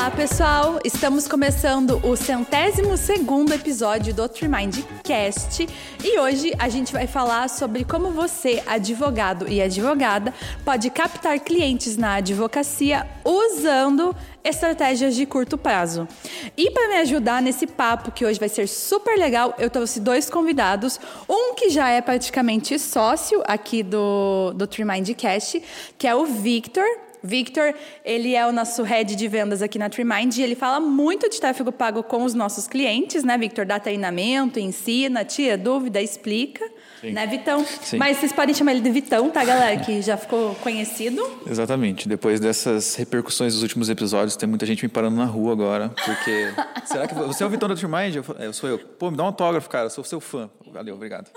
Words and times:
Olá, 0.00 0.10
pessoal! 0.10 0.78
Estamos 0.82 1.28
começando 1.28 2.00
o 2.02 2.16
centésimo 2.16 2.96
segundo 2.96 3.52
episódio 3.52 4.14
do 4.14 4.26
Trimind 4.26 4.78
Cast 5.04 5.68
e 6.02 6.18
hoje 6.18 6.54
a 6.58 6.70
gente 6.70 6.90
vai 6.90 7.06
falar 7.06 7.50
sobre 7.50 7.84
como 7.84 8.10
você, 8.10 8.62
advogado 8.66 9.46
e 9.46 9.60
advogada, 9.60 10.32
pode 10.64 10.88
captar 10.88 11.38
clientes 11.40 11.98
na 11.98 12.14
advocacia 12.14 13.06
usando 13.22 14.16
estratégias 14.42 15.14
de 15.14 15.26
curto 15.26 15.58
prazo. 15.58 16.08
E 16.56 16.70
para 16.70 16.88
me 16.88 16.94
ajudar 16.94 17.42
nesse 17.42 17.66
papo, 17.66 18.10
que 18.10 18.24
hoje 18.24 18.40
vai 18.40 18.48
ser 18.48 18.66
super 18.68 19.18
legal, 19.18 19.54
eu 19.58 19.68
trouxe 19.68 20.00
dois 20.00 20.30
convidados. 20.30 20.98
Um 21.28 21.54
que 21.54 21.68
já 21.68 21.90
é 21.90 22.00
praticamente 22.00 22.78
sócio 22.78 23.42
aqui 23.46 23.82
do, 23.82 24.54
do 24.54 24.66
Trimind 24.66 25.10
Cast, 25.10 25.62
que 25.98 26.08
é 26.08 26.14
o 26.14 26.24
Victor. 26.24 26.86
Victor, 27.22 27.74
ele 28.04 28.34
é 28.34 28.46
o 28.46 28.52
nosso 28.52 28.82
head 28.82 29.14
de 29.14 29.28
vendas 29.28 29.62
aqui 29.62 29.78
na 29.78 29.88
TreeMind 29.88 30.36
e 30.38 30.42
ele 30.42 30.54
fala 30.54 30.80
muito 30.80 31.28
de 31.28 31.40
tráfego 31.40 31.70
pago 31.70 32.02
com 32.02 32.24
os 32.24 32.34
nossos 32.34 32.66
clientes, 32.66 33.24
né, 33.24 33.36
Victor? 33.36 33.64
Dá 33.64 33.78
treinamento, 33.78 34.58
ensina, 34.58 35.24
tira 35.24 35.56
dúvida, 35.56 36.00
explica. 36.00 36.64
Sim. 37.00 37.12
Né, 37.12 37.26
Vitão? 37.26 37.64
Sim. 37.64 37.96
Mas 37.96 38.18
vocês 38.18 38.32
podem 38.32 38.54
chamar 38.54 38.72
ele 38.72 38.82
de 38.82 38.90
Vitão, 38.90 39.30
tá, 39.30 39.42
galera? 39.42 39.80
Que 39.80 40.02
já 40.02 40.18
ficou 40.18 40.54
conhecido. 40.56 41.22
Exatamente. 41.46 42.06
Depois 42.06 42.38
dessas 42.38 42.94
repercussões 42.94 43.54
dos 43.54 43.62
últimos 43.62 43.88
episódios, 43.88 44.36
tem 44.36 44.46
muita 44.48 44.66
gente 44.66 44.82
me 44.82 44.88
parando 44.88 45.16
na 45.16 45.24
rua 45.24 45.52
agora. 45.52 45.88
Porque. 46.04 46.52
Será 46.84 47.08
que 47.08 47.14
você 47.14 47.42
é 47.42 47.46
o 47.46 47.50
Vitão 47.50 47.68
da 47.68 47.74
TreeMind? 47.74 48.16
Eu, 48.16 48.24
eu 48.38 48.52
sou 48.52 48.68
eu. 48.68 48.78
Pô, 48.78 49.10
me 49.10 49.16
dá 49.16 49.22
um 49.22 49.26
autógrafo, 49.26 49.68
cara. 49.70 49.86
Eu 49.86 49.90
sou 49.90 50.04
seu 50.04 50.20
fã. 50.20 50.50
Valeu, 50.70 50.94
obrigado. 50.94 51.30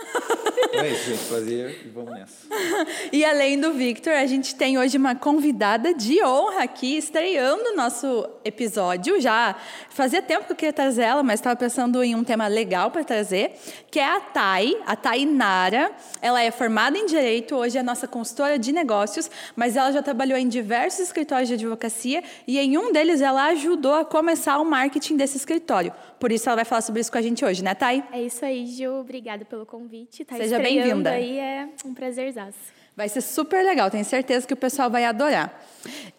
É 0.71 0.89
isso, 0.89 1.09
gente. 1.09 1.25
Prazer 1.25 1.81
e 1.85 1.89
vamos 1.89 2.11
nessa. 2.11 2.47
e 3.11 3.25
além 3.25 3.59
do 3.59 3.73
Victor, 3.73 4.13
a 4.13 4.25
gente 4.25 4.55
tem 4.55 4.77
hoje 4.77 4.97
uma 4.97 5.15
convidada 5.15 5.93
de 5.93 6.23
honra 6.23 6.63
aqui, 6.63 6.97
estreando 6.97 7.71
o 7.71 7.75
nosso 7.75 8.27
episódio. 8.45 9.19
Já 9.19 9.55
fazia 9.89 10.21
tempo 10.21 10.45
que 10.45 10.51
eu 10.51 10.55
queria 10.55 10.73
trazer 10.73 11.03
ela, 11.03 11.23
mas 11.23 11.39
estava 11.39 11.55
pensando 11.55 12.03
em 12.03 12.15
um 12.15 12.23
tema 12.23 12.47
legal 12.47 12.91
para 12.91 13.03
trazer, 13.03 13.53
que 13.89 13.99
é 13.99 14.05
a 14.05 14.19
Thay, 14.19 14.77
a 14.85 14.95
Tainara. 14.95 15.91
Ela 16.21 16.41
é 16.41 16.51
formada 16.51 16.97
em 16.97 17.05
Direito, 17.05 17.55
hoje 17.55 17.77
é 17.77 17.83
nossa 17.83 18.07
consultora 18.07 18.57
de 18.57 18.71
negócios, 18.71 19.29
mas 19.55 19.75
ela 19.75 19.91
já 19.91 20.01
trabalhou 20.01 20.37
em 20.37 20.47
diversos 20.47 20.99
escritórios 21.01 21.47
de 21.47 21.55
advocacia 21.55 22.23
e 22.47 22.59
em 22.59 22.77
um 22.77 22.91
deles 22.91 23.21
ela 23.21 23.45
ajudou 23.47 23.93
a 23.93 24.05
começar 24.05 24.57
o 24.59 24.65
marketing 24.65 25.17
desse 25.17 25.37
escritório. 25.37 25.93
Por 26.19 26.31
isso 26.31 26.47
ela 26.47 26.55
vai 26.55 26.65
falar 26.65 26.81
sobre 26.81 27.01
isso 27.01 27.11
com 27.11 27.17
a 27.17 27.21
gente 27.21 27.43
hoje, 27.43 27.63
né, 27.63 27.75
Thay? 27.75 28.03
É 28.11 28.21
isso 28.21 28.45
aí, 28.45 28.65
Gil. 28.65 28.95
Obrigada 28.95 29.43
pelo 29.43 29.65
convite. 29.65 30.23
Tá 30.23 30.37
Seja 30.37 30.52
bem-vinda. 30.59 31.11
aí 31.11 31.39
é 31.39 31.67
um 31.85 31.93
prazerzaço. 31.93 32.73
Vai 32.95 33.09
ser 33.09 33.21
super 33.21 33.65
legal, 33.65 33.89
tenho 33.89 34.05
certeza 34.05 34.45
que 34.45 34.53
o 34.53 34.57
pessoal 34.57 34.87
vai 34.87 35.03
adorar. 35.03 35.59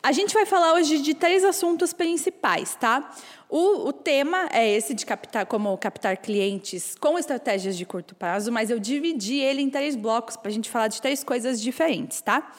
A 0.02 0.10
gente 0.10 0.34
vai 0.34 0.44
falar 0.44 0.74
hoje 0.74 0.98
de 0.98 1.14
três 1.14 1.44
assuntos 1.44 1.92
principais, 1.92 2.74
tá? 2.74 3.12
O, 3.48 3.88
o, 3.88 3.92
tema 3.92 4.48
é 4.52 4.68
esse 4.68 4.92
de 4.92 5.06
captar, 5.06 5.46
como 5.46 5.78
captar 5.78 6.16
clientes 6.16 6.96
com 6.96 7.16
estratégias 7.16 7.76
de 7.76 7.86
curto 7.86 8.16
prazo, 8.16 8.50
mas 8.50 8.70
eu 8.70 8.80
dividi 8.80 9.38
ele 9.38 9.62
em 9.62 9.70
três 9.70 9.94
blocos 9.94 10.36
para 10.36 10.48
a 10.48 10.52
gente 10.52 10.68
falar 10.68 10.88
de 10.88 11.00
três 11.00 11.22
coisas 11.22 11.60
diferentes, 11.60 12.20
tá? 12.20 12.52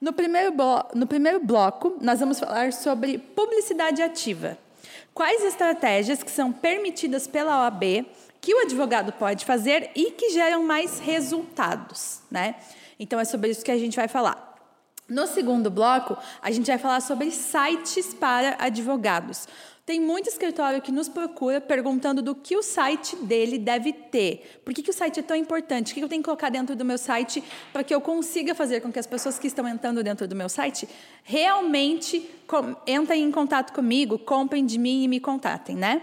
No 0.00 0.12
primeiro, 0.12 0.52
no 0.92 1.06
primeiro 1.06 1.38
bloco, 1.38 1.96
nós 2.00 2.18
vamos 2.18 2.40
falar 2.40 2.72
sobre 2.72 3.18
publicidade 3.18 4.02
ativa. 4.02 4.58
Quais 5.14 5.44
estratégias 5.44 6.22
que 6.24 6.30
são 6.30 6.50
permitidas 6.50 7.28
pela 7.28 7.64
OAB 7.64 8.06
que 8.40 8.54
o 8.54 8.60
advogado 8.60 9.12
pode 9.12 9.44
fazer 9.44 9.90
e 9.94 10.12
que 10.12 10.30
geram 10.30 10.62
mais 10.62 10.98
resultados, 10.98 12.20
né? 12.30 12.56
Então 12.98 13.18
é 13.20 13.24
sobre 13.24 13.50
isso 13.50 13.64
que 13.64 13.70
a 13.70 13.78
gente 13.78 13.96
vai 13.96 14.08
falar. 14.08 14.50
No 15.08 15.26
segundo 15.26 15.70
bloco, 15.70 16.16
a 16.40 16.50
gente 16.52 16.66
vai 16.66 16.78
falar 16.78 17.00
sobre 17.00 17.32
sites 17.32 18.14
para 18.14 18.56
advogados. 18.60 19.48
Tem 19.84 20.00
muito 20.00 20.28
escritório 20.28 20.80
que 20.80 20.92
nos 20.92 21.08
procura 21.08 21.60
perguntando 21.60 22.22
do 22.22 22.32
que 22.32 22.56
o 22.56 22.62
site 22.62 23.16
dele 23.16 23.58
deve 23.58 23.92
ter. 23.92 24.60
Por 24.64 24.72
que, 24.72 24.84
que 24.84 24.90
o 24.90 24.92
site 24.92 25.18
é 25.18 25.22
tão 25.22 25.36
importante? 25.36 25.90
O 25.90 25.94
que 25.96 26.00
eu 26.00 26.08
tenho 26.08 26.22
que 26.22 26.26
colocar 26.26 26.48
dentro 26.48 26.76
do 26.76 26.84
meu 26.84 26.96
site 26.96 27.42
para 27.72 27.82
que 27.82 27.92
eu 27.92 28.00
consiga 28.00 28.54
fazer 28.54 28.80
com 28.82 28.92
que 28.92 29.00
as 29.00 29.06
pessoas 29.06 29.36
que 29.36 29.48
estão 29.48 29.66
entrando 29.66 30.00
dentro 30.04 30.28
do 30.28 30.36
meu 30.36 30.48
site 30.48 30.88
realmente 31.24 32.30
entrem 32.86 33.24
em 33.24 33.32
contato 33.32 33.72
comigo, 33.72 34.16
comprem 34.16 34.64
de 34.64 34.78
mim 34.78 35.02
e 35.02 35.08
me 35.08 35.18
contatem, 35.18 35.74
né? 35.74 36.02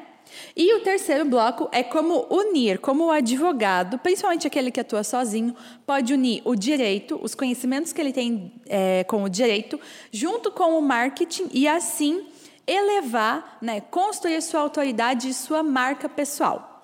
E 0.56 0.74
o 0.76 0.82
terceiro 0.82 1.26
bloco 1.26 1.70
é 1.72 1.84
como 1.84 2.26
unir, 2.30 2.80
como 2.80 3.06
o 3.06 3.12
advogado, 3.12 4.00
principalmente 4.00 4.48
aquele 4.48 4.72
que 4.72 4.80
atua 4.80 5.04
sozinho, 5.04 5.56
pode 5.86 6.14
unir 6.14 6.42
o 6.46 6.56
direito, 6.56 7.20
os 7.22 7.36
conhecimentos 7.36 7.94
que 7.94 8.02
ele 8.02 8.12
tem 8.12 8.52
é, 8.66 9.04
com 9.04 9.24
o 9.24 9.30
direito, 9.30 9.80
junto 10.12 10.52
com 10.52 10.78
o 10.78 10.82
marketing 10.82 11.50
e 11.52 11.68
assim 11.68 12.26
elevar, 12.66 13.58
né, 13.62 13.82
construir 13.82 14.42
sua 14.42 14.62
autoridade 14.62 15.30
e 15.30 15.34
sua 15.34 15.64
marca 15.64 16.10
pessoal. 16.10 16.84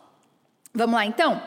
Vamos 0.73 0.95
lá, 0.95 1.05
então? 1.05 1.41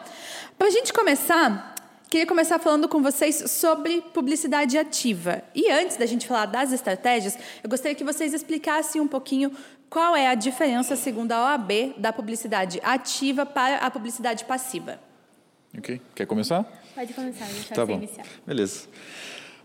Para 0.58 0.68
a 0.68 0.70
gente 0.70 0.92
começar, 0.92 1.75
queria 2.10 2.26
começar 2.26 2.58
falando 2.58 2.88
com 2.88 3.02
vocês 3.02 3.50
sobre 3.50 4.02
publicidade 4.12 4.78
ativa. 4.78 5.42
E 5.54 5.70
antes 5.70 5.96
da 5.96 6.06
gente 6.06 6.26
falar 6.26 6.46
das 6.46 6.72
estratégias, 6.72 7.38
eu 7.62 7.68
gostaria 7.68 7.94
que 7.94 8.04
vocês 8.04 8.32
explicassem 8.32 9.00
um 9.00 9.08
pouquinho 9.08 9.52
qual 9.88 10.16
é 10.16 10.28
a 10.28 10.34
diferença, 10.34 10.96
segundo 10.96 11.32
a 11.32 11.52
OAB, 11.52 11.94
da 11.96 12.12
publicidade 12.12 12.80
ativa 12.82 13.46
para 13.46 13.76
a 13.76 13.90
publicidade 13.90 14.44
passiva. 14.44 15.00
Ok. 15.76 16.00
Quer 16.14 16.26
começar? 16.26 16.64
Pode 16.94 17.12
começar, 17.12 17.44
deixa 17.46 17.74
tá 17.74 17.84
bom. 17.84 17.94
iniciar. 17.94 18.26
Beleza. 18.46 18.88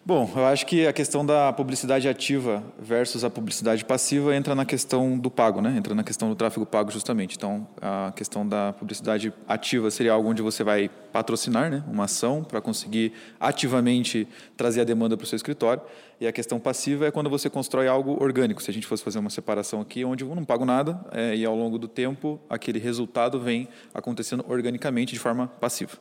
Bom, 0.04 0.28
eu 0.36 0.46
acho 0.48 0.66
que 0.66 0.88
a 0.88 0.94
questão 0.94 1.24
da 1.24 1.54
publicidade 1.54 2.10
ativa 2.10 2.64
versus 2.80 3.24
a 3.24 3.30
publicidade 3.30 3.86
passiva 3.86 4.36
entra 4.36 4.56
na 4.56 4.66
questão 4.66 5.16
do 5.16 5.30
pago, 5.30 5.62
né? 5.62 5.76
Entra 5.78 5.94
na 5.94 6.04
questão 6.04 6.28
do 6.28 6.36
tráfego 6.36 6.66
pago 6.66 6.90
justamente. 6.90 7.38
Então, 7.38 7.68
a 7.80 8.12
questão 8.16 8.48
da 8.48 8.74
publicidade 8.74 9.32
ativa 9.48 9.92
seria 9.92 10.14
algo 10.14 10.28
onde 10.28 10.42
você 10.42 10.64
vai 10.64 10.90
patrocinar, 11.14 11.70
né? 11.70 11.84
Uma 11.88 12.06
ação 12.06 12.44
para 12.44 12.60
conseguir 12.60 13.14
ativamente 13.40 14.28
trazer 14.58 14.82
a 14.82 14.84
demanda 14.84 15.16
para 15.16 15.24
o 15.24 15.28
seu 15.28 15.36
escritório. 15.36 15.84
E 16.20 16.26
a 16.26 16.32
questão 16.32 16.60
passiva 16.60 17.06
é 17.06 17.12
quando 17.12 17.30
você 17.30 17.48
constrói 17.48 17.88
algo 17.88 18.18
orgânico. 18.20 18.60
Se 18.64 18.72
a 18.72 18.74
gente 18.74 18.88
fosse 18.88 19.04
fazer 19.04 19.20
uma 19.20 19.30
separação 19.30 19.82
aqui, 19.82 20.04
onde 20.04 20.24
eu 20.24 20.34
não 20.34 20.44
pago 20.44 20.66
nada 20.66 21.00
é, 21.12 21.36
e 21.36 21.46
ao 21.46 21.56
longo 21.56 21.78
do 21.78 21.88
tempo 21.88 22.40
aquele 22.50 22.80
resultado 22.80 23.40
vem 23.40 23.68
acontecendo 23.94 24.44
organicamente 24.50 25.14
de 25.14 25.20
forma 25.20 25.46
passiva. 25.60 26.00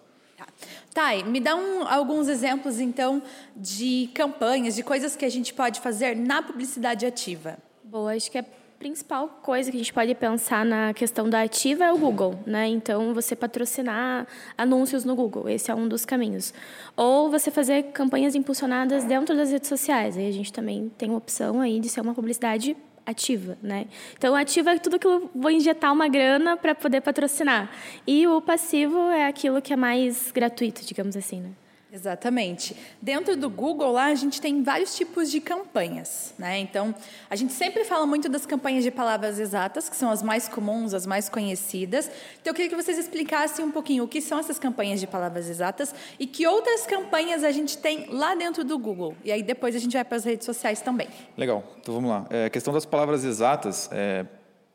Thay, 0.92 1.22
me 1.22 1.40
dá 1.40 1.54
um, 1.54 1.86
alguns 1.86 2.28
exemplos, 2.28 2.80
então, 2.80 3.22
de 3.54 4.10
campanhas, 4.12 4.74
de 4.74 4.82
coisas 4.82 5.14
que 5.14 5.24
a 5.24 5.28
gente 5.28 5.54
pode 5.54 5.80
fazer 5.80 6.16
na 6.16 6.42
publicidade 6.42 7.06
ativa. 7.06 7.58
Boa, 7.84 8.14
acho 8.14 8.30
que 8.30 8.38
a 8.38 8.44
principal 8.80 9.28
coisa 9.42 9.70
que 9.70 9.76
a 9.76 9.80
gente 9.80 9.92
pode 9.92 10.14
pensar 10.14 10.64
na 10.64 10.94
questão 10.94 11.28
da 11.28 11.42
ativa 11.42 11.84
é 11.84 11.92
o 11.92 11.98
Google, 11.98 12.38
né? 12.46 12.66
Então, 12.66 13.12
você 13.12 13.36
patrocinar 13.36 14.26
anúncios 14.56 15.04
no 15.04 15.14
Google, 15.14 15.48
esse 15.48 15.70
é 15.70 15.74
um 15.74 15.86
dos 15.86 16.06
caminhos. 16.06 16.54
Ou 16.96 17.30
você 17.30 17.50
fazer 17.50 17.84
campanhas 17.92 18.34
impulsionadas 18.34 19.04
dentro 19.04 19.36
das 19.36 19.50
redes 19.50 19.68
sociais, 19.68 20.16
aí 20.16 20.26
a 20.26 20.32
gente 20.32 20.52
também 20.52 20.90
tem 20.96 21.10
a 21.10 21.16
opção 21.16 21.60
aí 21.60 21.78
de 21.78 21.88
ser 21.88 22.00
uma 22.00 22.14
publicidade 22.14 22.76
ativa, 23.10 23.58
né? 23.62 23.86
Então, 24.16 24.34
ativa 24.34 24.72
é 24.72 24.78
tudo 24.78 24.98
que 24.98 25.06
eu 25.06 25.30
vou 25.34 25.50
injetar 25.50 25.92
uma 25.92 26.08
grana 26.08 26.56
para 26.56 26.74
poder 26.74 27.00
patrocinar. 27.00 27.70
E 28.06 28.26
o 28.26 28.40
passivo 28.40 28.98
é 29.10 29.26
aquilo 29.26 29.60
que 29.60 29.72
é 29.72 29.76
mais 29.76 30.30
gratuito, 30.32 30.84
digamos 30.84 31.16
assim, 31.16 31.40
né? 31.40 31.50
Exatamente. 31.92 32.76
Dentro 33.02 33.36
do 33.36 33.50
Google, 33.50 33.92
lá, 33.92 34.06
a 34.06 34.14
gente 34.14 34.40
tem 34.40 34.62
vários 34.62 34.94
tipos 34.94 35.30
de 35.30 35.40
campanhas. 35.40 36.34
Né? 36.38 36.58
Então, 36.58 36.94
a 37.28 37.36
gente 37.36 37.52
sempre 37.52 37.84
fala 37.84 38.06
muito 38.06 38.28
das 38.28 38.46
campanhas 38.46 38.84
de 38.84 38.90
palavras 38.90 39.38
exatas, 39.38 39.88
que 39.88 39.96
são 39.96 40.10
as 40.10 40.22
mais 40.22 40.48
comuns, 40.48 40.94
as 40.94 41.06
mais 41.06 41.28
conhecidas. 41.28 42.10
Então, 42.40 42.52
eu 42.52 42.54
queria 42.54 42.70
que 42.70 42.76
vocês 42.76 42.96
explicassem 42.98 43.64
um 43.64 43.70
pouquinho 43.70 44.04
o 44.04 44.08
que 44.08 44.20
são 44.20 44.38
essas 44.38 44.58
campanhas 44.58 45.00
de 45.00 45.06
palavras 45.06 45.48
exatas 45.48 45.94
e 46.18 46.26
que 46.26 46.46
outras 46.46 46.86
campanhas 46.86 47.42
a 47.42 47.50
gente 47.50 47.76
tem 47.78 48.06
lá 48.08 48.34
dentro 48.34 48.64
do 48.64 48.78
Google. 48.78 49.16
E 49.24 49.32
aí, 49.32 49.42
depois, 49.42 49.74
a 49.74 49.78
gente 49.78 49.92
vai 49.92 50.04
para 50.04 50.16
as 50.16 50.24
redes 50.24 50.46
sociais 50.46 50.80
também. 50.80 51.08
Legal. 51.36 51.64
Então, 51.80 51.94
vamos 51.94 52.10
lá. 52.10 52.26
É, 52.30 52.44
a 52.46 52.50
questão 52.50 52.72
das 52.72 52.86
palavras 52.86 53.24
exatas, 53.24 53.88
é, 53.92 54.24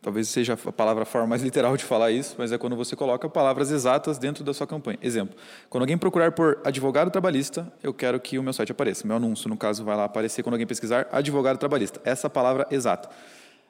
talvez 0.06 0.30
seja 0.30 0.54
a 0.54 0.72
palavra 0.72 1.02
a 1.02 1.06
forma 1.06 1.26
mais 1.26 1.42
literal 1.42 1.76
de 1.76 1.84
falar 1.84 2.12
isso, 2.12 2.36
mas 2.38 2.52
é 2.52 2.60
quando 2.60 2.76
você 2.76 2.96
coloca 2.96 3.28
palavras 3.28 3.72
exatas 3.72 4.20
dentro 4.20 4.44
da 4.44 4.54
sua 4.54 4.68
campanha. 4.68 5.00
Exemplo, 5.02 5.36
quando 5.68 5.82
alguém 5.82 5.98
procurar 5.98 6.32
por 6.32 6.60
advogado 6.64 7.10
trabalhista, 7.10 7.74
eu 7.82 7.92
quero 7.92 8.20
que 8.20 8.38
o 8.38 8.44
meu 8.44 8.54
site 8.54 8.72
apareça. 8.72 9.08
Meu 9.08 9.18
anúncio, 9.18 9.50
no 9.50 9.58
caso, 9.58 9.84
vai 9.84 9.98
lá 9.98 10.04
aparecer 10.04 10.44
quando 10.44 10.54
alguém 10.54 10.68
pesquisar 10.68 11.08
advogado 11.12 11.58
trabalhista. 11.58 12.00
Essa 12.06 12.30
palavra 12.30 12.68
exata. 12.70 13.10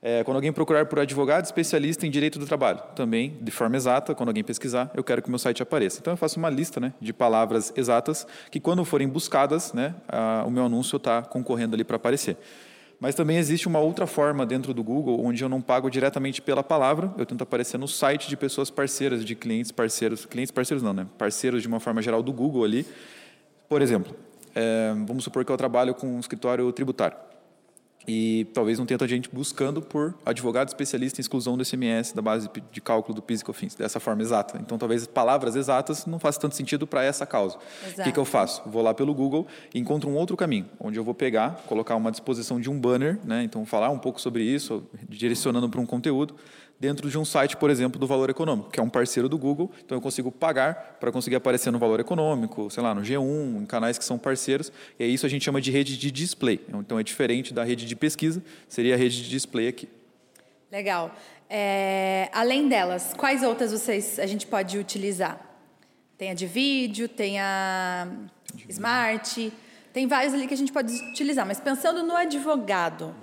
É, 0.01 0.25
quando 0.25 0.35
alguém 0.35 0.51
procurar 0.51 0.85
por 0.87 0.99
advogado 0.99 1.45
especialista 1.45 2.05
em 2.05 2.11
direito 2.11 2.37
do 2.37 2.45
trabalho, 2.45 2.81
também 2.97 3.37
de 3.41 3.49
forma 3.49 3.77
exata, 3.77 4.13
quando 4.13 4.27
alguém 4.27 4.43
pesquisar, 4.43 4.91
eu 4.93 5.05
quero 5.05 5.21
que 5.21 5.29
o 5.29 5.31
meu 5.31 5.39
site 5.39 5.63
apareça. 5.63 5.99
Então 6.01 6.11
eu 6.11 6.17
faço 6.17 6.37
uma 6.37 6.49
lista 6.49 6.81
né, 6.81 6.93
de 6.99 7.13
palavras 7.13 7.71
exatas 7.77 8.27
que, 8.51 8.59
quando 8.59 8.83
forem 8.83 9.07
buscadas, 9.07 9.71
né, 9.71 9.95
a, 10.05 10.43
o 10.45 10.51
meu 10.51 10.65
anúncio 10.65 10.97
está 10.97 11.21
concorrendo 11.21 11.75
ali 11.75 11.85
para 11.85 11.95
aparecer. 11.95 12.35
Mas 12.99 13.13
também 13.13 13.37
existe 13.37 13.67
uma 13.67 13.79
outra 13.79 14.07
forma 14.07 14.45
dentro 14.45 14.73
do 14.73 14.83
Google, 14.83 15.23
onde 15.23 15.43
eu 15.43 15.49
não 15.49 15.61
pago 15.61 15.89
diretamente 15.89 16.41
pela 16.41 16.63
palavra, 16.63 17.13
eu 17.17 17.25
tento 17.25 17.41
aparecer 17.41 17.77
no 17.77 17.87
site 17.87 18.29
de 18.29 18.37
pessoas 18.37 18.69
parceiras, 18.69 19.23
de 19.23 19.35
clientes 19.35 19.71
parceiros, 19.71 20.25
clientes 20.25 20.51
parceiros 20.51 20.81
não, 20.81 20.93
né? 20.93 21.07
Parceiros 21.17 21.61
de 21.61 21.67
uma 21.67 21.79
forma 21.79 22.01
geral 22.01 22.23
do 22.23 22.31
Google 22.31 22.63
ali. 22.63 22.85
Por 23.67 23.81
exemplo, 23.81 24.15
é, 24.53 24.93
vamos 25.05 25.23
supor 25.23 25.43
que 25.43 25.51
eu 25.51 25.57
trabalho 25.57 25.93
com 25.93 26.15
um 26.15 26.19
escritório 26.19 26.71
tributário. 26.71 27.17
E 28.07 28.45
talvez 28.53 28.77
não 28.77 28.85
tenha 28.85 28.97
tanta 28.97 29.09
gente 29.09 29.29
buscando 29.31 29.81
por 29.81 30.13
advogado 30.25 30.67
especialista 30.67 31.19
em 31.19 31.23
exclusão 31.23 31.57
do 31.57 31.65
SMS 31.65 32.13
da 32.13 32.21
base 32.21 32.49
de 32.71 32.81
cálculo 32.81 33.15
do 33.15 33.21
PIS 33.21 33.41
e 33.41 33.45
COFINS, 33.45 33.75
dessa 33.75 33.99
forma 33.99 34.21
exata. 34.21 34.59
Então, 34.61 34.77
talvez 34.77 35.07
palavras 35.07 35.55
exatas 35.55 36.05
não 36.05 36.19
façam 36.19 36.41
tanto 36.41 36.55
sentido 36.55 36.85
para 36.85 37.03
essa 37.03 37.25
causa. 37.25 37.57
Exato. 37.83 38.01
O 38.01 38.03
que, 38.03 38.11
que, 38.11 38.19
eu 38.19 38.25
faço? 38.25 38.61
Vou 38.65 38.81
lá 38.81 38.93
pelo 38.93 39.13
Google 39.13 39.47
e 39.73 39.79
encontro 39.79 40.09
um 40.09 40.15
outro 40.15 40.37
caminho, 40.37 40.67
onde 40.79 40.99
eu 40.99 41.03
vou 41.03 41.13
pegar, 41.13 41.63
colocar 41.67 41.95
uma 41.95 42.11
disposição 42.11 42.59
de 42.59 42.69
um 42.69 42.79
banner, 42.79 43.19
né? 43.23 43.43
então 43.43 43.65
falar 43.65 43.89
um 43.89 43.99
pouco 43.99 44.21
sobre 44.21 44.43
isso, 44.43 44.83
direcionando 45.09 45.69
para 45.69 45.81
um 45.81 45.85
conteúdo, 45.85 46.35
dentro 46.79 47.09
de 47.09 47.17
um 47.17 47.25
site, 47.25 47.55
por 47.55 47.69
exemplo, 47.69 47.99
do 47.99 48.05
Valor 48.05 48.29
Econômico, 48.29 48.69
que 48.69 48.79
é 48.79 48.83
um 48.83 48.89
parceiro 48.89 49.29
do 49.29 49.37
Google, 49.37 49.71
então 49.83 49.97
eu 49.97 50.01
consigo 50.01 50.31
pagar 50.31 50.97
para 50.99 51.11
conseguir 51.11 51.35
aparecer 51.35 51.71
no 51.71 51.79
Valor 51.79 51.99
Econômico, 51.99 52.69
sei 52.69 52.83
lá, 52.83 52.93
no 52.93 53.01
G1, 53.01 53.61
em 53.61 53.65
canais 53.65 53.97
que 53.97 54.03
são 54.03 54.17
parceiros, 54.17 54.71
e 54.99 55.03
é 55.03 55.07
isso 55.07 55.25
a 55.25 55.29
gente 55.29 55.43
chama 55.43 55.61
de 55.61 55.71
rede 55.71 55.97
de 55.97 56.11
display. 56.11 56.59
Então 56.69 56.99
é 56.99 57.03
diferente 57.03 57.53
da 57.53 57.63
rede 57.63 57.85
de 57.85 57.95
pesquisa, 57.95 58.43
seria 58.67 58.95
a 58.95 58.97
rede 58.97 59.23
de 59.23 59.29
display 59.29 59.67
aqui. 59.67 59.87
Legal. 60.71 61.15
É, 61.49 62.29
além 62.33 62.67
delas, 62.67 63.13
quais 63.15 63.43
outras 63.43 63.71
vocês 63.71 64.19
a 64.19 64.25
gente 64.25 64.47
pode 64.47 64.77
utilizar? 64.77 65.39
Tem 66.17 66.31
a 66.31 66.33
de 66.33 66.47
vídeo, 66.47 67.07
tem 67.07 67.39
a 67.39 68.07
Smart, 68.69 69.51
tem 69.93 70.07
vários 70.07 70.33
ali 70.33 70.47
que 70.47 70.53
a 70.53 70.57
gente 70.57 70.71
pode 70.71 70.93
utilizar, 71.11 71.45
mas 71.45 71.59
pensando 71.59 72.03
no 72.03 72.15
advogado, 72.15 73.13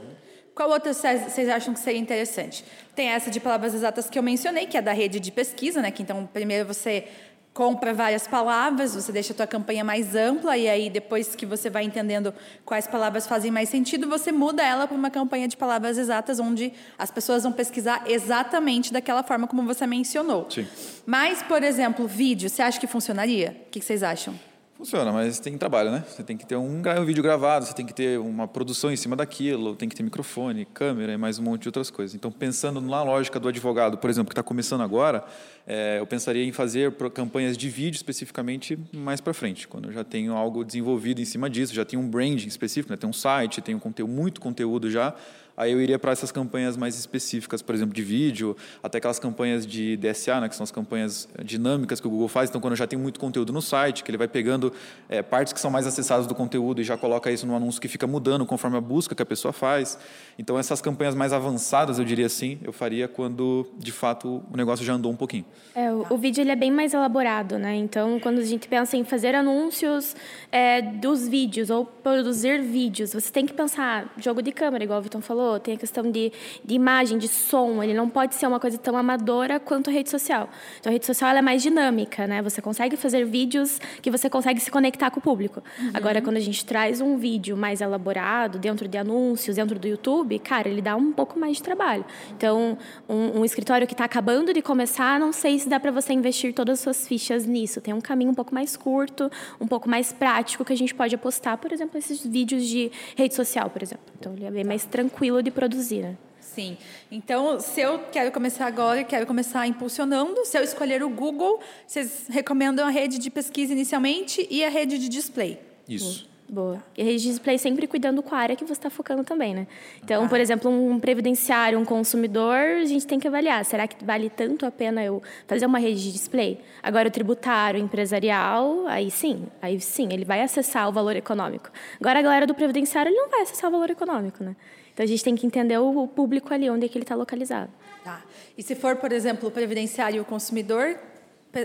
qual 0.54 0.70
outra 0.70 0.92
vocês 0.92 1.48
acham 1.48 1.72
que 1.72 1.80
seria 1.80 2.00
interessante? 2.00 2.64
Tem 2.94 3.08
essa 3.08 3.30
de 3.30 3.40
palavras 3.40 3.74
exatas 3.74 4.10
que 4.10 4.18
eu 4.18 4.22
mencionei, 4.22 4.66
que 4.66 4.76
é 4.76 4.82
da 4.82 4.92
rede 4.92 5.18
de 5.18 5.32
pesquisa, 5.32 5.80
né? 5.80 5.90
Que 5.90 6.02
então 6.02 6.28
primeiro 6.32 6.66
você 6.66 7.08
compra 7.54 7.92
várias 7.92 8.26
palavras, 8.26 8.94
você 8.94 9.12
deixa 9.12 9.32
a 9.32 9.36
tua 9.36 9.46
campanha 9.46 9.84
mais 9.84 10.14
ampla 10.14 10.56
e 10.56 10.68
aí 10.68 10.88
depois 10.88 11.34
que 11.34 11.44
você 11.44 11.68
vai 11.68 11.84
entendendo 11.84 12.32
quais 12.64 12.86
palavras 12.86 13.26
fazem 13.26 13.50
mais 13.50 13.68
sentido, 13.68 14.08
você 14.08 14.32
muda 14.32 14.62
ela 14.62 14.86
para 14.86 14.96
uma 14.96 15.10
campanha 15.10 15.46
de 15.46 15.56
palavras 15.56 15.98
exatas 15.98 16.40
onde 16.40 16.72
as 16.98 17.10
pessoas 17.10 17.42
vão 17.42 17.52
pesquisar 17.52 18.04
exatamente 18.06 18.92
daquela 18.92 19.22
forma 19.22 19.46
como 19.46 19.62
você 19.64 19.86
mencionou. 19.86 20.50
Sim. 20.50 20.66
Mas, 21.04 21.42
por 21.42 21.62
exemplo, 21.62 22.06
vídeo, 22.06 22.48
você 22.48 22.62
acha 22.62 22.80
que 22.80 22.86
funcionaria? 22.86 23.56
O 23.66 23.70
que 23.70 23.80
vocês 23.80 24.02
acham? 24.02 24.34
Funciona, 24.82 25.12
mas 25.12 25.38
tem 25.38 25.56
trabalho, 25.56 25.92
né? 25.92 26.04
Você 26.08 26.24
tem 26.24 26.36
que 26.36 26.44
ter 26.44 26.56
um, 26.56 26.82
um 26.82 27.04
vídeo 27.04 27.22
gravado, 27.22 27.64
você 27.64 27.72
tem 27.72 27.86
que 27.86 27.94
ter 27.94 28.18
uma 28.18 28.48
produção 28.48 28.90
em 28.90 28.96
cima 28.96 29.14
daquilo, 29.14 29.76
tem 29.76 29.88
que 29.88 29.94
ter 29.94 30.02
microfone, 30.02 30.64
câmera 30.64 31.12
e 31.12 31.16
mais 31.16 31.38
um 31.38 31.44
monte 31.44 31.62
de 31.62 31.68
outras 31.68 31.88
coisas. 31.88 32.16
Então, 32.16 32.32
pensando 32.32 32.80
na 32.80 33.00
lógica 33.00 33.38
do 33.38 33.46
advogado, 33.46 33.96
por 33.96 34.10
exemplo, 34.10 34.30
que 34.30 34.32
está 34.32 34.42
começando 34.42 34.80
agora, 34.80 35.24
é, 35.68 36.00
eu 36.00 36.06
pensaria 36.08 36.44
em 36.44 36.50
fazer 36.50 36.92
campanhas 37.14 37.56
de 37.56 37.68
vídeo 37.70 37.94
especificamente 37.94 38.76
mais 38.92 39.20
para 39.20 39.32
frente, 39.32 39.68
quando 39.68 39.88
eu 39.88 39.92
já 39.92 40.02
tenho 40.02 40.34
algo 40.34 40.64
desenvolvido 40.64 41.20
em 41.20 41.24
cima 41.24 41.48
disso, 41.48 41.72
já 41.72 41.84
tenho 41.84 42.02
um 42.02 42.08
branding 42.08 42.48
específico, 42.48 42.92
né? 42.92 42.96
tem 42.96 43.08
um 43.08 43.12
site, 43.12 43.62
tenho 43.62 43.78
conteúdo, 43.78 44.10
muito 44.10 44.40
conteúdo 44.40 44.90
já, 44.90 45.14
Aí 45.62 45.70
eu 45.70 45.80
iria 45.80 45.96
para 45.96 46.10
essas 46.10 46.32
campanhas 46.32 46.76
mais 46.76 46.98
específicas, 46.98 47.62
por 47.62 47.72
exemplo, 47.72 47.94
de 47.94 48.02
vídeo, 48.02 48.56
até 48.82 48.98
aquelas 48.98 49.20
campanhas 49.20 49.64
de 49.64 49.96
DSA, 49.96 50.40
né, 50.40 50.48
que 50.48 50.56
são 50.56 50.64
as 50.64 50.72
campanhas 50.72 51.28
dinâmicas 51.44 52.00
que 52.00 52.06
o 52.06 52.10
Google 52.10 52.26
faz. 52.26 52.50
Então, 52.50 52.60
quando 52.60 52.74
já 52.74 52.86
tenho 52.86 53.00
muito 53.00 53.20
conteúdo 53.20 53.52
no 53.52 53.62
site, 53.62 54.02
que 54.02 54.10
ele 54.10 54.18
vai 54.18 54.26
pegando 54.26 54.72
é, 55.08 55.22
partes 55.22 55.52
que 55.52 55.60
são 55.60 55.70
mais 55.70 55.86
acessadas 55.86 56.26
do 56.26 56.34
conteúdo 56.34 56.80
e 56.80 56.84
já 56.84 56.96
coloca 56.96 57.30
isso 57.30 57.46
no 57.46 57.54
anúncio 57.54 57.80
que 57.80 57.86
fica 57.86 58.08
mudando 58.08 58.44
conforme 58.44 58.76
a 58.76 58.80
busca 58.80 59.14
que 59.14 59.22
a 59.22 59.26
pessoa 59.26 59.52
faz. 59.52 59.96
Então, 60.36 60.58
essas 60.58 60.80
campanhas 60.80 61.14
mais 61.14 61.32
avançadas, 61.32 62.00
eu 62.00 62.04
diria 62.04 62.26
assim, 62.26 62.58
eu 62.64 62.72
faria 62.72 63.06
quando, 63.06 63.68
de 63.78 63.92
fato, 63.92 64.42
o 64.52 64.56
negócio 64.56 64.84
já 64.84 64.94
andou 64.94 65.12
um 65.12 65.16
pouquinho. 65.16 65.44
É, 65.76 65.92
o, 65.92 66.06
o 66.10 66.18
vídeo 66.18 66.40
ele 66.40 66.50
é 66.50 66.56
bem 66.56 66.72
mais 66.72 66.92
elaborado, 66.92 67.56
né? 67.56 67.76
Então, 67.76 68.18
quando 68.18 68.40
a 68.40 68.44
gente 68.44 68.66
pensa 68.66 68.96
em 68.96 69.04
fazer 69.04 69.36
anúncios 69.36 70.16
é, 70.50 70.82
dos 70.82 71.28
vídeos 71.28 71.70
ou 71.70 71.84
produzir 71.84 72.60
vídeos, 72.60 73.12
você 73.12 73.30
tem 73.30 73.46
que 73.46 73.52
pensar 73.52 74.12
jogo 74.18 74.42
de 74.42 74.50
câmera, 74.50 74.82
igual 74.82 74.98
o 74.98 75.02
Vitor 75.02 75.20
falou, 75.20 75.51
falou, 75.52 75.60
tem 75.60 75.74
a 75.74 75.76
questão 75.76 76.10
de, 76.10 76.32
de 76.64 76.74
imagem, 76.74 77.18
de 77.18 77.28
som. 77.28 77.82
Ele 77.82 77.94
não 77.94 78.08
pode 78.08 78.34
ser 78.34 78.46
uma 78.46 78.60
coisa 78.60 78.78
tão 78.78 78.96
amadora 78.96 79.60
quanto 79.60 79.90
a 79.90 79.92
rede 79.92 80.10
social. 80.10 80.48
Então, 80.80 80.90
a 80.90 80.92
rede 80.92 81.06
social 81.06 81.30
é 81.30 81.42
mais 81.42 81.62
dinâmica, 81.62 82.26
né? 82.26 82.42
Você 82.42 82.62
consegue 82.62 82.96
fazer 82.96 83.24
vídeos 83.24 83.80
que 84.00 84.10
você 84.10 84.28
consegue 84.30 84.60
se 84.60 84.70
conectar 84.70 85.10
com 85.10 85.20
o 85.20 85.22
público. 85.22 85.62
Uhum. 85.78 85.90
Agora, 85.94 86.20
quando 86.20 86.36
a 86.36 86.40
gente 86.40 86.64
traz 86.64 87.00
um 87.00 87.16
vídeo 87.16 87.56
mais 87.56 87.80
elaborado, 87.80 88.58
dentro 88.58 88.88
de 88.88 88.96
anúncios, 88.98 89.56
dentro 89.56 89.78
do 89.78 89.86
YouTube, 89.86 90.38
cara, 90.38 90.68
ele 90.68 90.82
dá 90.82 90.96
um 90.96 91.12
pouco 91.12 91.38
mais 91.38 91.56
de 91.56 91.62
trabalho. 91.62 92.04
Então, 92.36 92.78
um, 93.08 93.40
um 93.40 93.44
escritório 93.44 93.86
que 93.86 93.94
está 93.94 94.04
acabando 94.04 94.52
de 94.52 94.62
começar, 94.62 95.18
não 95.18 95.32
sei 95.32 95.58
se 95.58 95.68
dá 95.68 95.78
para 95.78 95.90
você 95.90 96.12
investir 96.12 96.54
todas 96.54 96.78
as 96.78 96.80
suas 96.80 97.08
fichas 97.08 97.46
nisso. 97.46 97.80
Tem 97.80 97.92
um 97.94 98.00
caminho 98.00 98.30
um 98.30 98.34
pouco 98.34 98.54
mais 98.54 98.76
curto, 98.76 99.30
um 99.60 99.66
pouco 99.66 99.88
mais 99.88 100.12
prático 100.12 100.64
que 100.64 100.72
a 100.72 100.76
gente 100.76 100.94
pode 100.94 101.14
apostar, 101.14 101.58
por 101.58 101.72
exemplo, 101.72 101.98
esses 101.98 102.24
vídeos 102.24 102.64
de 102.64 102.90
rede 103.16 103.34
social, 103.34 103.68
por 103.70 103.82
exemplo. 103.82 104.04
Então, 104.18 104.32
ele 104.34 104.44
é 104.44 104.50
bem 104.50 104.64
mais 104.64 104.84
tranquilo 104.84 105.31
de 105.40 105.50
produzir, 105.50 106.02
né? 106.02 106.16
Sim. 106.40 106.76
Então, 107.10 107.58
se 107.60 107.80
eu 107.80 108.00
quero 108.10 108.30
começar 108.30 108.66
agora 108.66 109.00
e 109.00 109.04
quero 109.04 109.26
começar 109.26 109.66
impulsionando, 109.66 110.44
se 110.44 110.58
eu 110.58 110.62
escolher 110.62 111.02
o 111.02 111.08
Google, 111.08 111.60
vocês 111.86 112.26
recomendam 112.28 112.86
a 112.86 112.90
rede 112.90 113.18
de 113.18 113.30
pesquisa 113.30 113.72
inicialmente 113.72 114.46
e 114.50 114.62
a 114.62 114.68
rede 114.68 114.98
de 114.98 115.08
display. 115.08 115.58
Isso. 115.88 116.30
Boa. 116.52 116.84
E 116.94 117.00
a 117.00 117.04
rede 117.06 117.22
de 117.22 117.30
display 117.30 117.56
sempre 117.56 117.86
cuidando 117.86 118.22
com 118.22 118.34
a 118.34 118.38
área 118.38 118.54
que 118.54 118.62
você 118.62 118.74
está 118.74 118.90
focando 118.90 119.24
também, 119.24 119.54
né? 119.54 119.66
Então, 120.04 120.24
ah. 120.24 120.28
por 120.28 120.38
exemplo, 120.38 120.70
um 120.70 121.00
previdenciário, 121.00 121.78
um 121.78 121.84
consumidor, 121.86 122.58
a 122.82 122.84
gente 122.84 123.06
tem 123.06 123.18
que 123.18 123.26
avaliar. 123.26 123.64
Será 123.64 123.88
que 123.88 124.04
vale 124.04 124.28
tanto 124.28 124.66
a 124.66 124.70
pena 124.70 125.02
eu 125.02 125.22
fazer 125.46 125.64
uma 125.64 125.78
rede 125.78 126.02
de 126.02 126.12
display? 126.12 126.60
Agora, 126.82 127.08
o 127.08 127.10
tributário, 127.10 127.80
o 127.80 127.82
empresarial, 127.82 128.86
aí 128.86 129.10
sim. 129.10 129.46
Aí 129.62 129.80
sim, 129.80 130.08
ele 130.12 130.26
vai 130.26 130.42
acessar 130.42 130.86
o 130.86 130.92
valor 130.92 131.16
econômico. 131.16 131.70
Agora, 131.98 132.18
a 132.18 132.22
galera 132.22 132.46
do 132.46 132.54
previdenciário, 132.54 133.08
ele 133.08 133.16
não 133.16 133.30
vai 133.30 133.40
acessar 133.40 133.70
o 133.70 133.72
valor 133.72 133.88
econômico, 133.88 134.44
né? 134.44 134.54
Então 134.92 135.04
a 135.04 135.06
gente 135.06 135.24
tem 135.24 135.34
que 135.34 135.46
entender 135.46 135.78
o 135.78 136.06
público 136.06 136.52
ali, 136.52 136.68
onde 136.68 136.86
é 136.86 136.88
que 136.88 136.96
ele 136.96 137.04
está 137.04 137.14
localizado. 137.14 137.70
Tá. 138.04 138.22
E 138.56 138.62
se 138.62 138.74
for, 138.74 138.96
por 138.96 139.12
exemplo, 139.12 139.48
o 139.48 139.52
previdenciário 139.52 140.18
e 140.18 140.20
o 140.20 140.24
consumidor, 140.24 140.98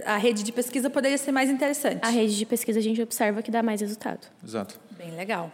a 0.06 0.18
rede 0.18 0.44
de 0.44 0.51
pesquisa 0.51 0.89
poderia 0.89 1.18
ser 1.18 1.31
mais 1.31 1.50
interessante. 1.50 2.03
A 2.03 2.09
rede 2.09 2.38
de 2.38 2.45
pesquisa 2.45 2.79
a 2.79 2.81
gente 2.81 3.01
observa 3.01 3.41
que 3.41 3.51
dá 3.51 3.63
mais 3.63 3.81
resultado. 3.81 4.27
Exato. 4.44 4.79
Bem 4.97 5.12
legal. 5.15 5.51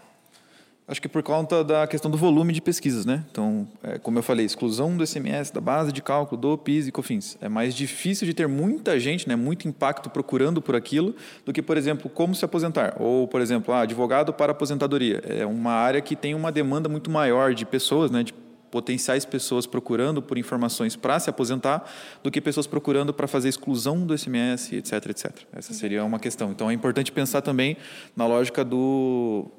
Acho 0.94 1.02
que 1.02 1.10
por 1.10 1.24
conta 1.24 1.64
da 1.64 1.88
questão 1.88 2.12
do 2.12 2.20
volume 2.20 2.54
de 2.54 2.62
pesquisas, 2.62 3.04
né? 3.04 3.26
Então, 3.32 3.68
é, 3.82 3.98
como 3.98 4.20
eu 4.20 4.22
falei, 4.22 4.46
exclusão 4.46 4.96
do 4.96 5.04
SMS, 5.04 5.50
da 5.50 5.60
base 5.60 5.92
de 5.92 6.04
cálculo 6.04 6.40
do 6.40 6.56
PIS 6.56 6.88
e 6.88 6.92
COFINS. 6.92 7.36
É 7.42 7.50
mais 7.50 7.74
difícil 7.74 8.28
de 8.28 8.34
ter 8.36 8.48
muita 8.48 9.00
gente, 9.00 9.28
né, 9.28 9.36
muito 9.36 9.68
impacto 9.68 10.08
procurando 10.08 10.62
por 10.62 10.76
aquilo, 10.76 11.16
do 11.44 11.52
que, 11.52 11.64
por 11.64 11.78
exemplo, 11.78 12.12
como 12.12 12.36
se 12.36 12.46
aposentar. 12.46 12.96
Ou, 13.00 13.28
por 13.28 13.42
exemplo, 13.42 13.74
ah, 13.74 13.82
advogado 13.82 14.32
para 14.32 14.52
aposentadoria. 14.52 15.20
É 15.28 15.44
uma 15.48 15.72
área 15.72 16.00
que 16.00 16.16
tem 16.16 16.36
uma 16.36 16.52
demanda 16.52 16.88
muito 16.88 17.10
maior 17.10 17.56
de 17.56 17.66
pessoas, 17.66 18.12
né, 18.12 18.22
de 18.22 18.32
potenciais 18.70 19.26
pessoas 19.26 19.66
procurando 19.66 20.22
por 20.22 20.38
informações 20.38 20.96
para 20.96 21.20
se 21.20 21.28
aposentar 21.28 21.90
do 22.22 22.30
que 22.30 22.40
pessoas 22.40 22.68
procurando 22.68 23.12
para 23.12 23.28
fazer 23.28 23.50
exclusão 23.50 24.06
do 24.06 24.16
SMS, 24.16 24.74
etc, 24.74 25.10
etc. 25.10 25.32
Essa 25.52 25.74
seria 25.74 26.04
uma 26.04 26.20
questão. 26.20 26.52
Então 26.52 26.70
é 26.70 26.74
importante 26.74 27.12
pensar 27.12 27.42
também 27.42 27.78
na 28.16 28.28
lógica 28.28 28.64
do 28.64 29.52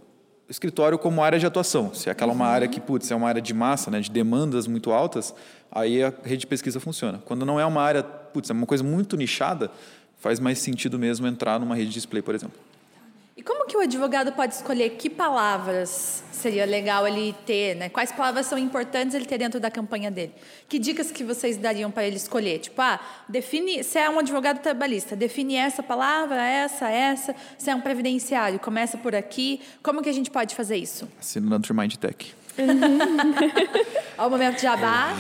escritório 0.49 0.99
como 0.99 1.23
área 1.23 1.39
de 1.39 1.47
atuação. 1.47 1.95
Se 1.95 2.11
aquela 2.11 2.33
é 2.33 2.35
uma 2.35 2.47
área 2.47 2.69
que, 2.69 2.81
putz, 2.81 3.11
é 3.11 3.15
uma 3.15 3.29
área 3.29 3.41
de 3.41 3.55
massa, 3.55 3.91
né, 3.91 4.01
de 4.01 4.11
demandas 4.11 4.67
muito 4.67 4.93
altas, 4.93 5.35
aí 5.71 6.03
a 6.03 6.13
rede 6.23 6.39
de 6.39 6.47
pesquisa 6.47 6.79
funciona. 6.79 7.23
Quando 7.25 7.47
não 7.47 7.59
é 7.59 7.65
uma 7.65 7.83
área, 7.83 8.03
putz, 8.03 8.51
é 8.51 8.53
uma 8.53 8.67
coisa 8.67 8.85
muito 8.85 9.17
nichada, 9.17 9.71
faz 10.19 10.39
mais 10.39 10.59
sentido 10.59 10.99
mesmo 10.99 11.27
entrar 11.27 11.59
numa 11.59 11.75
rede 11.75 11.89
de 11.89 11.95
display, 11.95 12.23
por 12.23 12.35
exemplo. 12.35 12.59
E 13.37 13.43
como 13.43 13.67
que 13.67 13.77
o 13.77 13.81
advogado 13.81 14.31
pode 14.31 14.55
escolher 14.55 14.91
que 14.91 15.11
palavras 15.11 16.23
seria 16.31 16.65
legal 16.65 17.05
ele 17.07 17.35
ter, 17.45 17.75
né? 17.75 17.89
Quais 17.89 18.13
palavras 18.13 18.47
são 18.47 18.57
importantes 18.57 19.13
ele 19.13 19.25
ter 19.25 19.39
dentro 19.39 19.59
da 19.59 19.73
campanha 19.73 20.09
dele? 20.09 20.33
Que 20.69 20.79
dicas 20.79 21.11
que 21.11 21.25
vocês 21.25 21.57
dariam 21.57 21.91
para 21.91 22.05
ele 22.05 22.15
escolher? 22.15 22.61
Tipo, 22.61 22.81
ah, 22.81 23.01
define, 23.29 23.83
se 23.83 23.99
é 23.99 24.09
um 24.09 24.21
advogado 24.21 24.61
trabalhista, 24.61 25.17
define 25.17 25.57
essa 25.57 25.83
palavra, 25.83 26.41
essa, 26.45 26.89
essa. 26.89 27.35
Se 27.59 27.71
é 27.71 27.75
um 27.75 27.81
previdenciário, 27.81 28.61
começa 28.61 28.97
por 28.97 29.17
aqui. 29.17 29.61
Como 29.83 30.01
que 30.01 30.09
a 30.09 30.13
gente 30.13 30.31
pode 30.31 30.55
fazer 30.55 30.77
isso? 30.77 31.09
Assina 31.19 31.59
no 31.59 31.75
Mind 31.75 31.97
Tech. 31.97 32.35
Olha 34.17 34.29
o 34.29 34.31
momento 34.31 34.57
de 34.57 34.63
jabá. 34.63 35.15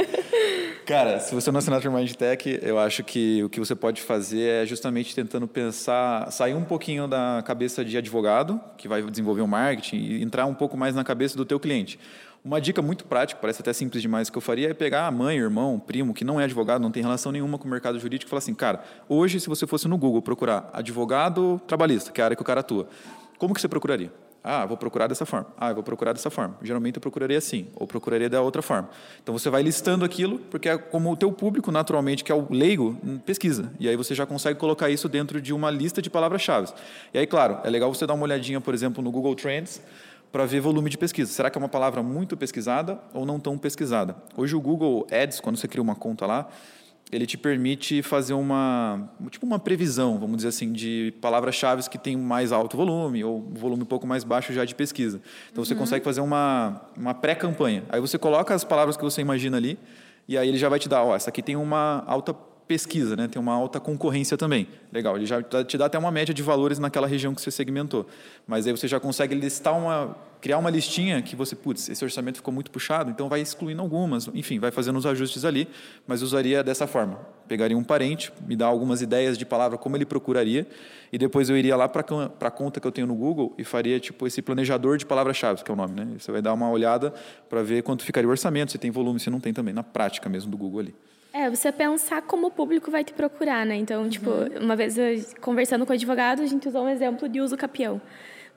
Cara, 0.84 1.20
se 1.20 1.34
você 1.34 1.50
não 1.50 1.58
assinar 1.58 1.84
o 1.86 1.92
Mind 1.92 2.12
Tech, 2.12 2.58
eu 2.62 2.78
acho 2.78 3.02
que 3.02 3.42
o 3.42 3.48
que 3.48 3.58
você 3.58 3.74
pode 3.74 4.02
fazer 4.02 4.62
é 4.62 4.66
justamente 4.66 5.14
tentando 5.14 5.46
pensar, 5.48 6.30
sair 6.30 6.54
um 6.54 6.64
pouquinho 6.64 7.08
da 7.08 7.42
cabeça 7.44 7.84
de 7.84 7.96
advogado, 7.96 8.60
que 8.76 8.88
vai 8.88 9.02
desenvolver 9.02 9.40
o 9.40 9.48
marketing, 9.48 9.96
e 9.96 10.22
entrar 10.22 10.46
um 10.46 10.54
pouco 10.54 10.76
mais 10.76 10.94
na 10.94 11.04
cabeça 11.04 11.36
do 11.36 11.44
teu 11.44 11.58
cliente. 11.58 11.98
Uma 12.44 12.60
dica 12.60 12.80
muito 12.80 13.04
prática, 13.04 13.38
parece 13.40 13.60
até 13.60 13.72
simples 13.72 14.02
demais, 14.02 14.30
que 14.30 14.36
eu 14.36 14.42
faria 14.42 14.70
é 14.70 14.74
pegar 14.74 15.06
a 15.06 15.10
mãe, 15.10 15.36
irmão, 15.36 15.78
primo, 15.78 16.12
que 16.12 16.24
não 16.24 16.40
é 16.40 16.44
advogado, 16.44 16.80
não 16.80 16.90
tem 16.90 17.02
relação 17.02 17.30
nenhuma 17.30 17.58
com 17.58 17.68
o 17.68 17.70
mercado 17.70 17.98
jurídico, 17.98 18.28
e 18.28 18.30
falar 18.30 18.38
assim, 18.38 18.54
cara, 18.54 18.82
hoje, 19.08 19.38
se 19.40 19.48
você 19.48 19.66
fosse 19.66 19.86
no 19.86 19.96
Google 19.96 20.22
procurar 20.22 20.70
advogado 20.72 21.60
trabalhista, 21.66 22.10
que 22.10 22.20
é 22.20 22.24
a 22.24 22.26
área 22.26 22.36
que 22.36 22.42
o 22.42 22.44
cara 22.44 22.60
atua, 22.60 22.88
como 23.38 23.54
que 23.54 23.60
você 23.60 23.68
procuraria? 23.68 24.10
Ah, 24.42 24.64
vou 24.64 24.76
procurar 24.76 25.06
dessa 25.06 25.26
forma. 25.26 25.46
Ah, 25.56 25.72
vou 25.72 25.82
procurar 25.82 26.12
dessa 26.12 26.30
forma. 26.30 26.56
Geralmente 26.62 26.96
eu 26.96 27.00
procuraria 27.00 27.36
assim, 27.36 27.66
ou 27.74 27.86
procuraria 27.86 28.28
da 28.28 28.40
outra 28.40 28.62
forma. 28.62 28.88
Então 29.22 29.36
você 29.36 29.50
vai 29.50 29.62
listando 29.62 30.04
aquilo, 30.04 30.38
porque 30.50 30.68
é 30.68 30.78
como 30.78 31.12
o 31.12 31.16
teu 31.16 31.30
público, 31.30 31.70
naturalmente, 31.70 32.24
que 32.24 32.32
é 32.32 32.34
o 32.34 32.46
leigo, 32.50 32.96
hum, 33.04 33.18
pesquisa. 33.18 33.70
E 33.78 33.88
aí 33.88 33.96
você 33.96 34.14
já 34.14 34.24
consegue 34.24 34.58
colocar 34.58 34.88
isso 34.88 35.08
dentro 35.08 35.42
de 35.42 35.52
uma 35.52 35.70
lista 35.70 36.00
de 36.00 36.08
palavras-chave. 36.08 36.72
E 37.12 37.18
aí, 37.18 37.26
claro, 37.26 37.58
é 37.64 37.68
legal 37.68 37.92
você 37.92 38.06
dar 38.06 38.14
uma 38.14 38.24
olhadinha, 38.24 38.60
por 38.60 38.72
exemplo, 38.72 39.04
no 39.04 39.10
Google 39.10 39.34
Trends, 39.34 39.82
para 40.32 40.46
ver 40.46 40.60
volume 40.60 40.88
de 40.88 40.96
pesquisa. 40.96 41.30
Será 41.30 41.50
que 41.50 41.58
é 41.58 41.60
uma 41.60 41.68
palavra 41.68 42.02
muito 42.02 42.36
pesquisada 42.36 42.98
ou 43.12 43.26
não 43.26 43.38
tão 43.38 43.58
pesquisada? 43.58 44.16
Hoje 44.36 44.56
o 44.56 44.60
Google 44.60 45.06
Ads, 45.10 45.40
quando 45.40 45.56
você 45.56 45.68
cria 45.68 45.82
uma 45.82 45.94
conta 45.94 46.24
lá, 46.24 46.48
ele 47.12 47.26
te 47.26 47.36
permite 47.36 48.02
fazer 48.02 48.34
uma 48.34 49.10
tipo 49.30 49.44
uma 49.44 49.58
previsão, 49.58 50.18
vamos 50.18 50.36
dizer 50.36 50.48
assim, 50.48 50.72
de 50.72 51.12
palavras-chave 51.20 51.88
que 51.88 51.98
têm 51.98 52.16
mais 52.16 52.52
alto 52.52 52.76
volume 52.76 53.24
ou 53.24 53.40
volume 53.52 53.82
um 53.82 53.86
pouco 53.86 54.06
mais 54.06 54.22
baixo 54.22 54.52
já 54.52 54.64
de 54.64 54.74
pesquisa. 54.74 55.20
Então 55.50 55.64
você 55.64 55.74
uhum. 55.74 55.80
consegue 55.80 56.04
fazer 56.04 56.20
uma, 56.20 56.80
uma 56.96 57.14
pré-campanha. 57.14 57.84
Aí 57.88 58.00
você 58.00 58.18
coloca 58.18 58.54
as 58.54 58.64
palavras 58.64 58.96
que 58.96 59.02
você 59.02 59.20
imagina 59.20 59.56
ali 59.56 59.78
e 60.28 60.38
aí 60.38 60.48
ele 60.48 60.58
já 60.58 60.68
vai 60.68 60.78
te 60.78 60.88
dar, 60.88 61.02
ó, 61.02 61.16
essa 61.16 61.30
aqui 61.30 61.42
tem 61.42 61.56
uma 61.56 62.04
alta 62.06 62.32
pesquisa, 62.70 63.16
né? 63.16 63.26
tem 63.26 63.42
uma 63.42 63.52
alta 63.52 63.80
concorrência 63.80 64.36
também. 64.36 64.68
Legal, 64.92 65.16
ele 65.16 65.26
já 65.26 65.42
te 65.42 65.76
dá 65.76 65.86
até 65.86 65.98
uma 65.98 66.12
média 66.12 66.32
de 66.32 66.40
valores 66.40 66.78
naquela 66.78 67.04
região 67.04 67.34
que 67.34 67.42
você 67.42 67.50
segmentou. 67.50 68.06
Mas 68.46 68.64
aí 68.64 68.70
você 68.70 68.86
já 68.86 69.00
consegue 69.00 69.34
listar 69.34 69.76
uma, 69.76 70.16
criar 70.40 70.56
uma 70.56 70.70
listinha 70.70 71.20
que 71.20 71.34
você, 71.34 71.56
putz, 71.56 71.88
esse 71.88 72.04
orçamento 72.04 72.36
ficou 72.36 72.54
muito 72.54 72.70
puxado, 72.70 73.10
então 73.10 73.28
vai 73.28 73.40
excluindo 73.40 73.82
algumas, 73.82 74.28
enfim, 74.34 74.60
vai 74.60 74.70
fazendo 74.70 75.00
os 75.00 75.04
ajustes 75.04 75.44
ali, 75.44 75.66
mas 76.06 76.22
usaria 76.22 76.62
dessa 76.62 76.86
forma. 76.86 77.18
Pegaria 77.48 77.76
um 77.76 77.82
parente, 77.82 78.32
me 78.46 78.54
dá 78.54 78.66
algumas 78.66 79.02
ideias 79.02 79.36
de 79.36 79.44
palavra 79.44 79.76
como 79.76 79.96
ele 79.96 80.06
procuraria, 80.06 80.64
e 81.12 81.18
depois 81.18 81.50
eu 81.50 81.56
iria 81.56 81.74
lá 81.74 81.88
para 81.88 82.04
a 82.40 82.50
conta 82.52 82.78
que 82.78 82.86
eu 82.86 82.92
tenho 82.92 83.08
no 83.08 83.16
Google 83.16 83.52
e 83.58 83.64
faria 83.64 83.98
tipo 83.98 84.28
esse 84.28 84.40
planejador 84.40 84.96
de 84.96 85.04
palavras-chave, 85.04 85.64
que 85.64 85.70
é 85.72 85.74
o 85.74 85.76
nome, 85.76 85.94
né? 85.94 86.06
Você 86.16 86.30
vai 86.30 86.40
dar 86.40 86.52
uma 86.52 86.70
olhada 86.70 87.12
para 87.48 87.64
ver 87.64 87.82
quanto 87.82 88.04
ficaria 88.04 88.28
o 88.28 88.30
orçamento, 88.30 88.70
se 88.70 88.78
tem 88.78 88.92
volume, 88.92 89.18
se 89.18 89.28
não 89.28 89.40
tem 89.40 89.52
também, 89.52 89.74
na 89.74 89.82
prática 89.82 90.28
mesmo 90.28 90.52
do 90.52 90.56
Google 90.56 90.78
ali. 90.78 90.94
É, 91.32 91.48
você 91.48 91.70
pensar 91.70 92.22
como 92.22 92.48
o 92.48 92.50
público 92.50 92.90
vai 92.90 93.04
te 93.04 93.12
procurar, 93.12 93.64
né? 93.64 93.76
Então, 93.76 94.08
tipo, 94.08 94.30
uhum. 94.30 94.64
uma 94.64 94.74
vez 94.74 94.98
eu, 94.98 95.06
conversando 95.40 95.86
com 95.86 95.92
o 95.92 95.94
advogado, 95.94 96.42
a 96.42 96.46
gente 96.46 96.66
usou 96.66 96.84
um 96.84 96.88
exemplo 96.88 97.28
de 97.28 97.40
uso 97.40 97.56
capião 97.56 98.00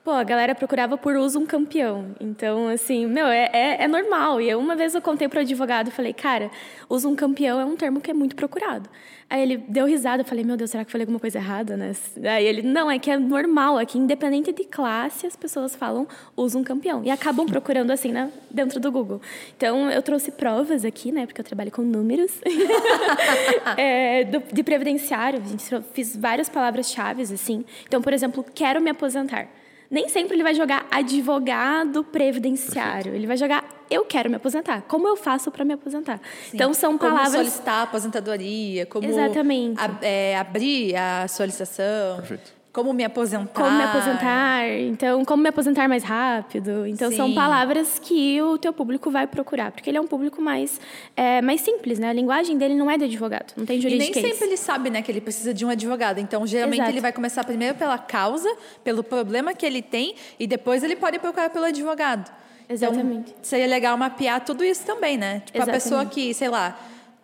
pô, 0.04 0.10
a 0.10 0.22
galera 0.22 0.54
procurava 0.54 0.98
por 0.98 1.16
uso 1.16 1.38
um 1.38 1.46
campeão. 1.46 2.14
Então, 2.20 2.68
assim, 2.68 3.06
meu, 3.06 3.26
é, 3.26 3.48
é, 3.52 3.84
é 3.84 3.88
normal. 3.88 4.38
E 4.38 4.50
eu, 4.50 4.60
uma 4.60 4.76
vez 4.76 4.94
eu 4.94 5.00
contei 5.00 5.26
para 5.28 5.38
o 5.38 5.40
advogado 5.40 5.90
falei, 5.90 6.12
cara, 6.12 6.50
uso 6.90 7.08
um 7.08 7.16
campeão 7.16 7.58
é 7.58 7.64
um 7.64 7.74
termo 7.74 8.02
que 8.02 8.10
é 8.10 8.14
muito 8.14 8.36
procurado. 8.36 8.88
Aí 9.30 9.40
ele 9.40 9.56
deu 9.56 9.86
risada, 9.86 10.20
eu 10.20 10.26
falei, 10.26 10.44
meu 10.44 10.58
Deus, 10.58 10.70
será 10.70 10.84
que 10.84 10.88
eu 10.88 10.92
falei 10.92 11.04
alguma 11.04 11.18
coisa 11.18 11.38
errada, 11.38 11.74
né? 11.74 11.92
Aí 12.30 12.44
ele, 12.44 12.60
não, 12.60 12.90
é 12.90 12.98
que 12.98 13.10
é 13.10 13.18
normal, 13.18 13.80
é 13.80 13.86
que 13.86 13.96
independente 13.96 14.52
de 14.52 14.64
classe, 14.64 15.26
as 15.26 15.34
pessoas 15.34 15.74
falam, 15.74 16.06
usa 16.36 16.58
um 16.58 16.62
campeão. 16.62 17.02
E 17.02 17.10
acabam 17.10 17.46
procurando 17.46 17.90
assim, 17.90 18.12
né, 18.12 18.30
dentro 18.50 18.78
do 18.78 18.92
Google. 18.92 19.22
Então, 19.56 19.90
eu 19.90 20.02
trouxe 20.02 20.30
provas 20.30 20.84
aqui, 20.84 21.10
né, 21.10 21.24
porque 21.24 21.40
eu 21.40 21.44
trabalho 21.44 21.70
com 21.70 21.80
números, 21.80 22.32
é, 23.78 24.24
do, 24.24 24.42
de 24.52 24.62
previdenciário. 24.62 25.40
A 25.42 25.48
gente 25.48 25.64
fiz 25.94 26.14
várias 26.14 26.50
palavras-chave, 26.50 27.22
assim. 27.22 27.64
Então, 27.86 28.02
por 28.02 28.12
exemplo, 28.12 28.44
quero 28.54 28.82
me 28.82 28.90
aposentar 28.90 29.48
nem 29.90 30.08
sempre 30.08 30.34
ele 30.34 30.42
vai 30.42 30.54
jogar 30.54 30.86
advogado 30.90 32.04
previdenciário. 32.04 32.94
Perfeito. 32.94 33.16
Ele 33.16 33.26
vai 33.26 33.36
jogar 33.36 33.64
eu 33.90 34.04
quero 34.04 34.30
me 34.30 34.36
aposentar. 34.36 34.82
Como 34.82 35.06
eu 35.06 35.16
faço 35.16 35.50
para 35.50 35.64
me 35.64 35.74
aposentar? 35.74 36.18
Sim. 36.50 36.52
Então 36.54 36.72
são 36.72 36.96
palavras. 36.96 37.32
Como 37.32 37.44
solicitar 37.44 37.82
aposentadoria, 37.82 38.86
como 38.86 39.06
Exatamente. 39.06 39.80
é, 40.02 40.36
abrir 40.36 40.96
a 40.96 41.28
solicitação. 41.28 42.16
Perfeito. 42.16 42.53
Como 42.74 42.92
me 42.92 43.04
aposentar. 43.04 43.62
Como 43.62 43.76
me 43.76 43.84
aposentar. 43.84 44.68
Então, 44.80 45.24
como 45.24 45.40
me 45.40 45.48
aposentar 45.48 45.88
mais 45.88 46.02
rápido. 46.02 46.84
Então, 46.88 47.08
Sim. 47.08 47.16
são 47.16 47.32
palavras 47.32 48.00
que 48.00 48.42
o 48.42 48.58
teu 48.58 48.72
público 48.72 49.12
vai 49.12 49.28
procurar. 49.28 49.70
Porque 49.70 49.88
ele 49.88 49.96
é 49.96 50.00
um 50.00 50.08
público 50.08 50.42
mais, 50.42 50.80
é, 51.16 51.40
mais 51.40 51.60
simples, 51.60 52.00
né? 52.00 52.08
A 52.08 52.12
linguagem 52.12 52.58
dele 52.58 52.74
não 52.74 52.90
é 52.90 52.98
de 52.98 53.04
advogado, 53.04 53.52
não 53.56 53.64
tem 53.64 53.80
juridiquês. 53.80 54.16
E 54.16 54.20
nem 54.20 54.32
sempre 54.32 54.48
ele 54.48 54.56
sabe, 54.56 54.90
né, 54.90 55.02
que 55.02 55.12
ele 55.12 55.20
precisa 55.20 55.54
de 55.54 55.64
um 55.64 55.68
advogado. 55.68 56.18
Então, 56.18 56.44
geralmente, 56.44 56.80
Exato. 56.80 56.90
ele 56.90 57.00
vai 57.00 57.12
começar 57.12 57.44
primeiro 57.44 57.76
pela 57.76 57.96
causa, 57.96 58.52
pelo 58.82 59.04
problema 59.04 59.54
que 59.54 59.64
ele 59.64 59.80
tem, 59.80 60.16
e 60.36 60.44
depois 60.44 60.82
ele 60.82 60.96
pode 60.96 61.20
procurar 61.20 61.50
pelo 61.50 61.66
advogado. 61.66 62.28
Exatamente. 62.68 63.30
Então, 63.30 63.34
seria 63.40 63.68
legal 63.68 63.96
mapear 63.96 64.44
tudo 64.44 64.64
isso 64.64 64.84
também, 64.84 65.16
né? 65.16 65.42
Tipo, 65.46 65.58
Exatamente. 65.58 65.70
a 65.70 65.80
pessoa 65.80 66.06
que, 66.06 66.34
sei 66.34 66.48
lá, 66.48 66.76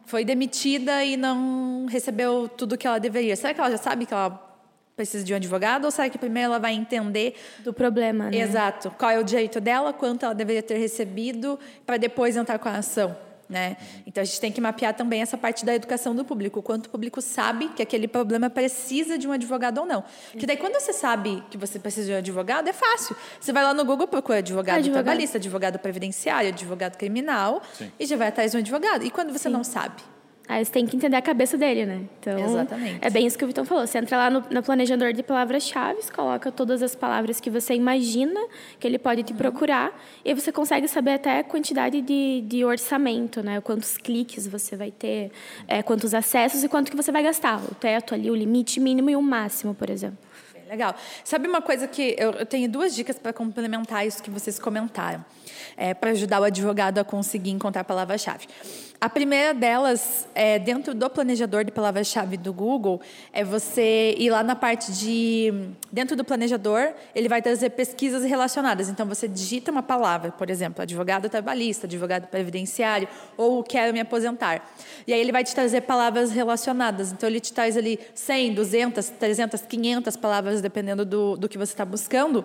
foi 0.06 0.24
demitida 0.24 1.04
e 1.04 1.16
não 1.16 1.86
recebeu 1.90 2.48
tudo 2.48 2.78
que 2.78 2.86
ela 2.86 3.00
deveria. 3.00 3.34
Será 3.34 3.52
que 3.52 3.60
ela 3.60 3.72
já 3.72 3.78
sabe 3.78 4.06
que 4.06 4.14
ela 4.14 4.49
precisa 5.00 5.24
de 5.24 5.32
um 5.32 5.36
advogado 5.36 5.86
ou 5.86 5.90
será 5.90 6.10
que 6.10 6.18
primeiro 6.18 6.50
ela 6.50 6.58
vai 6.58 6.74
entender 6.74 7.34
do 7.60 7.72
problema, 7.72 8.30
né? 8.30 8.36
Exato. 8.36 8.90
Qual 8.98 9.10
é 9.10 9.18
o 9.18 9.24
direito 9.24 9.58
dela, 9.58 9.94
quanto 9.94 10.26
ela 10.26 10.34
deveria 10.34 10.62
ter 10.62 10.76
recebido 10.76 11.58
para 11.86 11.96
depois 11.96 12.36
entrar 12.36 12.58
com 12.58 12.68
a 12.68 12.72
ação. 12.72 13.16
Né? 13.48 13.78
Então 14.06 14.20
a 14.22 14.24
gente 14.24 14.40
tem 14.40 14.52
que 14.52 14.60
mapear 14.60 14.94
também 14.94 15.22
essa 15.22 15.36
parte 15.36 15.64
da 15.64 15.74
educação 15.74 16.14
do 16.14 16.24
público, 16.24 16.60
o 16.60 16.62
quanto 16.62 16.86
o 16.86 16.90
público 16.90 17.20
sabe 17.20 17.68
que 17.70 17.82
aquele 17.82 18.06
problema 18.06 18.48
precisa 18.48 19.18
de 19.18 19.26
um 19.26 19.32
advogado 19.32 19.78
ou 19.78 19.86
não. 19.86 20.04
Que 20.38 20.46
daí 20.46 20.56
quando 20.56 20.74
você 20.74 20.92
sabe 20.92 21.42
que 21.50 21.56
você 21.56 21.78
precisa 21.78 22.06
de 22.06 22.12
um 22.12 22.18
advogado, 22.18 22.68
é 22.68 22.72
fácil. 22.72 23.16
Você 23.40 23.52
vai 23.52 23.64
lá 23.64 23.74
no 23.74 23.84
Google, 23.84 24.06
procura 24.06 24.38
advogado, 24.38 24.76
advogado. 24.76 25.02
trabalhista, 25.02 25.38
advogado 25.38 25.78
previdenciário, 25.80 26.50
advogado 26.50 26.96
criminal 26.96 27.62
Sim. 27.72 27.90
e 27.98 28.06
já 28.06 28.16
vai 28.16 28.28
atrás 28.28 28.52
de 28.52 28.58
um 28.58 28.60
advogado. 28.60 29.04
E 29.04 29.10
quando 29.10 29.32
você 29.32 29.48
Sim. 29.48 29.54
não 29.54 29.64
sabe? 29.64 30.00
Aí 30.50 30.64
você 30.64 30.72
tem 30.72 30.84
que 30.84 30.96
entender 30.96 31.14
a 31.14 31.22
cabeça 31.22 31.56
dele, 31.56 31.86
né? 31.86 32.00
Então, 32.18 32.36
Exatamente. 32.36 32.98
é 33.00 33.08
bem 33.08 33.24
isso 33.24 33.38
que 33.38 33.44
o 33.44 33.46
Vitão 33.46 33.64
falou. 33.64 33.86
Você 33.86 33.98
entra 33.98 34.16
lá 34.16 34.28
no, 34.28 34.42
no 34.50 34.60
planejador 34.64 35.12
de 35.12 35.22
palavras-chave, 35.22 36.00
coloca 36.12 36.50
todas 36.50 36.82
as 36.82 36.92
palavras 36.96 37.38
que 37.38 37.48
você 37.48 37.72
imagina 37.72 38.40
que 38.80 38.84
ele 38.84 38.98
pode 38.98 39.22
te 39.22 39.30
uhum. 39.30 39.38
procurar, 39.38 39.96
e 40.24 40.34
você 40.34 40.50
consegue 40.50 40.88
saber 40.88 41.12
até 41.12 41.38
a 41.38 41.44
quantidade 41.44 42.00
de, 42.00 42.42
de 42.48 42.64
orçamento, 42.64 43.44
né? 43.44 43.60
Quantos 43.60 43.96
cliques 43.96 44.44
você 44.44 44.74
vai 44.74 44.90
ter, 44.90 45.30
é, 45.68 45.84
quantos 45.84 46.12
acessos 46.14 46.64
e 46.64 46.68
quanto 46.68 46.90
que 46.90 46.96
você 46.96 47.12
vai 47.12 47.22
gastar. 47.22 47.62
O 47.70 47.72
teto 47.76 48.12
ali, 48.12 48.28
o 48.28 48.34
limite 48.34 48.80
mínimo 48.80 49.08
e 49.08 49.14
o 49.14 49.22
máximo, 49.22 49.72
por 49.72 49.88
exemplo. 49.88 50.18
Legal. 50.68 50.96
Sabe 51.22 51.46
uma 51.46 51.62
coisa 51.62 51.86
que 51.86 52.16
eu, 52.18 52.32
eu 52.32 52.46
tenho 52.46 52.68
duas 52.68 52.92
dicas 52.92 53.16
para 53.16 53.32
complementar 53.32 54.04
isso 54.04 54.20
que 54.20 54.30
vocês 54.30 54.58
comentaram, 54.58 55.24
é, 55.76 55.94
para 55.94 56.10
ajudar 56.10 56.40
o 56.40 56.44
advogado 56.44 56.98
a 56.98 57.04
conseguir 57.04 57.50
encontrar 57.50 57.82
a 57.82 57.84
palavra-chave. 57.84 58.48
A 59.00 59.08
primeira 59.08 59.54
delas, 59.54 60.28
é, 60.34 60.58
dentro 60.58 60.92
do 60.92 61.08
planejador 61.08 61.64
de 61.64 61.72
palavra-chave 61.72 62.36
do 62.36 62.52
Google, 62.52 63.00
é 63.32 63.42
você 63.42 64.14
ir 64.18 64.28
lá 64.28 64.42
na 64.42 64.54
parte 64.54 64.92
de. 64.92 65.70
Dentro 65.90 66.14
do 66.14 66.22
planejador, 66.22 66.92
ele 67.14 67.26
vai 67.26 67.40
trazer 67.40 67.70
pesquisas 67.70 68.22
relacionadas. 68.24 68.90
Então, 68.90 69.06
você 69.06 69.26
digita 69.26 69.70
uma 69.70 69.82
palavra, 69.82 70.30
por 70.30 70.50
exemplo, 70.50 70.82
advogado 70.82 71.30
trabalhista, 71.30 71.86
advogado 71.86 72.26
previdenciário, 72.26 73.08
ou 73.38 73.64
quero 73.64 73.90
me 73.94 74.00
aposentar. 74.00 74.70
E 75.06 75.14
aí, 75.14 75.20
ele 75.20 75.32
vai 75.32 75.44
te 75.44 75.54
trazer 75.54 75.80
palavras 75.80 76.30
relacionadas. 76.30 77.10
Então, 77.10 77.26
ele 77.26 77.40
te 77.40 77.54
traz 77.54 77.78
ali 77.78 77.98
100, 78.14 78.52
200, 78.52 79.08
300, 79.08 79.62
500 79.62 80.16
palavras, 80.18 80.60
dependendo 80.60 81.06
do, 81.06 81.38
do 81.38 81.48
que 81.48 81.56
você 81.56 81.72
está 81.72 81.86
buscando. 81.86 82.44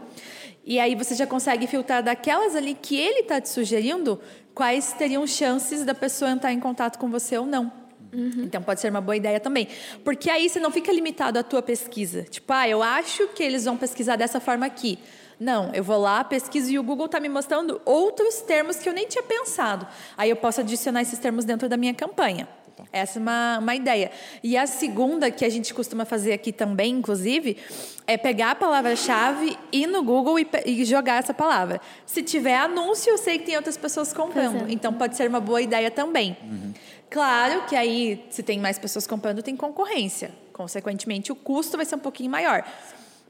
E 0.63 0.79
aí, 0.79 0.95
você 0.95 1.15
já 1.15 1.27
consegue 1.27 1.67
filtrar 1.67 2.01
daquelas 2.01 2.55
ali 2.55 2.73
que 2.73 2.95
ele 2.97 3.19
está 3.19 3.41
te 3.41 3.49
sugerindo 3.49 4.21
quais 4.55 4.93
teriam 4.93 5.27
chances 5.27 5.83
da 5.83 5.93
pessoa 5.93 6.31
entrar 6.31 6.53
em 6.53 6.59
contato 6.59 6.97
com 6.97 7.09
você 7.09 7.37
ou 7.37 7.45
não. 7.45 7.71
Uhum. 8.13 8.43
Então 8.45 8.63
pode 8.63 8.79
ser 8.79 8.89
uma 8.89 9.01
boa 9.01 9.17
ideia 9.17 9.39
também. 9.39 9.67
Porque 10.03 10.29
aí 10.29 10.49
você 10.49 10.59
não 10.59 10.71
fica 10.71 10.91
limitado 10.91 11.37
à 11.37 11.43
tua 11.43 11.61
pesquisa. 11.61 12.23
Tipo, 12.23 12.53
ah, 12.53 12.67
eu 12.67 12.81
acho 12.81 13.27
que 13.29 13.43
eles 13.43 13.65
vão 13.65 13.75
pesquisar 13.75 14.15
dessa 14.15 14.39
forma 14.39 14.65
aqui. 14.65 14.97
Não, 15.37 15.73
eu 15.73 15.83
vou 15.83 15.99
lá, 15.99 16.23
pesquiso 16.23 16.71
e 16.71 16.79
o 16.79 16.83
Google 16.83 17.07
está 17.07 17.19
me 17.19 17.27
mostrando 17.27 17.81
outros 17.83 18.39
termos 18.41 18.77
que 18.77 18.87
eu 18.87 18.93
nem 18.93 19.05
tinha 19.05 19.21
pensado. 19.21 19.85
Aí 20.17 20.29
eu 20.29 20.37
posso 20.37 20.61
adicionar 20.61 21.01
esses 21.01 21.19
termos 21.19 21.43
dentro 21.43 21.67
da 21.67 21.75
minha 21.75 21.93
campanha. 21.93 22.47
Essa 22.91 23.19
é 23.19 23.21
uma, 23.21 23.59
uma 23.59 23.75
ideia. 23.75 24.11
E 24.43 24.57
a 24.57 24.67
segunda, 24.67 25.31
que 25.31 25.45
a 25.45 25.49
gente 25.49 25.73
costuma 25.73 26.05
fazer 26.05 26.33
aqui 26.33 26.51
também, 26.51 26.93
inclusive, 26.93 27.57
é 28.07 28.17
pegar 28.17 28.51
a 28.51 28.55
palavra-chave, 28.55 29.57
ir 29.71 29.87
no 29.87 30.03
Google 30.03 30.39
e, 30.39 30.47
e, 30.65 30.85
jogar 30.85 31.19
essa 31.19 31.33
palavra. 31.33 31.81
Se 32.05 32.21
tiver 32.21 32.57
anúncio, 32.57 33.11
eu 33.11 33.17
sei 33.17 33.39
que 33.39 33.45
tem 33.45 33.55
outras 33.55 33.77
pessoas 33.77 34.13
comprando. 34.13 34.69
Então, 34.69 34.93
pode 34.93 35.15
ser 35.15 35.29
uma 35.29 35.39
boa 35.39 35.61
ideia 35.61 35.89
também. 35.89 36.37
Uhum. 36.43 36.73
Claro 37.09 37.65
que 37.67 37.75
aí, 37.75 38.25
se 38.29 38.43
tem 38.43 38.59
mais 38.59 38.77
pessoas 38.77 39.07
comprando, 39.07 39.41
tem 39.41 39.55
concorrência. 39.55 40.31
Consequentemente, 40.51 41.31
o 41.31 41.35
custo 41.35 41.77
vai 41.77 41.85
ser 41.85 41.95
um 41.95 41.99
pouquinho 41.99 42.29
maior. 42.29 42.63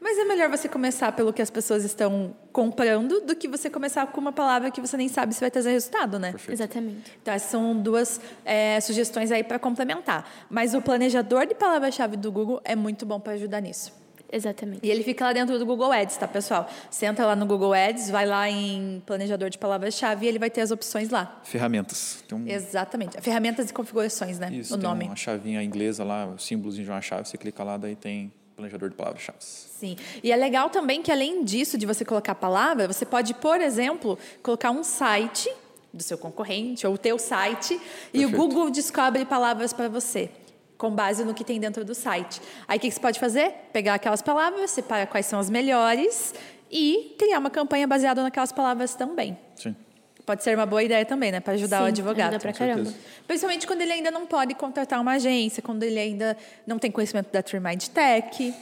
Mas 0.05 0.19
é 0.19 0.23
melhor 0.23 0.51
você 0.51 0.69
começar 0.69 1.11
pelo 1.13 1.33
que 1.33 1.41
as 1.41 1.49
pessoas 1.49 1.83
estão 1.83 2.35
comprando 2.53 3.21
do 3.21 3.35
que 3.35 3.47
você 3.47 3.71
começar 3.71 4.05
com 4.05 4.21
uma 4.21 4.31
palavra 4.31 4.69
que 4.69 4.79
você 4.79 4.95
nem 4.95 5.07
sabe 5.07 5.33
se 5.33 5.41
vai 5.41 5.49
trazer 5.49 5.71
resultado, 5.71 6.19
né? 6.19 6.29
Perfeito. 6.29 6.53
Exatamente. 6.53 7.11
Então, 7.19 7.33
essas 7.33 7.49
são 7.49 7.75
duas 7.75 8.21
é, 8.45 8.79
sugestões 8.81 9.31
aí 9.31 9.43
para 9.43 9.57
complementar. 9.57 10.29
Mas 10.47 10.75
o 10.75 10.81
planejador 10.81 11.47
de 11.47 11.55
palavra-chave 11.55 12.17
do 12.17 12.31
Google 12.31 12.61
é 12.63 12.75
muito 12.75 13.03
bom 13.03 13.19
para 13.19 13.33
ajudar 13.33 13.61
nisso. 13.61 13.91
Exatamente. 14.31 14.85
E 14.85 14.91
ele 14.91 15.01
fica 15.01 15.25
lá 15.25 15.33
dentro 15.33 15.57
do 15.57 15.65
Google 15.65 15.91
Ads, 15.91 16.17
tá, 16.17 16.27
pessoal? 16.27 16.69
Você 16.87 17.07
entra 17.07 17.25
lá 17.25 17.35
no 17.35 17.47
Google 17.47 17.73
Ads, 17.73 18.11
vai 18.11 18.27
lá 18.27 18.47
em 18.47 19.01
planejador 19.07 19.49
de 19.49 19.57
palavras-chave 19.57 20.27
e 20.27 20.29
ele 20.29 20.37
vai 20.37 20.51
ter 20.51 20.61
as 20.61 20.69
opções 20.69 21.09
lá. 21.09 21.41
Ferramentas. 21.43 22.23
Um... 22.31 22.47
Exatamente. 22.47 23.19
Ferramentas 23.21 23.71
e 23.71 23.73
configurações, 23.73 24.37
né? 24.37 24.51
Isso, 24.53 24.75
o 24.75 24.77
tem 24.77 24.87
nome. 24.87 25.05
uma 25.05 25.15
chavinha 25.15 25.63
inglesa 25.63 26.03
lá, 26.03 26.27
o 26.27 26.37
símbolo 26.37 26.71
de 26.71 26.87
uma 26.87 27.01
chave, 27.01 27.27
você 27.27 27.39
clica 27.39 27.63
lá, 27.63 27.75
daí 27.75 27.95
tem 27.95 28.31
planejador 28.55 28.89
de 28.89 28.95
palavras-chave. 28.95 29.37
Sim. 29.39 29.97
E 30.23 30.31
é 30.31 30.35
legal 30.35 30.69
também 30.69 31.01
que, 31.01 31.11
além 31.11 31.43
disso, 31.43 31.77
de 31.77 31.85
você 31.85 32.05
colocar 32.05 32.31
a 32.31 32.35
palavra, 32.35 32.87
você 32.87 33.05
pode, 33.05 33.33
por 33.33 33.59
exemplo, 33.59 34.17
colocar 34.41 34.71
um 34.71 34.83
site 34.83 35.51
do 35.93 36.03
seu 36.03 36.17
concorrente 36.17 36.85
ou 36.85 36.93
o 36.93 36.97
teu 36.97 37.17
site 37.17 37.77
Perfeito. 37.77 37.89
e 38.13 38.25
o 38.25 38.31
Google 38.31 38.69
descobre 38.69 39.25
palavras 39.25 39.71
para 39.73 39.87
você 39.87 40.29
com 40.77 40.91
base 40.91 41.23
no 41.23 41.33
que 41.33 41.43
tem 41.43 41.59
dentro 41.59 41.85
do 41.85 41.95
site. 41.95 42.41
Aí 42.67 42.77
o 42.77 42.81
que 42.81 42.91
você 42.91 42.99
pode 42.99 43.19
fazer? 43.19 43.53
Pegar 43.71 43.93
aquelas 43.93 44.21
palavras, 44.21 44.71
separar 44.71 45.07
quais 45.07 45.25
são 45.25 45.39
as 45.39 45.49
melhores 45.49 46.33
e 46.69 47.15
criar 47.17 47.39
uma 47.39 47.49
campanha 47.49 47.87
baseada 47.87 48.21
naquelas 48.21 48.51
palavras 48.51 48.93
também. 48.93 49.37
Sim. 49.55 49.75
Pode 50.25 50.43
ser 50.43 50.55
uma 50.55 50.65
boa 50.65 50.81
ideia 50.81 51.05
também, 51.05 51.31
né? 51.31 51.39
Para 51.39 51.53
ajudar 51.53 51.81
o 51.81 51.83
Sim, 51.83 51.89
advogado. 51.89 52.29
ajuda 52.29 52.39
pra 52.39 52.53
caramba. 52.53 52.91
Principalmente 53.27 53.67
quando 53.67 53.81
ele 53.81 53.91
ainda 53.93 54.09
não 54.09 54.25
pode 54.25 54.55
contratar 54.55 54.99
uma 54.99 55.13
agência, 55.13 55.61
quando 55.61 55.83
ele 55.83 55.99
ainda 55.99 56.35
não 56.65 56.79
tem 56.79 56.89
conhecimento 56.89 57.31
da 57.31 57.43
Tree 57.43 57.59
Mind 57.59 57.85
Tech, 57.87 58.53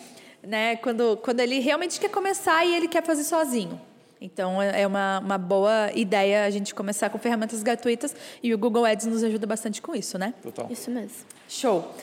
né? 0.45 0.75
Quando, 0.77 1.17
quando 1.23 1.39
ele 1.39 1.59
realmente 1.59 1.99
quer 1.99 2.09
começar 2.09 2.65
e 2.65 2.75
ele 2.75 2.87
quer 2.87 3.03
fazer 3.03 3.23
sozinho. 3.23 3.79
Então, 4.19 4.61
é 4.61 4.81
é 4.81 4.87
uma, 4.87 5.19
uma 5.19 5.37
boa 5.37 5.91
ideia 5.93 6.45
a 6.45 6.49
gente 6.49 6.73
começar 6.73 7.09
com 7.09 7.17
ferramentas 7.17 7.61
gratuitas 7.61 8.15
e 8.41 8.53
o 8.53 8.57
Google 8.57 8.85
Ads 8.85 9.05
nos 9.05 9.21
ajuda 9.21 9.45
bastante 9.45 9.81
com 9.81 9.93
isso, 9.93 10.17
né? 10.17 10.33
Total. 10.41 10.67
Isso 10.69 10.89
mesmo. 10.89 11.25
Show. 11.49 11.93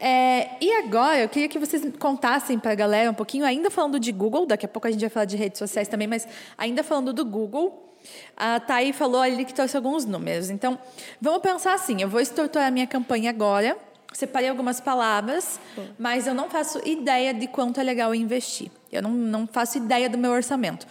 É, 0.00 0.48
e 0.62 0.72
agora, 0.78 1.20
eu 1.20 1.28
queria 1.28 1.46
que 1.48 1.58
vocês 1.58 1.82
contassem 1.98 2.58
para 2.58 2.72
a 2.72 2.74
galera 2.74 3.10
um 3.10 3.14
pouquinho, 3.14 3.44
ainda 3.44 3.70
falando 3.70 4.00
de 4.00 4.10
Google, 4.12 4.46
daqui 4.46 4.64
a 4.64 4.68
pouco 4.68 4.88
a 4.88 4.90
gente 4.90 5.00
vai 5.00 5.10
falar 5.10 5.26
de 5.26 5.36
redes 5.36 5.58
sociais 5.58 5.88
também, 5.88 6.06
mas 6.08 6.26
ainda 6.56 6.82
falando 6.82 7.12
do 7.12 7.24
Google, 7.24 7.87
a 8.36 8.60
Thay 8.60 8.92
falou 8.92 9.20
ali 9.20 9.44
que 9.44 9.54
trouxe 9.54 9.76
alguns 9.76 10.04
números. 10.04 10.50
Então, 10.50 10.78
vamos 11.20 11.40
pensar 11.40 11.74
assim: 11.74 12.00
eu 12.00 12.08
vou 12.08 12.20
estruturar 12.20 12.68
a 12.68 12.70
minha 12.70 12.86
campanha 12.86 13.30
agora, 13.30 13.76
separei 14.12 14.48
algumas 14.48 14.80
palavras, 14.80 15.58
mas 15.98 16.26
eu 16.26 16.34
não 16.34 16.48
faço 16.48 16.80
ideia 16.86 17.34
de 17.34 17.46
quanto 17.46 17.80
é 17.80 17.82
legal 17.82 18.14
investir. 18.14 18.70
Eu 18.90 19.02
não, 19.02 19.10
não 19.10 19.46
faço 19.46 19.78
ideia 19.78 20.08
do 20.08 20.16
meu 20.16 20.30
orçamento. 20.30 20.86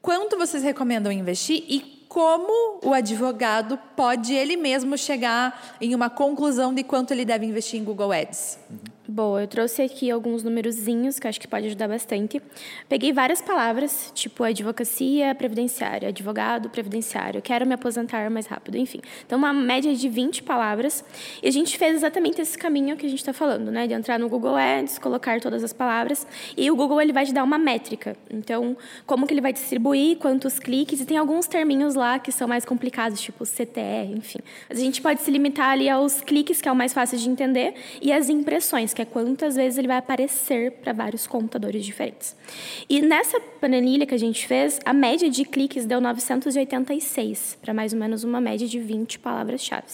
Quanto 0.00 0.36
vocês 0.36 0.62
recomendam 0.62 1.10
investir 1.10 1.64
e 1.68 1.94
como 2.08 2.78
o 2.84 2.92
advogado 2.94 3.76
pode 3.96 4.32
ele 4.34 4.56
mesmo 4.56 4.96
chegar 4.96 5.76
em 5.80 5.94
uma 5.94 6.08
conclusão 6.08 6.72
de 6.72 6.84
quanto 6.84 7.10
ele 7.10 7.24
deve 7.24 7.44
investir 7.44 7.80
em 7.80 7.84
Google 7.84 8.12
Ads? 8.12 8.58
Boa, 9.06 9.42
eu 9.42 9.46
trouxe 9.46 9.82
aqui 9.82 10.10
alguns 10.10 10.42
numerozinhos 10.42 11.18
que 11.18 11.28
acho 11.28 11.38
que 11.38 11.46
pode 11.46 11.66
ajudar 11.66 11.88
bastante. 11.88 12.40
Peguei 12.88 13.12
várias 13.12 13.42
palavras, 13.42 14.10
tipo 14.14 14.42
advocacia 14.42 15.34
previdenciária, 15.34 16.08
advogado 16.08 16.70
previdenciário, 16.70 17.42
quero 17.42 17.66
me 17.66 17.74
aposentar 17.74 18.30
mais 18.30 18.46
rápido, 18.46 18.78
enfim. 18.78 19.02
Então, 19.26 19.36
uma 19.36 19.52
média 19.52 19.94
de 19.94 20.08
20 20.08 20.42
palavras. 20.44 21.04
E 21.42 21.46
a 21.46 21.50
gente 21.50 21.76
fez 21.76 21.96
exatamente 21.96 22.40
esse 22.40 22.56
caminho 22.56 22.96
que 22.96 23.04
a 23.04 23.08
gente 23.10 23.18
está 23.18 23.34
falando, 23.34 23.70
né? 23.70 23.86
De 23.86 23.92
entrar 23.92 24.18
no 24.18 24.26
Google 24.26 24.56
Ads, 24.56 24.98
colocar 24.98 25.38
todas 25.38 25.62
as 25.62 25.74
palavras. 25.74 26.26
E 26.56 26.70
o 26.70 26.74
Google 26.74 26.98
ele 27.02 27.12
vai 27.12 27.26
te 27.26 27.34
dar 27.34 27.44
uma 27.44 27.58
métrica. 27.58 28.16
Então, 28.30 28.74
como 29.04 29.26
que 29.26 29.34
ele 29.34 29.42
vai 29.42 29.52
distribuir, 29.52 30.16
quantos 30.16 30.58
cliques, 30.58 31.02
e 31.02 31.04
tem 31.04 31.18
alguns 31.18 31.46
terminhos 31.46 31.94
lá 31.94 32.18
que 32.18 32.32
são 32.32 32.48
mais 32.48 32.64
complicados, 32.64 33.20
tipo 33.20 33.44
CTR, 33.44 34.16
enfim. 34.16 34.38
Mas 34.66 34.78
a 34.78 34.80
gente 34.80 35.02
pode 35.02 35.20
se 35.20 35.30
limitar 35.30 35.68
ali 35.68 35.90
aos 35.90 36.22
cliques, 36.22 36.62
que 36.62 36.70
é 36.70 36.72
o 36.72 36.76
mais 36.76 36.94
fácil 36.94 37.18
de 37.18 37.28
entender, 37.28 37.74
e 38.00 38.10
as 38.10 38.30
impressões, 38.30 38.93
que 38.94 39.02
é 39.02 39.04
quantas 39.04 39.56
vezes 39.56 39.78
ele 39.78 39.88
vai 39.88 39.98
aparecer 39.98 40.72
para 40.72 40.92
vários 40.92 41.26
computadores 41.26 41.84
diferentes. 41.84 42.36
E 42.88 43.02
nessa 43.02 43.38
planilha 43.40 44.06
que 44.06 44.14
a 44.14 44.18
gente 44.18 44.46
fez, 44.46 44.80
a 44.84 44.92
média 44.92 45.28
de 45.28 45.44
cliques 45.44 45.84
deu 45.84 46.00
986, 46.00 47.58
para 47.60 47.74
mais 47.74 47.92
ou 47.92 47.98
menos 47.98 48.24
uma 48.24 48.40
média 48.40 48.66
de 48.66 48.78
20 48.78 49.18
palavras-chave. 49.18 49.84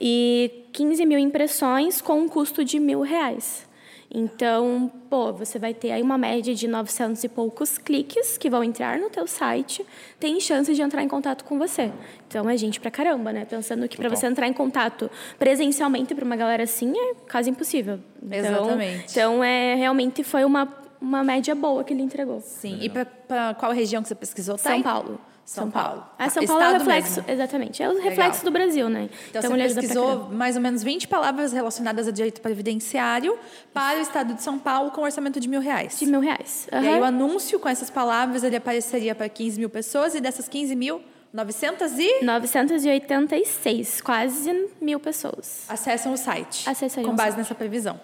E 0.00 0.50
15 0.72 1.06
mil 1.06 1.18
impressões 1.18 2.00
com 2.00 2.20
um 2.20 2.28
custo 2.28 2.64
de 2.64 2.78
mil 2.78 3.00
reais. 3.00 3.65
Então, 4.10 4.90
pô, 5.10 5.32
você 5.32 5.58
vai 5.58 5.74
ter 5.74 5.92
aí 5.92 6.02
uma 6.02 6.16
média 6.16 6.54
de 6.54 6.66
900 6.68 7.22
e 7.24 7.28
poucos 7.28 7.76
cliques 7.76 8.38
que 8.38 8.48
vão 8.48 8.62
entrar 8.62 8.98
no 8.98 9.10
teu 9.10 9.26
site, 9.26 9.84
tem 10.18 10.38
chance 10.40 10.72
de 10.72 10.80
entrar 10.80 11.02
em 11.02 11.08
contato 11.08 11.44
com 11.44 11.58
você. 11.58 11.92
Então, 12.28 12.48
é 12.48 12.56
gente 12.56 12.80
pra 12.80 12.90
caramba, 12.90 13.32
né? 13.32 13.44
Pensando 13.44 13.88
que 13.88 13.96
para 13.96 14.08
você 14.08 14.26
entrar 14.26 14.46
em 14.46 14.52
contato 14.52 15.10
presencialmente 15.38 16.14
para 16.14 16.24
uma 16.24 16.36
galera 16.36 16.62
assim 16.62 16.92
é 16.96 17.14
quase 17.30 17.50
impossível. 17.50 17.98
Então, 18.22 18.38
Exatamente. 18.38 19.06
Então, 19.10 19.44
é, 19.44 19.74
realmente 19.74 20.22
foi 20.24 20.44
uma, 20.44 20.68
uma 21.00 21.22
média 21.22 21.54
boa 21.54 21.84
que 21.84 21.92
ele 21.92 22.02
entregou. 22.02 22.40
Sim. 22.40 22.78
E 22.80 22.88
para 22.88 23.54
qual 23.54 23.72
região 23.72 24.02
que 24.02 24.08
você 24.08 24.14
pesquisou? 24.14 24.56
São 24.56 24.72
Thay? 24.72 24.82
Paulo. 24.82 25.20
São 25.46 25.70
Paulo. 25.70 26.04
Ah, 26.18 26.28
São 26.28 26.44
Paulo 26.44 26.60
é 26.60 26.66
o 26.66 26.68
estado 26.72 26.84
reflexo. 26.88 27.20
mesmo. 27.20 27.32
Exatamente. 27.32 27.80
É 27.82 27.88
o 27.88 28.02
reflexo 28.02 28.44
do 28.44 28.50
Brasil, 28.50 28.88
né? 28.88 29.08
Então, 29.30 29.54
ele 29.54 29.68
você 29.68 29.74
pesquisou 29.76 30.28
mais 30.28 30.56
ou 30.56 30.60
menos 30.60 30.82
20 30.82 31.06
palavras 31.06 31.52
relacionadas 31.52 32.08
a 32.08 32.10
direito 32.10 32.40
previdenciário 32.40 33.38
para 33.72 33.98
o 33.98 34.02
estado 34.02 34.34
de 34.34 34.42
São 34.42 34.58
Paulo 34.58 34.90
com 34.90 35.02
orçamento 35.02 35.38
de 35.38 35.48
mil 35.48 35.60
reais. 35.60 36.00
de 36.00 36.06
mil 36.06 36.18
reais. 36.18 36.66
E 36.72 36.74
aí 36.76 37.00
o 37.00 37.04
anúncio 37.04 37.60
com 37.60 37.68
essas 37.68 37.88
palavras 37.88 38.42
ele 38.42 38.56
apareceria 38.56 39.14
para 39.14 39.28
15 39.28 39.58
mil 39.60 39.70
pessoas 39.70 40.16
e 40.16 40.20
dessas 40.20 40.48
15 40.48 40.74
mil, 40.74 41.00
900 41.32 41.92
e 41.96 42.24
986, 42.24 44.00
quase 44.00 44.68
mil 44.80 44.98
pessoas. 44.98 45.64
acessam 45.68 46.12
o 46.12 46.16
site. 46.16 46.68
Acessariam 46.68 47.08
com 47.08 47.14
o 47.14 47.16
base 47.16 47.30
site. 47.30 47.38
nessa 47.38 47.54
previsão. 47.54 48.00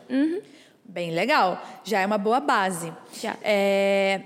Bem 0.85 1.11
legal. 1.11 1.61
Já 1.83 2.01
é 2.01 2.07
uma 2.07 2.19
boa 2.19 2.39
base. 2.39 2.93
Já. 3.21 3.37
É, 3.43 4.21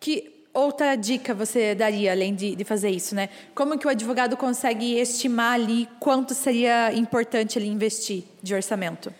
que 0.00 0.31
outra 0.52 0.94
dica 0.96 1.34
você 1.34 1.74
daria, 1.74 2.12
além 2.12 2.34
de, 2.34 2.54
de 2.54 2.64
fazer 2.64 2.90
isso, 2.90 3.14
né? 3.14 3.28
Como 3.54 3.78
que 3.78 3.86
o 3.86 3.90
advogado 3.90 4.36
consegue 4.36 4.98
estimar 4.98 5.54
ali 5.54 5.88
quanto 5.98 6.34
seria 6.34 6.92
importante 6.92 7.58
ele 7.58 7.68
investir 7.68 8.24
de 8.42 8.54
orçamento? 8.54 9.12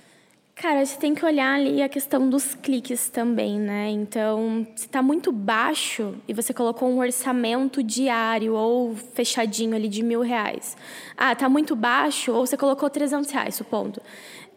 Cara, 0.54 0.84
você 0.84 0.96
tem 0.96 1.12
que 1.12 1.24
olhar 1.24 1.54
ali 1.54 1.82
a 1.82 1.88
questão 1.88 2.28
dos 2.28 2.54
cliques 2.54 3.08
também, 3.08 3.58
né? 3.58 3.90
Então, 3.90 4.64
se 4.76 4.86
está 4.86 5.02
muito 5.02 5.32
baixo 5.32 6.14
e 6.28 6.32
você 6.32 6.54
colocou 6.54 6.88
um 6.88 6.98
orçamento 6.98 7.82
diário 7.82 8.54
ou 8.54 8.94
fechadinho 8.94 9.74
ali 9.74 9.88
de 9.88 10.04
mil 10.04 10.20
reais. 10.20 10.76
Ah, 11.16 11.34
tá 11.34 11.48
muito 11.48 11.74
baixo 11.74 12.32
ou 12.32 12.46
você 12.46 12.56
colocou 12.56 12.88
300 12.88 13.28
reais, 13.32 13.56
supondo. 13.56 14.00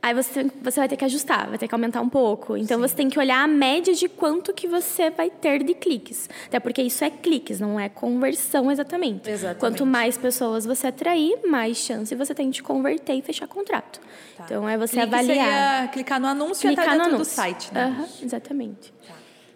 Aí 0.06 0.13
você, 0.13 0.46
você 0.62 0.80
vai 0.80 0.88
ter 0.88 0.98
que 0.98 1.04
ajustar, 1.04 1.50
vai 1.50 1.58
ter 1.58 1.68
que 1.68 1.74
aumentar 1.74 2.00
um 2.00 2.08
pouco. 2.08 2.56
Então, 2.56 2.80
você 2.80 2.96
tem 2.96 3.10
que 3.10 3.18
olhar 3.18 3.44
a 3.44 3.48
média 3.48 3.91
de 3.91 4.08
quanto 4.08 4.54
que 4.54 4.68
você 4.68 5.10
vai 5.10 5.32
ter 5.32 5.63
de 5.63 5.74
cliques. 5.74 6.30
Até 6.46 6.60
porque 6.60 6.84
isso 6.84 7.04
é 7.04 7.10
cliques, 7.10 7.60
não 7.60 7.80
é 7.80 7.89
conversão 7.89 8.72
exatamente. 8.72 9.28
Exatamente. 9.28 9.60
Quanto 9.60 9.84
mais 9.84 10.15
pessoas 10.15 10.63
você 10.63 10.86
atrair, 10.88 11.39
mais 11.48 11.78
chance 11.78 12.13
você 12.13 12.36
tem 12.36 12.52
de 12.52 12.62
converter 12.62 13.15
e 13.15 13.24
fechar 13.24 13.48
contrato. 13.48 14.00
Então, 14.39 14.70
é 14.70 14.78
você 14.78 14.96
Clique 14.96 15.08
avaliar. 15.08 15.82
seria 15.82 15.88
clicar 15.91 16.20
no 16.20 16.28
anúncio 16.28 16.68
e 16.68 16.76
Clicar 16.76 16.84
entrar 16.86 16.98
no 16.98 17.00
dentro 17.00 17.12
do 17.12 17.15
anúncio. 17.15 17.34
site, 17.36 17.74
né? 17.74 17.86
Aham, 17.86 18.08
exatamente. 18.22 18.94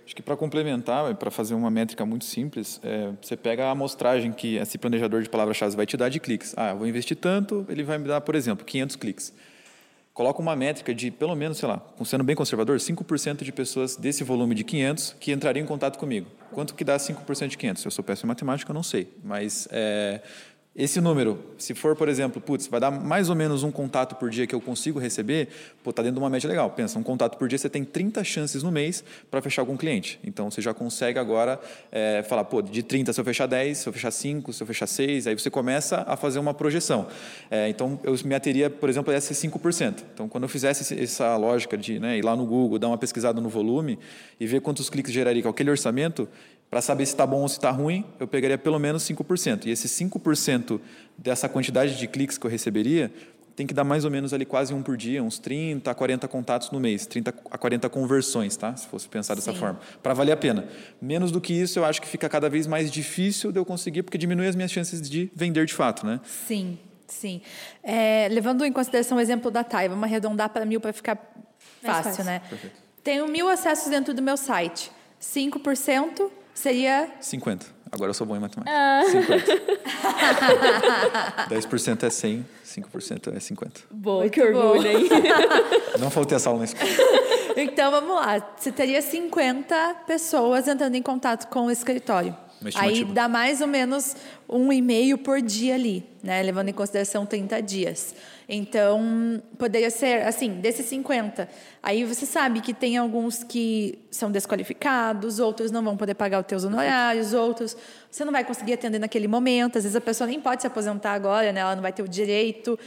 Acho 0.03 0.15
que 0.15 0.23
para 0.23 0.35
complementar, 0.35 1.13
para 1.13 1.29
fazer 1.29 1.53
uma 1.53 1.69
métrica 1.69 2.03
muito 2.07 2.25
simples, 2.25 2.81
é, 2.83 3.11
você 3.21 3.37
pega 3.37 3.65
a 3.67 3.69
amostragem 3.69 4.31
que 4.31 4.55
esse 4.55 4.79
planejador 4.79 5.21
de 5.21 5.29
palavras-chave 5.29 5.75
vai 5.75 5.85
te 5.85 5.95
dar 5.95 6.09
de 6.09 6.19
cliques. 6.19 6.55
Ah, 6.57 6.71
eu 6.71 6.77
vou 6.79 6.87
investir 6.87 7.15
tanto, 7.15 7.67
ele 7.69 7.83
vai 7.83 7.99
me 7.99 8.07
dar, 8.07 8.19
por 8.21 8.33
exemplo, 8.33 8.65
500 8.65 8.95
cliques. 8.95 9.31
Coloca 10.19 10.41
uma 10.41 10.53
métrica 10.53 10.93
de, 10.93 11.09
pelo 11.11 11.33
menos, 11.33 11.59
sei 11.59 11.69
lá, 11.69 11.81
sendo 12.03 12.25
bem 12.25 12.35
conservador, 12.35 12.77
5% 12.77 13.41
de 13.41 13.53
pessoas 13.53 13.95
desse 13.95 14.21
volume 14.21 14.53
de 14.53 14.65
500 14.65 15.15
que 15.17 15.31
entrariam 15.31 15.63
em 15.63 15.65
contato 15.65 15.97
comigo. 15.97 16.27
Quanto 16.51 16.75
que 16.75 16.83
dá 16.83 16.97
5% 16.97 17.47
de 17.47 17.57
500? 17.57 17.81
Se 17.81 17.87
eu 17.87 17.91
sou 17.91 18.03
péssimo 18.03 18.27
em 18.27 18.31
matemática, 18.31 18.69
eu 18.69 18.73
não 18.73 18.83
sei. 18.83 19.13
Mas 19.23 19.65
é, 19.71 20.19
esse 20.75 21.01
número, 21.01 21.37
se 21.57 21.73
for, 21.73 21.93
por 21.95 22.07
exemplo, 22.07 22.39
putz, 22.39 22.67
vai 22.67 22.79
dar 22.79 22.89
mais 22.91 23.27
ou 23.29 23.35
menos 23.35 23.63
um 23.63 23.71
contato 23.71 24.15
por 24.15 24.29
dia 24.29 24.47
que 24.47 24.55
eu 24.55 24.61
consigo 24.61 24.97
receber, 24.97 25.49
pô, 25.83 25.91
tá 25.91 26.01
dentro 26.01 26.15
de 26.15 26.23
uma 26.23 26.29
média 26.29 26.47
legal. 26.47 26.69
Pensa, 26.69 26.97
um 26.97 27.03
contato 27.03 27.37
por 27.37 27.49
dia 27.49 27.57
você 27.57 27.67
tem 27.69 27.83
30 27.83 28.23
chances 28.23 28.63
no 28.63 28.71
mês 28.71 29.03
para 29.29 29.41
fechar 29.41 29.63
o 29.63 29.77
cliente. 29.77 30.19
Então 30.23 30.49
você 30.49 30.61
já 30.61 30.73
consegue 30.73 31.19
agora 31.19 31.59
é, 31.91 32.23
falar, 32.23 32.45
pô, 32.45 32.61
de 32.61 32.81
30 32.81 33.11
se 33.11 33.19
eu 33.19 33.25
fechar 33.25 33.45
10, 33.47 33.77
se 33.77 33.89
eu 33.89 33.91
fechar 33.93 34.11
5, 34.11 34.53
se 34.53 34.63
eu 34.63 34.67
fechar 34.67 34.87
6, 34.87 35.27
aí 35.27 35.33
você 35.37 35.49
começa 35.49 36.05
a 36.07 36.15
fazer 36.15 36.39
uma 36.39 36.53
projeção. 36.53 37.07
É, 37.51 37.67
então 37.67 37.99
eu 38.03 38.15
me 38.23 38.35
ateria, 38.35 38.69
por 38.69 38.87
exemplo, 38.89 39.11
a 39.13 39.17
esses 39.17 39.37
5%. 39.37 40.05
Então 40.13 40.29
quando 40.29 40.43
eu 40.43 40.49
fizesse 40.49 40.83
esse- 40.83 40.97
essa 41.03 41.35
lógica 41.35 41.77
de 41.77 41.99
né, 41.99 42.17
ir 42.19 42.23
lá 42.23 42.35
no 42.37 42.45
Google, 42.45 42.79
dar 42.79 42.87
uma 42.87 42.97
pesquisada 42.97 43.41
no 43.41 43.49
volume 43.49 43.99
e 44.39 44.47
ver 44.47 44.61
quantos 44.61 44.89
cliques 44.89 45.11
geraria 45.11 45.43
com 45.43 45.49
aquele 45.49 45.71
orçamento, 45.71 46.29
para 46.69 46.81
saber 46.81 47.05
se 47.05 47.13
está 47.13 47.25
bom 47.25 47.41
ou 47.41 47.47
se 47.47 47.55
está 47.55 47.71
ruim, 47.71 48.05
eu 48.19 48.27
pegaria 48.27 48.57
pelo 48.57 48.77
menos 48.77 49.03
5%. 49.03 49.65
E 49.65 49.71
esse 49.71 49.87
5% 49.87 50.79
dessa 51.17 51.49
quantidade 51.49 51.97
de 51.97 52.07
cliques 52.07 52.37
que 52.37 52.45
eu 52.45 52.51
receberia 52.51 53.11
tem 53.55 53.67
que 53.67 53.73
dar 53.73 53.83
mais 53.83 54.05
ou 54.05 54.11
menos 54.11 54.33
ali 54.33 54.45
quase 54.45 54.73
um 54.73 54.81
por 54.81 54.95
dia, 54.95 55.21
uns 55.21 55.37
30 55.37 55.91
a 55.91 55.93
40 55.93 56.27
contatos 56.29 56.71
no 56.71 56.79
mês, 56.79 57.05
30 57.05 57.33
a 57.51 57.57
40 57.57 57.89
conversões, 57.89 58.55
tá? 58.55 58.73
Se 58.77 58.87
fosse 58.87 59.09
pensar 59.09 59.35
dessa 59.35 59.53
forma, 59.53 59.79
para 60.01 60.13
valer 60.13 60.31
a 60.31 60.37
pena. 60.37 60.65
Menos 61.01 61.29
do 61.29 61.41
que 61.41 61.51
isso, 61.51 61.77
eu 61.77 61.83
acho 61.83 62.01
que 62.01 62.07
fica 62.07 62.29
cada 62.29 62.49
vez 62.49 62.65
mais 62.65 62.89
difícil 62.89 63.51
de 63.51 63.59
eu 63.59 63.65
conseguir, 63.65 64.03
porque 64.03 64.17
diminui 64.17 64.47
as 64.47 64.55
minhas 64.55 64.71
chances 64.71 65.01
de 65.01 65.29
vender 65.35 65.65
de 65.65 65.73
fato, 65.73 66.05
né? 66.05 66.21
Sim, 66.23 66.79
sim. 67.05 67.41
É, 67.83 68.29
levando 68.31 68.63
em 68.63 68.71
consideração 68.71 69.17
o 69.17 69.19
exemplo 69.19 69.51
da 69.51 69.61
Thay, 69.61 69.89
vamos 69.89 70.05
arredondar 70.05 70.49
para 70.51 70.65
mil 70.65 70.79
para 70.79 70.93
ficar 70.93 71.17
fácil, 71.81 72.03
fácil. 72.03 72.23
né? 72.23 72.41
Tenho 73.03 73.27
mil 73.27 73.49
acessos 73.49 73.89
dentro 73.89 74.13
do 74.13 74.21
meu 74.21 74.37
site. 74.37 74.89
5% 75.21 76.31
seria 76.53 77.09
50. 77.19 77.65
Agora 77.91 78.11
eu 78.11 78.13
sou 78.13 78.27
bom 78.27 78.35
em 78.35 78.39
matemática. 78.39 78.71
Ah. 78.71 79.01
50. 79.09 79.45
10% 81.49 82.03
é 82.05 82.09
100, 82.09 82.45
5% 82.65 83.35
é 83.35 83.39
50. 83.39 83.81
Boa, 83.89 84.29
que 84.29 84.41
orgulho, 84.41 84.87
hein? 84.87 85.09
Não 85.99 86.11
faltei 86.11 86.35
essa 86.35 86.49
aula 86.49 86.59
na 86.59 86.65
escola. 86.65 86.89
Então 87.57 87.89
vamos 87.89 88.15
lá. 88.15 88.47
Você 88.55 88.71
teria 88.71 89.01
50 89.01 89.95
pessoas 90.05 90.67
entrando 90.67 90.95
em 90.95 91.01
contato 91.01 91.47
com 91.47 91.65
o 91.65 91.71
escritório. 91.71 92.35
Aí 92.75 93.05
dá 93.05 93.29
mais 93.29 93.61
ou 93.61 93.67
menos 93.67 94.15
um 94.47 94.71
e-mail 94.73 95.17
por 95.17 95.41
dia 95.41 95.75
ali, 95.75 96.03
né? 96.21 96.41
Levando 96.41 96.69
em 96.69 96.73
consideração 96.73 97.25
30 97.25 97.61
dias. 97.61 98.13
Então, 98.47 99.41
poderia 99.57 99.89
ser, 99.89 100.23
assim, 100.23 100.55
desses 100.59 100.85
50. 100.87 101.47
Aí 101.81 102.03
você 102.03 102.25
sabe 102.25 102.61
que 102.61 102.73
tem 102.73 102.97
alguns 102.97 103.43
que 103.43 103.99
são 104.11 104.31
desqualificados, 104.31 105.39
outros 105.39 105.71
não 105.71 105.83
vão 105.83 105.95
poder 105.95 106.15
pagar 106.15 106.41
os 106.41 106.47
teus 106.47 106.63
honorários, 106.63 107.33
outros 107.33 107.77
você 108.09 108.25
não 108.25 108.31
vai 108.31 108.43
conseguir 108.43 108.73
atender 108.73 108.99
naquele 108.99 109.27
momento. 109.27 109.77
Às 109.77 109.83
vezes 109.83 109.95
a 109.95 110.01
pessoa 110.01 110.27
nem 110.27 110.41
pode 110.41 110.61
se 110.61 110.67
aposentar 110.67 111.13
agora, 111.13 111.53
né? 111.53 111.61
Ela 111.61 111.75
não 111.75 111.81
vai 111.81 111.93
ter 111.93 112.01
o 112.01 112.07
direito. 112.07 112.77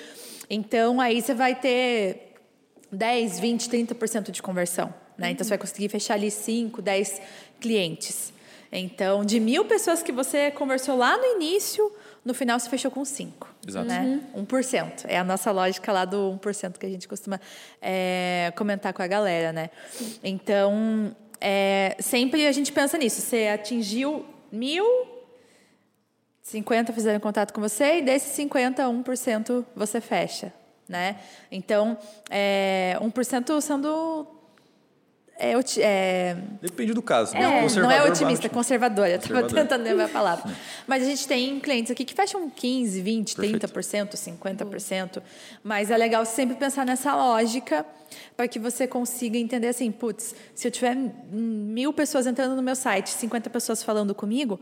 Então, 0.50 1.00
aí 1.00 1.22
você 1.22 1.32
vai 1.32 1.54
ter 1.54 2.34
10, 2.90 3.40
20, 3.40 3.70
30% 3.70 4.30
de 4.30 4.42
conversão. 4.42 4.92
Né? 5.16 5.30
Então, 5.30 5.44
você 5.44 5.50
vai 5.50 5.58
conseguir 5.58 5.88
fechar 5.88 6.14
ali 6.14 6.30
5, 6.30 6.82
10 6.82 7.22
clientes. 7.60 8.32
Então, 8.72 9.22
de 9.22 9.38
mil 9.38 9.66
pessoas 9.66 10.02
que 10.02 10.10
você 10.10 10.50
conversou 10.50 10.96
lá 10.96 11.18
no 11.18 11.24
início, 11.36 11.92
no 12.24 12.32
final 12.32 12.58
você 12.58 12.70
fechou 12.70 12.90
com 12.90 13.04
5. 13.04 13.54
Exato. 13.68 13.86
Né? 13.86 14.20
1%. 14.34 15.04
É 15.08 15.18
a 15.18 15.24
nossa 15.24 15.50
lógica 15.50 15.92
lá 15.92 16.06
do 16.06 16.38
1% 16.42 16.78
que 16.78 16.86
a 16.86 16.88
gente 16.88 17.06
costuma 17.06 17.38
é, 17.82 18.50
comentar 18.56 18.94
com 18.94 19.02
a 19.02 19.06
galera. 19.06 19.52
Né? 19.52 19.68
Então, 20.24 21.14
é, 21.38 21.96
sempre 22.00 22.46
a 22.46 22.52
gente 22.52 22.72
pensa 22.72 22.96
nisso. 22.96 23.20
Você 23.20 23.48
atingiu 23.48 24.24
mil, 24.50 24.86
50 26.42 26.94
fizeram 26.94 27.20
contato 27.20 27.52
com 27.52 27.60
você 27.60 27.98
e 27.98 28.02
desses 28.02 28.32
50, 28.32 28.84
1% 28.84 29.64
você 29.76 30.00
fecha, 30.00 30.52
né? 30.88 31.18
Então, 31.50 31.96
é, 32.28 32.96
1% 33.00 33.60
sendo 33.60 34.26
é, 35.42 35.54
é, 35.78 36.36
Depende 36.60 36.94
do 36.94 37.02
caso. 37.02 37.34
né? 37.34 37.66
é, 37.66 37.80
não 37.80 37.90
é 37.90 38.04
otimista, 38.04 38.42
barra 38.42 38.54
conservadora. 38.54 39.10
Eu 39.10 39.16
estava 39.16 39.42
tentando 39.42 39.82
lembrar 39.82 40.04
a 40.04 40.08
palavra. 40.08 40.54
Mas 40.86 41.02
a 41.02 41.06
gente 41.06 41.26
tem 41.26 41.58
clientes 41.58 41.90
aqui 41.90 42.04
que 42.04 42.14
fecham 42.14 42.48
15, 42.48 43.00
20, 43.00 43.36
Perfeito. 43.36 43.66
30%, 43.66 44.12
50%. 44.14 45.22
Mas 45.64 45.90
é 45.90 45.96
legal 45.96 46.24
sempre 46.24 46.54
pensar 46.54 46.86
nessa 46.86 47.16
lógica 47.16 47.84
para 48.36 48.46
que 48.46 48.60
você 48.60 48.86
consiga 48.86 49.36
entender 49.36 49.66
assim, 49.66 49.90
putz, 49.90 50.32
se 50.54 50.68
eu 50.68 50.70
tiver 50.70 50.94
mil 50.94 51.92
pessoas 51.92 52.26
entrando 52.26 52.54
no 52.54 52.62
meu 52.62 52.76
site, 52.76 53.10
50 53.10 53.50
pessoas 53.50 53.82
falando 53.82 54.14
comigo, 54.14 54.60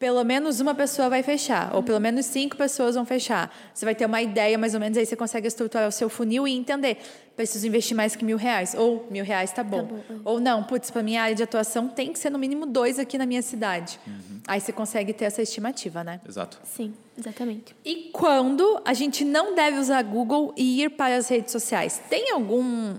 pelo 0.00 0.24
menos 0.24 0.60
uma 0.60 0.74
pessoa 0.74 1.10
vai 1.10 1.22
fechar, 1.22 1.76
ou 1.76 1.82
pelo 1.82 2.00
menos 2.00 2.24
cinco 2.24 2.56
pessoas 2.56 2.94
vão 2.94 3.04
fechar. 3.04 3.54
Você 3.74 3.84
vai 3.84 3.94
ter 3.94 4.06
uma 4.06 4.22
ideia, 4.22 4.56
mais 4.56 4.72
ou 4.72 4.80
menos, 4.80 4.96
aí 4.96 5.04
você 5.04 5.14
consegue 5.14 5.46
estruturar 5.46 5.86
o 5.86 5.92
seu 5.92 6.08
funil 6.08 6.48
e 6.48 6.52
entender. 6.52 6.96
Preciso 7.36 7.66
investir 7.66 7.94
mais 7.94 8.16
que 8.16 8.24
mil 8.24 8.38
reais. 8.38 8.74
Ou 8.74 9.06
mil 9.10 9.22
reais 9.22 9.52
tá 9.52 9.62
bom. 9.62 9.84
bom, 9.84 9.98
é. 9.98 10.14
Ou 10.24 10.40
não, 10.40 10.64
putz, 10.64 10.90
para 10.90 11.02
minha 11.02 11.22
área 11.22 11.34
de 11.34 11.42
atuação 11.42 11.86
tem 11.86 12.14
que 12.14 12.18
ser 12.18 12.30
no 12.30 12.38
mínimo 12.38 12.64
dois 12.64 12.98
aqui 12.98 13.18
na 13.18 13.26
minha 13.26 13.42
cidade. 13.42 14.00
Aí 14.46 14.58
você 14.58 14.72
consegue 14.72 15.12
ter 15.12 15.26
essa 15.26 15.42
estimativa, 15.42 16.02
né? 16.02 16.18
Exato. 16.26 16.58
Sim, 16.64 16.94
exatamente. 17.18 17.76
E 17.84 18.08
quando 18.10 18.80
a 18.86 18.94
gente 18.94 19.22
não 19.22 19.54
deve 19.54 19.76
usar 19.76 20.00
Google 20.02 20.54
e 20.56 20.82
ir 20.82 20.90
para 20.92 21.14
as 21.14 21.28
redes 21.28 21.52
sociais? 21.52 22.00
Tem 22.08 22.32
algum 22.32 22.94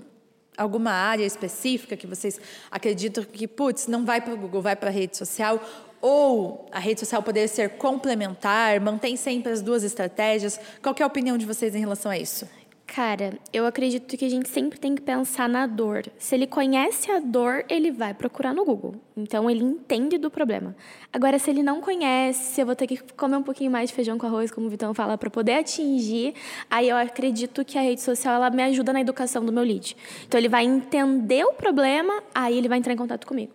alguma 0.55 0.91
área 0.91 1.25
específica 1.25 1.97
que 1.97 2.05
vocês 2.05 2.39
acreditam 2.69 3.23
que, 3.23 3.47
putz, 3.47 3.87
não 3.87 4.05
vai 4.05 4.21
para 4.21 4.35
o 4.35 4.37
Google, 4.37 4.61
vai 4.61 4.75
para 4.75 4.89
a 4.89 4.93
rede 4.93 5.17
social? 5.17 5.59
Ou 6.01 6.65
a 6.71 6.79
rede 6.79 6.99
social 6.99 7.21
poderia 7.21 7.47
ser 7.47 7.71
complementar, 7.71 8.79
mantém 8.81 9.15
sempre 9.15 9.51
as 9.51 9.61
duas 9.61 9.83
estratégias? 9.83 10.59
Qual 10.81 10.95
é 10.99 11.03
a 11.03 11.07
opinião 11.07 11.37
de 11.37 11.45
vocês 11.45 11.75
em 11.75 11.79
relação 11.79 12.11
a 12.11 12.17
isso? 12.17 12.47
Cara, 12.93 13.39
eu 13.53 13.65
acredito 13.65 14.17
que 14.17 14.25
a 14.25 14.29
gente 14.29 14.49
sempre 14.49 14.77
tem 14.77 14.93
que 14.95 15.01
pensar 15.01 15.47
na 15.47 15.65
dor. 15.65 16.03
Se 16.17 16.35
ele 16.35 16.45
conhece 16.45 17.09
a 17.09 17.21
dor, 17.21 17.63
ele 17.69 17.89
vai 17.89 18.13
procurar 18.13 18.53
no 18.53 18.65
Google. 18.65 18.95
Então 19.15 19.49
ele 19.49 19.63
entende 19.63 20.17
do 20.17 20.29
problema. 20.29 20.75
Agora, 21.13 21.39
se 21.39 21.49
ele 21.49 21.63
não 21.63 21.79
conhece, 21.79 22.59
eu 22.59 22.65
vou 22.65 22.75
ter 22.75 22.87
que 22.87 22.97
comer 23.13 23.37
um 23.37 23.43
pouquinho 23.43 23.71
mais 23.71 23.89
de 23.89 23.95
feijão 23.95 24.17
com 24.17 24.27
arroz, 24.27 24.51
como 24.51 24.67
o 24.67 24.69
Vitão 24.69 24.93
fala, 24.93 25.17
para 25.17 25.29
poder 25.29 25.53
atingir, 25.53 26.33
aí 26.69 26.89
eu 26.89 26.97
acredito 26.97 27.63
que 27.63 27.77
a 27.77 27.81
rede 27.81 28.01
social 28.01 28.35
ela 28.35 28.49
me 28.49 28.61
ajuda 28.61 28.91
na 28.91 28.99
educação 28.99 29.45
do 29.45 29.53
meu 29.53 29.63
lead. 29.63 29.95
Então 30.27 30.37
ele 30.37 30.49
vai 30.49 30.65
entender 30.65 31.45
o 31.45 31.53
problema, 31.53 32.21
aí 32.35 32.57
ele 32.57 32.67
vai 32.67 32.77
entrar 32.77 32.91
em 32.91 32.97
contato 32.97 33.25
comigo. 33.25 33.53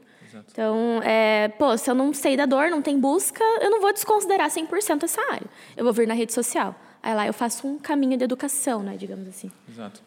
Então, 0.51 1.01
é, 1.03 1.49
pô, 1.49 1.77
se 1.77 1.91
eu 1.91 1.95
não 1.95 2.13
sei 2.13 2.37
da 2.37 2.47
dor, 2.47 2.71
não 2.71 2.83
tem 2.83 2.99
busca, 2.99 3.43
eu 3.61 3.71
não 3.71 3.81
vou 3.81 3.93
desconsiderar 3.93 4.51
100% 4.51 5.05
essa 5.05 5.21
área. 5.31 5.47
Eu 5.77 5.85
vou 5.85 5.93
vir 5.93 6.07
na 6.07 6.15
rede 6.15 6.33
social. 6.33 6.75
Aí 7.03 7.15
lá 7.15 7.27
eu 7.27 7.33
faço 7.33 7.67
um 7.67 7.79
caminho 7.79 8.17
de 8.17 8.25
educação, 8.25 8.83
né, 8.83 8.97
digamos 8.97 9.29
assim. 9.29 9.51
Exato. 9.69 10.03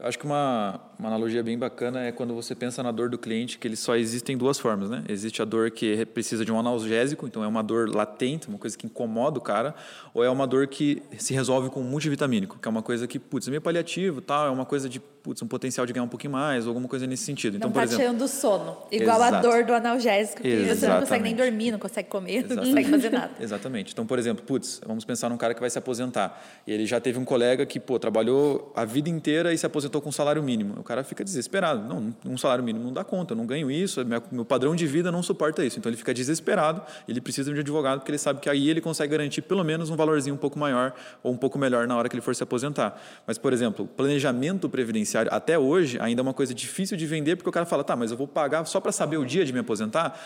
Eu 0.00 0.06
acho 0.06 0.18
que 0.18 0.24
uma, 0.24 0.80
uma 0.98 1.08
analogia 1.08 1.42
bem 1.42 1.58
bacana 1.58 2.00
é 2.00 2.10
quando 2.10 2.34
você 2.34 2.54
pensa 2.54 2.82
na 2.82 2.90
dor 2.90 3.10
do 3.10 3.18
cliente, 3.18 3.58
que 3.58 3.68
ele 3.68 3.76
só 3.76 3.94
existem 3.96 4.34
duas 4.34 4.58
formas, 4.58 4.88
né? 4.88 5.04
Existe 5.06 5.42
a 5.42 5.44
dor 5.44 5.70
que 5.70 6.06
precisa 6.06 6.42
de 6.42 6.50
um 6.50 6.58
analgésico, 6.58 7.26
então 7.26 7.44
é 7.44 7.46
uma 7.46 7.62
dor 7.62 7.94
latente, 7.94 8.48
uma 8.48 8.56
coisa 8.56 8.78
que 8.78 8.86
incomoda 8.86 9.38
o 9.38 9.42
cara, 9.42 9.74
ou 10.14 10.24
é 10.24 10.30
uma 10.30 10.46
dor 10.46 10.68
que 10.68 11.02
se 11.18 11.34
resolve 11.34 11.68
com 11.68 11.82
um 11.82 11.84
multivitamínico, 11.84 12.58
que 12.58 12.66
é 12.66 12.70
uma 12.70 12.82
coisa 12.82 13.06
que, 13.06 13.18
putz, 13.18 13.46
é 13.46 13.50
meio 13.50 13.60
paliativo, 13.60 14.22
tal, 14.22 14.46
é 14.46 14.50
uma 14.50 14.64
coisa 14.64 14.88
de, 14.88 15.02
putz, 15.22 15.42
um 15.42 15.46
potencial 15.46 15.86
de 15.86 15.92
ganhar 15.92 16.04
um 16.04 16.08
pouquinho 16.08 16.32
mais, 16.32 16.64
ou 16.64 16.70
alguma 16.70 16.88
coisa 16.88 17.06
nesse 17.06 17.24
sentido. 17.24 17.56
Então, 17.56 17.68
não 17.68 17.72
por 17.72 17.80
tá 17.80 17.84
exemplo, 17.84 18.02
tirando 18.04 18.18
do 18.18 18.28
sono. 18.28 18.76
Igual 18.90 19.22
a 19.22 19.28
Exato. 19.28 19.48
dor 19.48 19.64
do 19.64 19.74
analgésico, 19.74 20.42
que 20.42 20.64
você 20.64 20.88
não 20.88 21.00
consegue 21.00 21.22
nem 21.22 21.32
Exatamente. 21.32 21.36
dormir, 21.36 21.70
não 21.70 21.78
consegue 21.78 22.08
comer, 22.08 22.42
não 22.42 22.52
Exatamente. 22.52 22.68
consegue 22.68 22.90
fazer 22.90 23.10
nada. 23.10 23.30
Exatamente. 23.40 23.92
Então, 23.92 24.06
por 24.06 24.18
exemplo, 24.18 24.44
putz, 24.44 24.80
vamos 24.86 25.04
pensar 25.04 25.28
num 25.28 25.36
cara 25.36 25.54
que 25.54 25.60
vai 25.60 25.70
se 25.70 25.78
aposentar. 25.78 26.42
E 26.66 26.72
ele 26.72 26.86
já 26.86 27.00
teve 27.00 27.18
um 27.18 27.24
colega 27.24 27.64
que, 27.66 27.78
pô, 27.78 27.98
trabalhou 27.98 28.72
a 28.74 28.84
vida 28.84 29.08
inteira 29.08 29.52
e 29.52 29.58
se 29.58 29.66
aposentou 29.66 30.00
com 30.00 30.08
um 30.08 30.12
salário 30.12 30.42
mínimo. 30.42 30.74
O 30.78 30.82
cara 30.82 31.04
fica 31.04 31.22
desesperado. 31.22 31.82
Não, 31.86 32.14
um 32.24 32.38
salário 32.38 32.64
mínimo 32.64 32.84
não 32.84 32.92
dá 32.92 33.04
conta, 33.04 33.32
eu 33.32 33.36
não 33.36 33.46
ganho 33.46 33.70
isso, 33.70 34.04
meu, 34.04 34.22
meu 34.30 34.44
padrão 34.44 34.74
de 34.74 34.86
vida 34.86 35.12
não 35.12 35.22
suporta 35.22 35.64
isso. 35.64 35.78
Então, 35.78 35.90
ele 35.90 35.96
fica 35.96 36.14
desesperado, 36.14 36.82
ele 37.08 37.20
precisa 37.20 37.50
de 37.50 37.56
um 37.56 37.60
advogado, 37.60 38.00
porque 38.00 38.10
ele 38.10 38.18
sabe 38.18 38.40
que 38.40 38.48
aí 38.48 38.68
ele 38.68 38.80
consegue 38.80 39.10
garantir 39.10 39.42
pelo 39.42 39.64
menos 39.64 39.90
um 39.90 39.96
valorzinho 39.96 40.34
um 40.34 40.38
pouco 40.38 40.58
maior 40.58 40.92
ou 41.22 41.32
um 41.32 41.36
pouco 41.36 41.58
melhor 41.58 41.86
na 41.86 41.96
hora 41.96 42.08
que 42.08 42.14
ele 42.14 42.22
for 42.22 42.34
se 42.34 42.42
aposentar. 42.42 43.00
Mas, 43.26 43.38
por 43.38 43.52
exemplo, 43.52 43.86
planejamento 43.86 44.68
previdenciário, 44.68 45.09
até 45.16 45.58
hoje, 45.58 45.98
ainda 46.00 46.20
é 46.20 46.22
uma 46.22 46.34
coisa 46.34 46.54
difícil 46.54 46.96
de 46.96 47.06
vender, 47.06 47.36
porque 47.36 47.48
o 47.48 47.52
cara 47.52 47.66
fala, 47.66 47.84
tá, 47.84 47.96
mas 47.96 48.10
eu 48.10 48.16
vou 48.16 48.28
pagar 48.28 48.64
só 48.64 48.80
para 48.80 48.92
saber 48.92 49.16
o 49.16 49.24
dia 49.24 49.44
de 49.44 49.52
me 49.52 49.58
aposentar? 49.58 50.18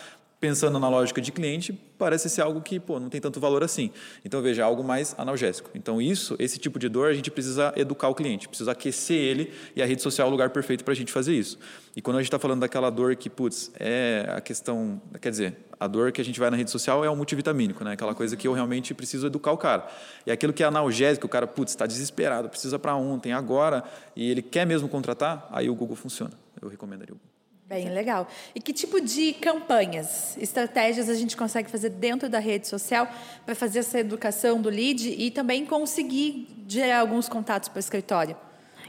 Pensando 0.45 0.79
na 0.79 0.87
lógica 0.87 1.19
de 1.19 1.31
cliente, 1.31 1.73
parece 1.97 2.29
ser 2.29 2.43
algo 2.43 2.61
que 2.61 2.79
pô, 2.79 2.99
não 2.99 3.09
tem 3.09 3.19
tanto 3.19 3.39
valor 3.39 3.63
assim. 3.63 3.89
Então, 4.23 4.43
veja, 4.43 4.61
é 4.61 4.65
algo 4.65 4.83
mais 4.83 5.15
analgésico. 5.17 5.71
Então, 5.73 5.99
isso, 5.99 6.35
esse 6.37 6.59
tipo 6.59 6.77
de 6.77 6.87
dor, 6.87 7.09
a 7.09 7.15
gente 7.15 7.31
precisa 7.31 7.73
educar 7.75 8.09
o 8.09 8.13
cliente, 8.13 8.47
precisa 8.47 8.73
aquecer 8.73 9.17
ele 9.17 9.51
e 9.75 9.81
a 9.81 9.87
rede 9.87 10.03
social 10.03 10.27
é 10.27 10.29
o 10.29 10.31
lugar 10.31 10.51
perfeito 10.51 10.83
para 10.83 10.91
a 10.91 10.95
gente 10.95 11.11
fazer 11.11 11.33
isso. 11.33 11.57
E 11.95 12.01
quando 12.03 12.17
a 12.17 12.19
gente 12.19 12.27
está 12.27 12.37
falando 12.37 12.59
daquela 12.59 12.91
dor 12.91 13.15
que, 13.15 13.27
putz, 13.27 13.71
é 13.79 14.31
a 14.37 14.39
questão, 14.39 15.01
quer 15.19 15.31
dizer, 15.31 15.57
a 15.79 15.87
dor 15.87 16.11
que 16.11 16.21
a 16.21 16.23
gente 16.23 16.39
vai 16.39 16.51
na 16.51 16.57
rede 16.57 16.69
social 16.69 17.03
é 17.03 17.09
o 17.09 17.15
multivitamínico, 17.15 17.83
né? 17.83 17.93
Aquela 17.93 18.13
coisa 18.13 18.37
que 18.37 18.47
eu 18.47 18.53
realmente 18.53 18.93
preciso 18.93 19.25
educar 19.25 19.51
o 19.51 19.57
cara. 19.57 19.87
E 20.27 20.31
aquilo 20.31 20.53
que 20.53 20.61
é 20.61 20.67
analgésico, 20.67 21.25
o 21.25 21.29
cara, 21.29 21.47
putz, 21.47 21.71
está 21.71 21.87
desesperado, 21.87 22.49
precisa 22.49 22.77
para 22.77 22.95
ontem, 22.95 23.33
agora, 23.33 23.83
e 24.15 24.29
ele 24.29 24.43
quer 24.43 24.67
mesmo 24.67 24.87
contratar, 24.87 25.49
aí 25.51 25.71
o 25.71 25.73
Google 25.73 25.95
funciona. 25.95 26.33
Eu 26.61 26.69
recomendaria 26.69 27.15
o 27.15 27.17
Google. 27.17 27.34
Bem 27.67 27.89
legal. 27.89 28.27
E 28.53 28.61
que 28.61 28.71
tipo 28.71 29.01
de 29.01 29.33
campanhas, 29.33 30.37
estratégias 30.37 31.09
a 31.09 31.15
gente 31.15 31.35
consegue 31.35 31.69
fazer 31.69 31.89
dentro 31.89 32.29
da 32.29 32.37
rede 32.37 32.67
social 32.67 33.07
para 33.43 33.55
fazer 33.55 33.79
essa 33.79 33.99
educação 33.99 34.61
do 34.61 34.69
lead 34.69 35.09
e 35.09 35.31
também 35.31 35.65
conseguir 35.65 36.47
gerar 36.67 36.99
alguns 36.99 37.27
contatos 37.27 37.67
para 37.67 37.77
o 37.77 37.79
escritório? 37.79 38.35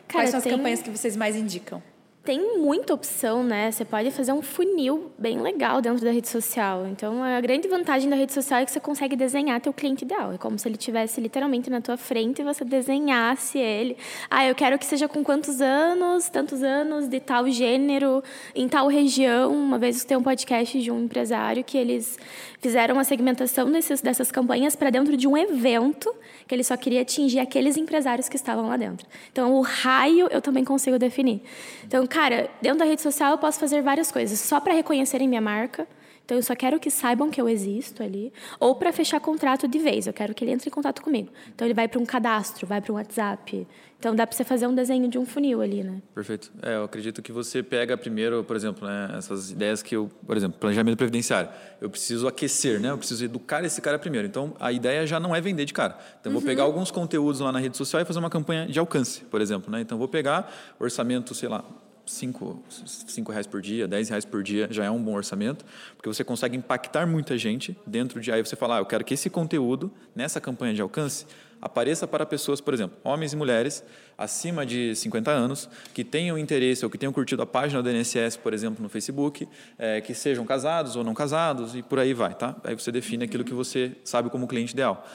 Cara, 0.06 0.24
Quais 0.24 0.30
são 0.30 0.38
as 0.38 0.44
tem- 0.44 0.52
campanhas 0.52 0.82
que 0.82 0.90
vocês 0.90 1.16
mais 1.16 1.34
indicam? 1.34 1.82
Tem 2.26 2.58
muita 2.58 2.92
opção, 2.92 3.44
né? 3.44 3.70
Você 3.70 3.84
pode 3.84 4.10
fazer 4.10 4.32
um 4.32 4.42
funil 4.42 5.12
bem 5.16 5.40
legal 5.40 5.80
dentro 5.80 6.04
da 6.04 6.10
rede 6.10 6.28
social. 6.28 6.84
Então, 6.88 7.22
a 7.22 7.40
grande 7.40 7.68
vantagem 7.68 8.10
da 8.10 8.16
rede 8.16 8.32
social 8.32 8.58
é 8.58 8.64
que 8.64 8.72
você 8.72 8.80
consegue 8.80 9.14
desenhar 9.14 9.60
teu 9.60 9.72
cliente 9.72 10.04
ideal. 10.04 10.32
É 10.32 10.36
como 10.36 10.58
se 10.58 10.66
ele 10.66 10.76
tivesse 10.76 11.20
literalmente 11.20 11.70
na 11.70 11.80
tua 11.80 11.96
frente 11.96 12.42
e 12.42 12.44
você 12.44 12.64
desenhasse 12.64 13.60
ele. 13.60 13.96
Ah, 14.28 14.44
eu 14.44 14.56
quero 14.56 14.76
que 14.76 14.84
seja 14.84 15.06
com 15.06 15.22
quantos 15.22 15.60
anos, 15.60 16.28
tantos 16.28 16.64
anos, 16.64 17.06
de 17.06 17.20
tal 17.20 17.48
gênero, 17.48 18.24
em 18.56 18.66
tal 18.68 18.88
região. 18.88 19.52
Uma 19.54 19.78
vez 19.78 20.00
eu 20.00 20.08
tenho 20.08 20.18
um 20.18 20.24
podcast 20.24 20.82
de 20.82 20.90
um 20.90 21.04
empresário 21.04 21.62
que 21.62 21.78
eles 21.78 22.18
fizeram 22.60 22.96
uma 22.96 23.04
segmentação 23.04 23.70
desses, 23.70 24.00
dessas 24.00 24.32
campanhas 24.32 24.74
para 24.74 24.90
dentro 24.90 25.16
de 25.16 25.28
um 25.28 25.36
evento 25.36 26.12
que 26.48 26.52
ele 26.52 26.64
só 26.64 26.76
queria 26.76 27.02
atingir 27.02 27.38
aqueles 27.38 27.76
empresários 27.76 28.28
que 28.28 28.34
estavam 28.34 28.68
lá 28.68 28.76
dentro. 28.76 29.06
Então, 29.30 29.54
o 29.54 29.60
raio 29.60 30.26
eu 30.32 30.42
também 30.42 30.64
consigo 30.64 30.98
definir. 30.98 31.40
Então, 31.84 32.04
cara, 32.16 32.48
dentro 32.62 32.78
da 32.78 32.86
rede 32.86 33.02
social 33.02 33.32
eu 33.32 33.38
posso 33.38 33.60
fazer 33.60 33.82
várias 33.82 34.10
coisas, 34.10 34.40
só 34.40 34.58
para 34.58 34.72
reconhecerem 34.72 35.28
minha 35.28 35.40
marca. 35.40 35.86
Então, 36.24 36.36
eu 36.36 36.42
só 36.42 36.56
quero 36.56 36.80
que 36.80 36.90
saibam 36.90 37.30
que 37.30 37.40
eu 37.40 37.48
existo 37.48 38.02
ali. 38.02 38.32
Ou 38.58 38.74
para 38.74 38.92
fechar 38.92 39.20
contrato 39.20 39.68
de 39.68 39.78
vez, 39.78 40.08
eu 40.08 40.12
quero 40.12 40.34
que 40.34 40.42
ele 40.42 40.50
entre 40.50 40.68
em 40.68 40.72
contato 40.72 41.00
comigo. 41.00 41.28
Então, 41.54 41.64
ele 41.64 41.74
vai 41.74 41.86
para 41.86 42.00
um 42.00 42.06
cadastro, 42.06 42.66
vai 42.66 42.80
para 42.80 42.90
um 42.90 42.96
WhatsApp. 42.96 43.64
Então, 43.96 44.12
dá 44.12 44.26
para 44.26 44.34
você 44.34 44.42
fazer 44.42 44.66
um 44.66 44.74
desenho 44.74 45.08
de 45.08 45.18
um 45.18 45.24
funil 45.24 45.60
ali, 45.60 45.84
né? 45.84 46.02
Perfeito. 46.12 46.50
É, 46.62 46.74
eu 46.74 46.84
acredito 46.84 47.22
que 47.22 47.30
você 47.30 47.62
pega 47.62 47.96
primeiro, 47.96 48.42
por 48.42 48.56
exemplo, 48.56 48.88
né, 48.88 49.14
essas 49.16 49.52
ideias 49.52 49.82
que 49.82 49.94
eu, 49.94 50.10
por 50.26 50.36
exemplo, 50.36 50.58
planejamento 50.58 50.96
previdenciário. 50.96 51.48
Eu 51.80 51.88
preciso 51.88 52.26
aquecer, 52.26 52.80
né? 52.80 52.90
Eu 52.90 52.98
preciso 52.98 53.24
educar 53.24 53.64
esse 53.64 53.80
cara 53.80 53.96
primeiro. 53.96 54.26
Então, 54.26 54.52
a 54.58 54.72
ideia 54.72 55.06
já 55.06 55.20
não 55.20 55.36
é 55.36 55.40
vender 55.40 55.64
de 55.64 55.72
cara. 55.72 55.96
Então, 56.20 56.32
eu 56.32 56.40
vou 56.40 56.42
pegar 56.42 56.64
alguns 56.64 56.90
conteúdos 56.90 57.40
lá 57.40 57.52
na 57.52 57.60
rede 57.60 57.76
social 57.76 58.02
e 58.02 58.04
fazer 58.04 58.18
uma 58.18 58.30
campanha 58.30 58.66
de 58.66 58.78
alcance, 58.80 59.20
por 59.26 59.40
exemplo, 59.40 59.70
né? 59.70 59.80
Então, 59.80 59.94
eu 59.94 60.00
vou 60.00 60.08
pegar 60.08 60.52
orçamento, 60.80 61.32
sei 61.36 61.48
lá, 61.48 61.64
5, 62.06 62.62
cinco 63.08 63.32
reais 63.32 63.46
por 63.46 63.60
dia, 63.60 63.88
10 63.88 64.08
reais 64.08 64.24
por 64.24 64.42
dia 64.42 64.68
já 64.70 64.84
é 64.84 64.90
um 64.90 65.02
bom 65.02 65.14
orçamento, 65.14 65.64
porque 65.96 66.08
você 66.08 66.22
consegue 66.22 66.56
impactar 66.56 67.06
muita 67.06 67.36
gente 67.36 67.76
dentro 67.86 68.20
de. 68.20 68.30
Aí 68.30 68.44
você 68.44 68.54
fala, 68.54 68.76
ah, 68.76 68.78
eu 68.78 68.86
quero 68.86 69.04
que 69.04 69.14
esse 69.14 69.28
conteúdo, 69.28 69.92
nessa 70.14 70.40
campanha 70.40 70.72
de 70.72 70.80
alcance, 70.80 71.26
apareça 71.60 72.06
para 72.06 72.24
pessoas, 72.24 72.60
por 72.60 72.72
exemplo, 72.72 72.96
homens 73.02 73.32
e 73.32 73.36
mulheres 73.36 73.82
acima 74.16 74.64
de 74.64 74.94
50 74.94 75.30
anos, 75.30 75.68
que 75.92 76.04
tenham 76.04 76.38
interesse 76.38 76.84
ou 76.84 76.90
que 76.90 76.96
tenham 76.96 77.12
curtido 77.12 77.42
a 77.42 77.46
página 77.46 77.82
do 77.82 77.90
INSS, 77.90 78.36
por 78.36 78.54
exemplo, 78.54 78.82
no 78.82 78.88
Facebook, 78.88 79.48
é, 79.78 80.00
que 80.00 80.14
sejam 80.14 80.44
casados 80.44 80.96
ou 80.96 81.02
não 81.02 81.12
casados 81.12 81.74
e 81.74 81.82
por 81.82 81.98
aí 81.98 82.14
vai, 82.14 82.34
tá? 82.34 82.54
Aí 82.62 82.74
você 82.74 82.92
define 82.92 83.24
aquilo 83.24 83.42
que 83.44 83.54
você 83.54 83.92
sabe 84.04 84.30
como 84.30 84.46
cliente 84.46 84.72
ideal 84.72 85.06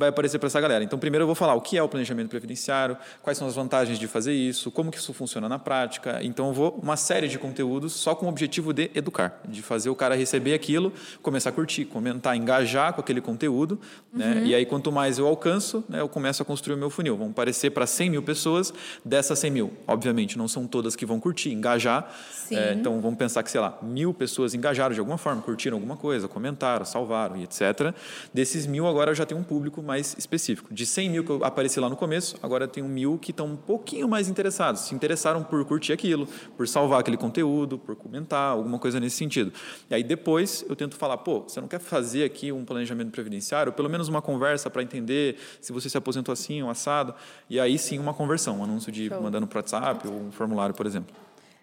vai 0.00 0.08
aparecer 0.08 0.38
para 0.38 0.46
essa 0.46 0.60
galera. 0.60 0.82
Então, 0.82 0.98
primeiro 0.98 1.24
eu 1.24 1.26
vou 1.26 1.34
falar 1.34 1.54
o 1.54 1.60
que 1.60 1.76
é 1.76 1.82
o 1.82 1.88
planejamento 1.88 2.30
previdenciário, 2.30 2.96
quais 3.22 3.36
são 3.36 3.46
as 3.46 3.54
vantagens 3.54 3.98
de 3.98 4.08
fazer 4.08 4.32
isso, 4.32 4.70
como 4.70 4.90
que 4.90 4.96
isso 4.96 5.12
funciona 5.12 5.46
na 5.46 5.58
prática. 5.58 6.18
Então, 6.22 6.48
eu 6.48 6.54
vou 6.54 6.80
uma 6.82 6.96
série 6.96 7.28
de 7.28 7.38
conteúdos 7.38 7.92
só 7.92 8.14
com 8.14 8.24
o 8.24 8.28
objetivo 8.30 8.72
de 8.72 8.90
educar, 8.94 9.40
de 9.46 9.60
fazer 9.60 9.90
o 9.90 9.94
cara 9.94 10.14
receber 10.14 10.54
aquilo, 10.54 10.90
começar 11.22 11.50
a 11.50 11.52
curtir, 11.52 11.84
comentar, 11.84 12.34
engajar 12.34 12.94
com 12.94 13.02
aquele 13.02 13.20
conteúdo. 13.20 13.78
Né? 14.10 14.26
Uhum. 14.26 14.34
Né? 14.36 14.46
E 14.46 14.54
aí, 14.54 14.64
quanto 14.64 14.90
mais 14.90 15.18
eu 15.18 15.26
alcanço, 15.26 15.84
né, 15.86 16.00
eu 16.00 16.08
começo 16.08 16.42
a 16.42 16.46
construir 16.46 16.76
o 16.76 16.78
meu 16.78 16.88
funil. 16.88 17.16
Vão 17.16 17.28
aparecer 17.28 17.70
para 17.70 17.86
100 17.86 18.10
mil 18.10 18.22
pessoas, 18.22 18.72
dessas 19.04 19.38
100 19.38 19.50
mil, 19.50 19.72
obviamente, 19.86 20.38
não 20.38 20.48
são 20.48 20.66
todas 20.66 20.96
que 20.96 21.04
vão 21.04 21.20
curtir, 21.20 21.52
engajar. 21.52 22.10
É, 22.50 22.72
então, 22.72 23.00
vamos 23.00 23.18
pensar 23.18 23.42
que, 23.42 23.50
sei 23.50 23.60
lá, 23.60 23.78
mil 23.82 24.14
pessoas 24.14 24.54
engajaram 24.54 24.94
de 24.94 25.00
alguma 25.00 25.18
forma, 25.18 25.42
curtiram 25.42 25.76
alguma 25.76 25.96
coisa, 25.96 26.26
comentaram, 26.26 26.84
salvaram 26.84 27.36
e 27.36 27.44
etc. 27.44 27.94
Desses 28.32 28.66
mil, 28.66 28.86
agora 28.86 29.10
eu 29.10 29.14
já 29.14 29.26
tenho 29.26 29.40
um 29.40 29.44
público 29.44 29.82
mais 29.90 30.14
específico. 30.16 30.72
De 30.72 30.86
100 30.86 31.10
mil 31.10 31.24
que 31.24 31.30
eu 31.30 31.44
apareci 31.44 31.80
lá 31.80 31.88
no 31.88 31.96
começo, 31.96 32.36
agora 32.40 32.68
tem 32.68 32.80
um 32.80 32.88
mil 32.88 33.18
que 33.18 33.32
estão 33.32 33.46
um 33.46 33.56
pouquinho 33.56 34.08
mais 34.08 34.28
interessados. 34.28 34.82
Se 34.82 34.94
interessaram 34.94 35.42
por 35.42 35.64
curtir 35.64 35.92
aquilo, 35.92 36.28
por 36.56 36.68
salvar 36.68 37.00
aquele 37.00 37.16
conteúdo, 37.16 37.76
por 37.76 37.96
comentar, 37.96 38.52
alguma 38.52 38.78
coisa 38.78 39.00
nesse 39.00 39.16
sentido. 39.16 39.52
E 39.90 39.94
aí 39.96 40.04
depois 40.04 40.64
eu 40.68 40.76
tento 40.76 40.94
falar, 40.94 41.18
pô, 41.18 41.40
você 41.40 41.60
não 41.60 41.66
quer 41.66 41.80
fazer 41.80 42.22
aqui 42.22 42.52
um 42.52 42.64
planejamento 42.64 43.10
previdenciário? 43.10 43.72
Pelo 43.72 43.90
menos 43.90 44.06
uma 44.06 44.22
conversa 44.22 44.70
para 44.70 44.80
entender 44.80 45.36
se 45.60 45.72
você 45.72 45.90
se 45.90 45.98
aposentou 45.98 46.32
assim, 46.32 46.62
um 46.62 46.70
assado. 46.70 47.12
E 47.48 47.58
aí 47.58 47.76
sim 47.76 47.98
uma 47.98 48.14
conversão, 48.14 48.60
um 48.60 48.64
anúncio 48.64 48.92
de 48.92 49.08
Show. 49.08 49.20
mandando 49.20 49.48
para 49.48 49.58
WhatsApp 49.58 50.06
ou 50.06 50.14
um 50.14 50.30
formulário, 50.30 50.72
por 50.72 50.86
exemplo. 50.86 51.12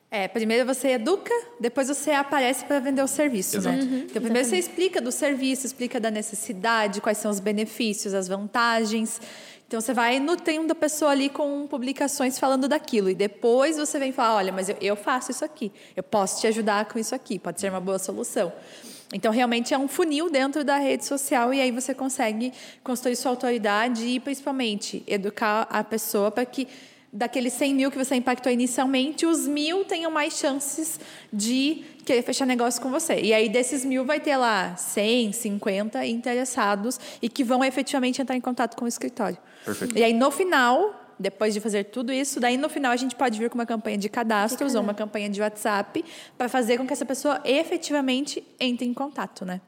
É, 0.09 0.25
primeiro 0.27 0.65
você 0.65 0.91
educa, 0.91 1.33
depois 1.59 1.89
você 1.89 2.11
aparece 2.11 2.63
para 2.63 2.79
vender 2.79 3.01
o 3.01 3.07
serviço, 3.07 3.59
né? 3.59 3.75
Exato. 3.75 3.77
né? 3.77 3.83
Uhum, 3.83 3.97
então, 4.03 4.21
primeiro 4.21 4.39
exatamente. 4.39 4.63
você 4.63 4.71
explica 4.71 5.01
do 5.01 5.11
serviço, 5.11 5.65
explica 5.65 5.99
da 5.99 6.09
necessidade, 6.09 7.01
quais 7.01 7.17
são 7.17 7.29
os 7.29 7.41
benefícios, 7.41 8.13
as 8.13 8.27
vantagens. 8.27 9.19
Então, 9.67 9.81
você 9.81 9.93
vai 9.93 10.17
nutrindo 10.17 10.71
a 10.71 10.75
pessoa 10.75 11.11
ali 11.11 11.27
com 11.27 11.67
publicações 11.67 12.39
falando 12.39 12.69
daquilo. 12.69 13.09
E 13.09 13.15
depois 13.15 13.75
você 13.75 13.99
vem 13.99 14.13
falar, 14.13 14.35
olha, 14.35 14.53
mas 14.53 14.69
eu, 14.69 14.77
eu 14.79 14.95
faço 14.95 15.31
isso 15.31 15.43
aqui. 15.43 15.73
Eu 15.93 16.03
posso 16.03 16.39
te 16.39 16.47
ajudar 16.47 16.85
com 16.85 16.97
isso 16.97 17.13
aqui. 17.13 17.37
Pode 17.37 17.59
ser 17.59 17.69
uma 17.69 17.81
boa 17.81 17.99
solução. 17.99 18.53
Então, 19.13 19.29
realmente 19.29 19.73
é 19.73 19.77
um 19.77 19.89
funil 19.89 20.29
dentro 20.29 20.63
da 20.63 20.77
rede 20.77 21.05
social 21.05 21.53
e 21.53 21.59
aí 21.59 21.71
você 21.71 21.93
consegue 21.93 22.53
construir 22.81 23.17
sua 23.17 23.31
autoridade 23.31 24.05
e, 24.05 24.21
principalmente, 24.21 25.03
educar 25.05 25.67
a 25.69 25.83
pessoa 25.83 26.31
para 26.31 26.45
que 26.45 26.65
daqueles 27.11 27.53
100 27.53 27.73
mil 27.73 27.91
que 27.91 27.97
você 27.97 28.15
impactou 28.15 28.51
inicialmente, 28.51 29.25
os 29.25 29.47
mil 29.47 29.85
tenham 29.85 30.11
mais 30.11 30.37
chances 30.37 30.99
de 31.31 31.83
querer 32.05 32.21
fechar 32.21 32.45
negócio 32.45 32.81
com 32.81 32.89
você. 32.89 33.19
E 33.19 33.33
aí, 33.33 33.49
desses 33.49 33.83
mil, 33.83 34.05
vai 34.05 34.19
ter 34.19 34.37
lá 34.37 34.75
100, 34.75 35.33
50 35.33 36.05
interessados 36.05 36.99
e 37.21 37.29
que 37.29 37.43
vão 37.43 37.63
efetivamente 37.63 38.21
entrar 38.21 38.35
em 38.35 38.41
contato 38.41 38.75
com 38.75 38.85
o 38.85 38.87
escritório. 38.87 39.37
Perfeito. 39.65 39.97
E 39.97 40.03
aí, 40.03 40.13
no 40.13 40.31
final, 40.31 41.07
depois 41.19 41.53
de 41.53 41.59
fazer 41.59 41.85
tudo 41.85 42.13
isso, 42.13 42.39
daí 42.39 42.57
no 42.57 42.69
final 42.69 42.91
a 42.91 42.95
gente 42.95 43.15
pode 43.15 43.39
vir 43.39 43.49
com 43.49 43.55
uma 43.57 43.65
campanha 43.65 43.97
de 43.97 44.07
cadastros 44.09 44.75
ou 44.75 44.81
uma 44.81 44.93
campanha 44.93 45.29
de 45.29 45.41
WhatsApp 45.41 46.05
para 46.37 46.47
fazer 46.47 46.77
com 46.77 46.85
que 46.85 46.93
essa 46.93 47.05
pessoa 47.05 47.41
efetivamente 47.43 48.43
entre 48.59 48.85
em 48.85 48.93
contato, 48.93 49.43
né? 49.43 49.59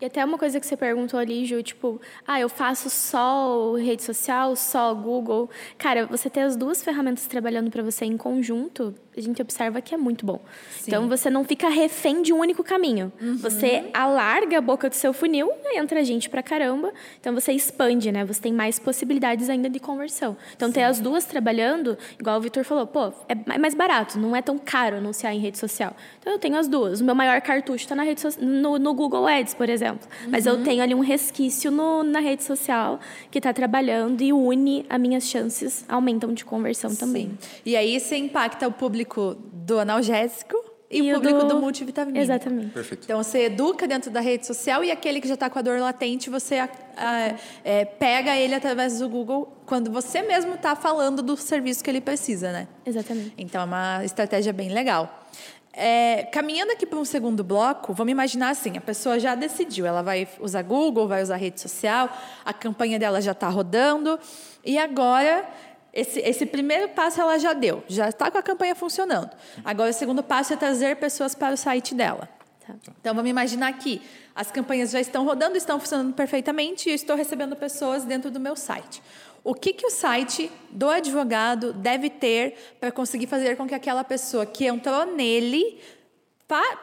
E 0.00 0.06
até 0.06 0.24
uma 0.24 0.38
coisa 0.38 0.58
que 0.58 0.66
você 0.66 0.76
perguntou 0.76 1.20
ali, 1.20 1.44
Ju, 1.44 1.62
tipo, 1.62 2.00
ah, 2.26 2.40
eu 2.40 2.48
faço 2.48 2.88
só 2.88 3.74
rede 3.74 4.02
social, 4.02 4.56
só 4.56 4.94
Google. 4.94 5.50
Cara, 5.76 6.06
você 6.06 6.30
ter 6.30 6.40
as 6.40 6.56
duas 6.56 6.82
ferramentas 6.82 7.26
trabalhando 7.26 7.70
para 7.70 7.82
você 7.82 8.06
em 8.06 8.16
conjunto, 8.16 8.94
a 9.16 9.20
gente 9.20 9.42
observa 9.42 9.80
que 9.80 9.94
é 9.94 9.98
muito 9.98 10.24
bom. 10.24 10.40
Sim. 10.70 10.84
Então 10.86 11.08
você 11.08 11.28
não 11.28 11.44
fica 11.44 11.68
refém 11.68 12.22
de 12.22 12.32
um 12.32 12.38
único 12.38 12.62
caminho. 12.62 13.12
Uhum. 13.20 13.36
Você 13.38 13.90
alarga 13.92 14.58
a 14.58 14.60
boca 14.60 14.88
do 14.88 14.94
seu 14.94 15.12
funil, 15.12 15.50
entra 15.74 16.04
gente 16.04 16.30
pra 16.30 16.42
caramba. 16.42 16.92
Então 17.20 17.34
você 17.34 17.52
expande, 17.52 18.12
né? 18.12 18.24
Você 18.24 18.40
tem 18.40 18.52
mais 18.52 18.78
possibilidades 18.78 19.50
ainda 19.50 19.68
de 19.68 19.80
conversão. 19.80 20.36
Então 20.54 20.68
Sim. 20.68 20.74
ter 20.74 20.82
as 20.84 21.00
duas 21.00 21.24
trabalhando, 21.24 21.98
igual 22.18 22.38
o 22.38 22.40
Vitor 22.40 22.64
falou, 22.64 22.86
pô, 22.86 23.12
é 23.28 23.58
mais 23.58 23.74
barato, 23.74 24.18
não 24.18 24.34
é 24.34 24.40
tão 24.40 24.56
caro 24.58 24.96
anunciar 24.96 25.34
em 25.34 25.40
rede 25.40 25.58
social. 25.58 25.94
Então 26.20 26.32
eu 26.32 26.38
tenho 26.38 26.56
as 26.56 26.68
duas. 26.68 27.00
O 27.00 27.04
meu 27.04 27.14
maior 27.14 27.40
cartucho 27.40 27.84
está 27.84 27.96
na 27.96 28.04
rede 28.04 28.20
so 28.20 28.28
no, 28.40 28.78
no 28.78 28.94
Google 28.94 29.26
Ads, 29.26 29.54
por 29.54 29.68
exemplo. 29.68 30.08
Uhum. 30.24 30.30
Mas 30.30 30.46
eu 30.46 30.54
uhum. 30.54 30.62
tenho 30.62 30.82
ali 30.82 30.94
um 30.94 31.00
resquício 31.00 31.70
no, 31.72 32.04
na 32.04 32.20
rede 32.20 32.44
social 32.44 33.00
que 33.28 33.38
está 33.38 33.52
trabalhando 33.52 34.22
e 34.22 34.32
une 34.32 34.86
as 34.88 35.00
minhas 35.00 35.24
chances, 35.24 35.84
aumentam 35.88 36.32
de 36.32 36.44
conversão 36.44 36.90
Sim. 36.90 36.96
também. 36.96 37.38
E 37.66 37.76
aí 37.76 37.98
você 37.98 38.16
impacta 38.16 38.68
o 38.68 38.72
público 38.72 38.99
do 39.04 39.78
analgésico 39.78 40.56
e, 40.90 40.98
e 40.98 41.12
o 41.12 41.14
público 41.14 41.38
do, 41.40 41.48
do 41.48 41.60
multivitamínico. 41.60 42.20
Exatamente. 42.20 42.72
Perfeito. 42.72 43.04
Então, 43.04 43.22
você 43.22 43.44
educa 43.44 43.86
dentro 43.86 44.10
da 44.10 44.20
rede 44.20 44.44
social 44.46 44.82
e 44.82 44.90
aquele 44.90 45.20
que 45.20 45.28
já 45.28 45.34
está 45.34 45.48
com 45.48 45.58
a 45.58 45.62
dor 45.62 45.78
latente, 45.78 46.28
você 46.28 46.56
a, 46.56 46.68
a, 46.96 47.34
é, 47.62 47.84
pega 47.84 48.36
ele 48.36 48.54
através 48.54 48.98
do 48.98 49.08
Google 49.08 49.56
quando 49.64 49.90
você 49.92 50.20
mesmo 50.20 50.54
está 50.54 50.74
falando 50.74 51.22
do 51.22 51.36
serviço 51.36 51.84
que 51.84 51.88
ele 51.88 52.00
precisa, 52.00 52.50
né? 52.50 52.66
Exatamente. 52.84 53.34
Então, 53.38 53.62
é 53.62 53.64
uma 53.64 54.04
estratégia 54.04 54.52
bem 54.52 54.70
legal. 54.70 55.26
É, 55.72 56.24
caminhando 56.32 56.72
aqui 56.72 56.84
para 56.84 56.98
um 56.98 57.04
segundo 57.04 57.44
bloco, 57.44 57.94
vamos 57.94 58.10
imaginar 58.10 58.50
assim: 58.50 58.76
a 58.76 58.80
pessoa 58.80 59.20
já 59.20 59.36
decidiu, 59.36 59.86
ela 59.86 60.02
vai 60.02 60.26
usar 60.40 60.62
Google, 60.62 61.06
vai 61.06 61.22
usar 61.22 61.36
rede 61.36 61.60
social, 61.60 62.10
a 62.44 62.52
campanha 62.52 62.98
dela 62.98 63.20
já 63.20 63.30
está 63.30 63.48
rodando, 63.48 64.18
e 64.64 64.76
agora 64.76 65.48
esse, 65.92 66.20
esse, 66.20 66.46
primeiro 66.46 66.88
passo 66.90 67.20
ela 67.20 67.38
já 67.38 67.52
deu, 67.52 67.82
já 67.88 68.08
está 68.08 68.30
com 68.30 68.38
a 68.38 68.42
campanha 68.42 68.74
funcionando. 68.74 69.30
Agora, 69.64 69.90
o 69.90 69.92
segundo 69.92 70.22
passo 70.22 70.52
é 70.52 70.56
trazer 70.56 70.96
pessoas 70.96 71.34
para 71.34 71.54
o 71.54 71.56
site 71.56 71.94
dela. 71.94 72.28
Tá. 72.66 72.74
Então, 73.00 73.14
vamos 73.14 73.30
imaginar 73.30 73.72
que 73.72 74.00
as 74.34 74.50
campanhas 74.50 74.90
já 74.90 75.00
estão 75.00 75.24
rodando, 75.24 75.56
estão 75.56 75.80
funcionando 75.80 76.14
perfeitamente 76.14 76.88
e 76.88 76.92
eu 76.92 76.94
estou 76.94 77.16
recebendo 77.16 77.56
pessoas 77.56 78.04
dentro 78.04 78.30
do 78.30 78.38
meu 78.38 78.54
site. 78.54 79.02
O 79.42 79.54
que, 79.54 79.72
que 79.72 79.86
o 79.86 79.90
site 79.90 80.50
do 80.70 80.88
advogado 80.88 81.72
deve 81.72 82.10
ter 82.10 82.76
para 82.78 82.92
conseguir 82.92 83.26
fazer 83.26 83.56
com 83.56 83.66
que 83.66 83.74
aquela 83.74 84.04
pessoa 84.04 84.44
que 84.44 84.66
entrou 84.66 85.06
nele 85.06 85.80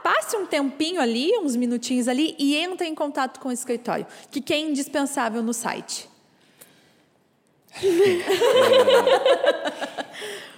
passe 0.04 0.36
um 0.36 0.46
tempinho 0.46 1.02
ali, 1.02 1.38
uns 1.40 1.56
minutinhos 1.56 2.08
ali 2.08 2.36
e 2.40 2.56
entre 2.56 2.88
em 2.88 2.96
contato 2.96 3.40
com 3.40 3.50
o 3.50 3.52
escritório? 3.52 4.08
O 4.26 4.30
que, 4.30 4.42
que 4.42 4.54
é 4.54 4.60
indispensável 4.60 5.44
no 5.44 5.54
site? 5.54 6.10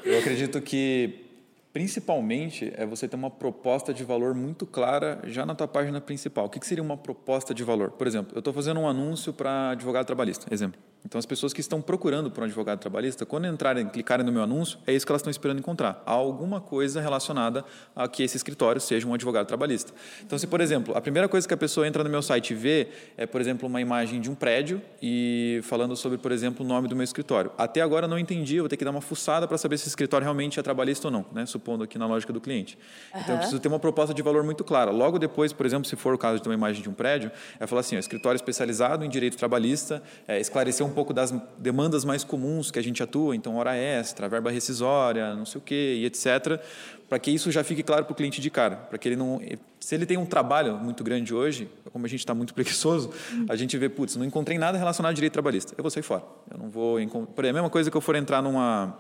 Eu 0.04 0.20
acredito 0.20 0.62
que 0.62 1.26
principalmente 1.72 2.74
é 2.76 2.86
você 2.86 3.08
ter 3.08 3.16
uma 3.16 3.30
proposta 3.30 3.94
de 3.94 4.04
valor 4.04 4.34
muito 4.34 4.66
clara 4.66 5.22
já 5.26 5.46
na 5.46 5.54
tua 5.54 5.68
página 5.68 6.02
principal. 6.02 6.46
O 6.46 6.50
que 6.50 6.66
seria 6.66 6.84
uma 6.84 6.98
proposta 6.98 7.54
de 7.54 7.64
valor? 7.64 7.92
Por 7.92 8.08
exemplo, 8.08 8.36
eu 8.36 8.40
estou 8.40 8.54
fazendo 8.54 8.80
um 8.80 8.88
anúncio 8.88 9.32
para 9.32 9.72
advogado 9.72 10.06
trabalhista, 10.06 10.52
exemplo. 10.54 10.80
Então, 11.06 11.18
as 11.18 11.26
pessoas 11.26 11.54
que 11.54 11.62
estão 11.62 11.82
procurando 11.82 12.30
por 12.30 12.42
um 12.42 12.46
advogado 12.46 12.80
trabalhista, 12.80 13.26
quando 13.26 13.48
entrarem, 13.48 13.88
clicarem 13.88 14.26
no 14.26 14.32
meu 14.32 14.44
anúncio, 14.44 14.78
é 14.86 14.94
isso 14.94 15.06
que 15.06 15.12
elas 15.12 15.22
estão 15.22 15.32
esperando 15.32 15.60
encontrar. 15.60 16.04
Há 16.06 16.12
alguma 16.12 16.60
coisa 16.60 17.00
relacionada 17.00 17.64
a 17.96 18.08
que 18.08 18.22
esse 18.22 18.36
escritório 18.36 18.82
seja 18.82 19.08
um 19.08 19.14
advogado 19.14 19.48
trabalhista. 19.48 19.94
Então, 20.26 20.38
se, 20.38 20.46
por 20.46 20.60
exemplo, 20.60 20.96
a 20.96 21.02
primeira 21.02 21.30
coisa 21.30 21.48
que 21.48 21.54
a 21.54 21.58
pessoa 21.58 21.88
entra 21.88 22.04
no 22.04 22.10
meu 22.10 22.22
site 22.22 22.52
e 22.52 22.54
vê 22.54 22.88
é, 23.18 23.26
por 23.26 23.40
exemplo, 23.40 23.68
uma 23.68 23.80
imagem 23.80 24.20
de 24.20 24.30
um 24.30 24.36
prédio 24.36 24.82
e 25.02 25.62
falando 25.64 25.96
sobre, 25.96 26.18
por 26.18 26.32
exemplo, 26.32 26.66
o 26.66 26.68
nome 26.68 26.88
do 26.88 26.96
meu 26.96 27.04
escritório. 27.04 27.52
Até 27.58 27.82
agora 27.82 28.08
não 28.08 28.20
entendi, 28.20 28.58
eu 28.58 28.64
vou 28.64 28.70
ter 28.70 28.78
que 28.78 28.84
dar 28.84 28.92
uma 28.92 29.02
fuçada 29.02 29.48
para 29.48 29.58
saber 29.58 29.78
se 29.78 29.84
esse 29.84 29.90
escritório 29.90 30.26
realmente 30.26 30.60
é 30.60 30.64
trabalhista 30.64 31.08
ou 31.08 31.12
não, 31.12 31.26
né? 31.32 31.46
supondo 31.46 31.84
aqui 31.84 31.98
na 31.98 32.06
lógica 32.06 32.34
do 32.34 32.42
cliente. 32.42 32.78
Uhum. 33.14 33.22
Então, 33.22 33.36
eu 33.36 33.40
preciso 33.40 33.60
ter 33.60 33.70
uma 33.70 33.80
proposta 33.80 34.14
de 34.14 34.22
valor 34.22 34.44
muito 34.44 34.64
clara. 34.64 34.92
Logo 34.92 35.18
depois, 35.18 35.54
por 35.54 35.66
exemplo, 35.66 35.88
se 35.88 35.96
for 35.96 36.14
o 36.14 36.18
caso 36.18 36.42
de 36.42 36.48
uma 36.48 36.54
imagem 36.54 36.84
de 36.84 36.90
um 36.90 36.94
prédio, 36.94 37.32
é 37.60 37.66
falar 37.66 37.82
assim, 37.82 37.96
ó, 37.96 38.00
escritório 38.00 38.36
especializado 38.36 39.06
em 39.06 39.10
direito 39.10 39.38
trabalhista, 39.38 40.04
é, 40.28 40.40
esclarecer 40.40 40.86
um 40.90 40.94
pouco 40.94 41.14
das 41.14 41.34
demandas 41.58 42.04
mais 42.04 42.24
comuns 42.24 42.72
que 42.72 42.80
a 42.80 42.82
gente 42.82 43.02
atua, 43.02 43.36
então 43.36 43.56
hora 43.56 43.76
extra, 43.76 44.28
verba 44.28 44.52
rescisória, 44.52 45.36
não 45.36 45.46
sei 45.46 45.60
o 45.60 45.64
quê, 45.64 45.96
e 46.00 46.06
etc., 46.06 46.60
para 47.08 47.18
que 47.18 47.32
isso 47.32 47.52
já 47.52 47.64
fique 47.64 47.82
claro 47.82 48.06
para 48.06 48.12
o 48.14 48.16
cliente 48.16 48.40
de 48.40 48.50
cara, 48.50 48.76
para 48.76 48.98
que 48.98 49.08
ele 49.08 49.16
não, 49.16 49.42
se 49.80 49.96
ele 49.96 50.06
tem 50.06 50.18
um 50.18 50.26
trabalho 50.26 50.78
muito 50.78 51.04
grande 51.04 51.34
hoje, 51.34 51.70
como 51.92 52.06
a 52.06 52.10
gente 52.10 52.20
está 52.20 52.36
muito 52.36 52.54
preguiçoso, 52.56 53.12
a 53.48 53.56
gente 53.56 53.78
vê, 53.78 53.90
putz, 53.90 54.16
não 54.16 54.26
encontrei 54.26 54.58
nada 54.58 54.78
relacionado 54.78 55.12
a 55.12 55.16
direito 55.16 55.34
trabalhista, 55.34 55.74
eu 55.78 55.82
vou 55.82 55.90
sair 55.90 56.04
fora, 56.04 56.24
eu 56.52 56.58
não 56.58 56.70
vou, 56.70 56.96
por 56.96 57.44
exemplo, 57.44 57.50
a 57.50 57.54
mesma 57.54 57.70
coisa 57.70 57.90
que 57.90 57.98
eu 57.98 58.02
for 58.02 58.16
entrar 58.16 58.42
numa, 58.42 58.98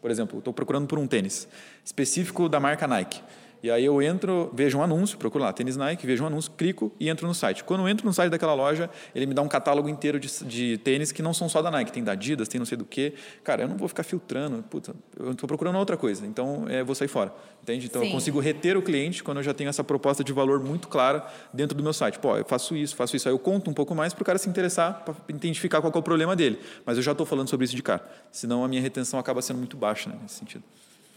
por 0.00 0.10
exemplo, 0.10 0.38
estou 0.38 0.54
procurando 0.54 0.86
por 0.86 0.98
um 0.98 1.06
tênis 1.06 1.46
específico 1.84 2.48
da 2.48 2.58
marca 2.58 2.86
Nike, 2.86 3.20
E 3.62 3.70
aí 3.70 3.84
eu 3.84 4.00
entro, 4.00 4.50
vejo 4.54 4.78
um 4.78 4.82
anúncio, 4.82 5.18
procuro 5.18 5.44
lá, 5.44 5.52
tênis 5.52 5.76
Nike, 5.76 6.06
vejo 6.06 6.24
um 6.24 6.26
anúncio, 6.26 6.50
clico 6.52 6.90
e 6.98 7.08
entro 7.10 7.26
no 7.26 7.34
site. 7.34 7.62
Quando 7.62 7.80
eu 7.80 7.88
entro 7.88 8.06
no 8.06 8.12
site 8.12 8.30
daquela 8.30 8.54
loja, 8.54 8.88
ele 9.14 9.26
me 9.26 9.34
dá 9.34 9.42
um 9.42 9.48
catálogo 9.48 9.88
inteiro 9.88 10.18
de, 10.18 10.28
de 10.44 10.78
tênis 10.78 11.12
que 11.12 11.20
não 11.22 11.34
são 11.34 11.48
só 11.48 11.60
da 11.60 11.70
Nike, 11.70 11.92
tem 11.92 12.02
da 12.02 12.12
Adidas, 12.12 12.48
tem 12.48 12.58
não 12.58 12.64
sei 12.64 12.78
do 12.78 12.86
que. 12.86 13.12
Cara, 13.44 13.62
eu 13.62 13.68
não 13.68 13.76
vou 13.76 13.86
ficar 13.86 14.02
filtrando, 14.02 14.62
puta, 14.62 14.94
eu 15.18 15.32
estou 15.32 15.46
procurando 15.46 15.76
outra 15.76 15.96
coisa, 15.96 16.26
então 16.26 16.64
é, 16.68 16.82
vou 16.82 16.94
sair 16.94 17.08
fora, 17.08 17.34
entende? 17.62 17.86
Então 17.86 18.00
Sim. 18.00 18.08
eu 18.08 18.12
consigo 18.12 18.40
reter 18.40 18.76
o 18.78 18.82
cliente 18.82 19.22
quando 19.22 19.38
eu 19.38 19.42
já 19.42 19.52
tenho 19.52 19.68
essa 19.68 19.84
proposta 19.84 20.24
de 20.24 20.32
valor 20.32 20.60
muito 20.64 20.88
clara 20.88 21.26
dentro 21.52 21.76
do 21.76 21.82
meu 21.82 21.92
site. 21.92 22.18
Pô, 22.18 22.36
eu 22.36 22.44
faço 22.46 22.74
isso, 22.74 22.96
faço 22.96 23.14
isso, 23.14 23.28
aí 23.28 23.34
eu 23.34 23.38
conto 23.38 23.70
um 23.70 23.74
pouco 23.74 23.94
mais 23.94 24.14
para 24.14 24.22
o 24.22 24.24
cara 24.24 24.38
se 24.38 24.48
interessar, 24.48 25.04
para 25.04 25.14
identificar 25.28 25.82
qual 25.82 25.92
é 25.94 25.98
o 25.98 26.02
problema 26.02 26.34
dele. 26.34 26.58
Mas 26.86 26.96
eu 26.96 27.02
já 27.02 27.12
estou 27.12 27.26
falando 27.26 27.48
sobre 27.48 27.64
isso 27.64 27.76
de 27.76 27.82
cara, 27.82 28.08
senão 28.32 28.64
a 28.64 28.68
minha 28.68 28.80
retenção 28.80 29.20
acaba 29.20 29.42
sendo 29.42 29.58
muito 29.58 29.76
baixa 29.76 30.08
né, 30.08 30.16
nesse 30.22 30.36
sentido. 30.36 30.64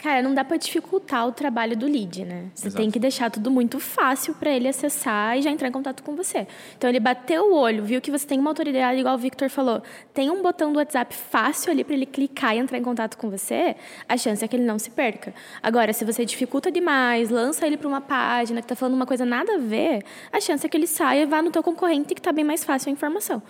Cara, 0.03 0.21
não 0.21 0.33
dá 0.33 0.43
para 0.43 0.57
dificultar 0.57 1.25
o 1.25 1.31
trabalho 1.31 1.77
do 1.77 1.85
lead, 1.85 2.25
né? 2.25 2.47
Você 2.53 2.67
Exato. 2.67 2.81
tem 2.81 2.91
que 2.91 2.99
deixar 2.99 3.31
tudo 3.31 3.49
muito 3.49 3.79
fácil 3.79 4.33
para 4.33 4.51
ele 4.51 4.67
acessar 4.67 5.37
e 5.37 5.41
já 5.41 5.49
entrar 5.49 5.69
em 5.69 5.71
contato 5.71 6.03
com 6.03 6.13
você. 6.13 6.45
Então 6.77 6.89
ele 6.89 6.99
bateu 6.99 7.53
o 7.53 7.55
olho, 7.55 7.85
viu 7.85 8.01
que 8.01 8.11
você 8.11 8.27
tem 8.27 8.37
uma 8.37 8.49
autoridade, 8.49 8.99
igual 8.99 9.15
o 9.15 9.17
Victor 9.17 9.49
falou, 9.49 9.81
tem 10.13 10.29
um 10.29 10.41
botão 10.41 10.73
do 10.73 10.77
WhatsApp 10.77 11.15
fácil 11.15 11.71
ali 11.71 11.85
para 11.85 11.93
ele 11.93 12.05
clicar 12.05 12.53
e 12.53 12.59
entrar 12.59 12.77
em 12.77 12.83
contato 12.83 13.17
com 13.17 13.29
você, 13.29 13.77
a 14.05 14.17
chance 14.17 14.43
é 14.43 14.47
que 14.47 14.57
ele 14.57 14.65
não 14.65 14.77
se 14.77 14.89
perca. 14.91 15.33
Agora, 15.61 15.93
se 15.93 16.03
você 16.03 16.25
dificulta 16.25 16.69
demais, 16.69 17.29
lança 17.29 17.65
ele 17.65 17.77
para 17.77 17.87
uma 17.87 18.01
página 18.01 18.59
que 18.59 18.65
está 18.65 18.75
falando 18.75 18.95
uma 18.95 19.05
coisa 19.05 19.23
nada 19.23 19.55
a 19.55 19.57
ver, 19.57 20.03
a 20.33 20.41
chance 20.41 20.65
é 20.65 20.69
que 20.69 20.75
ele 20.75 20.87
saia 20.87 21.21
e 21.21 21.25
vá 21.25 21.41
no 21.41 21.49
teu 21.49 21.63
concorrente 21.63 22.13
que 22.13 22.19
está 22.19 22.33
bem 22.33 22.43
mais 22.43 22.65
fácil 22.65 22.89
a 22.89 22.91
informação. 22.91 23.41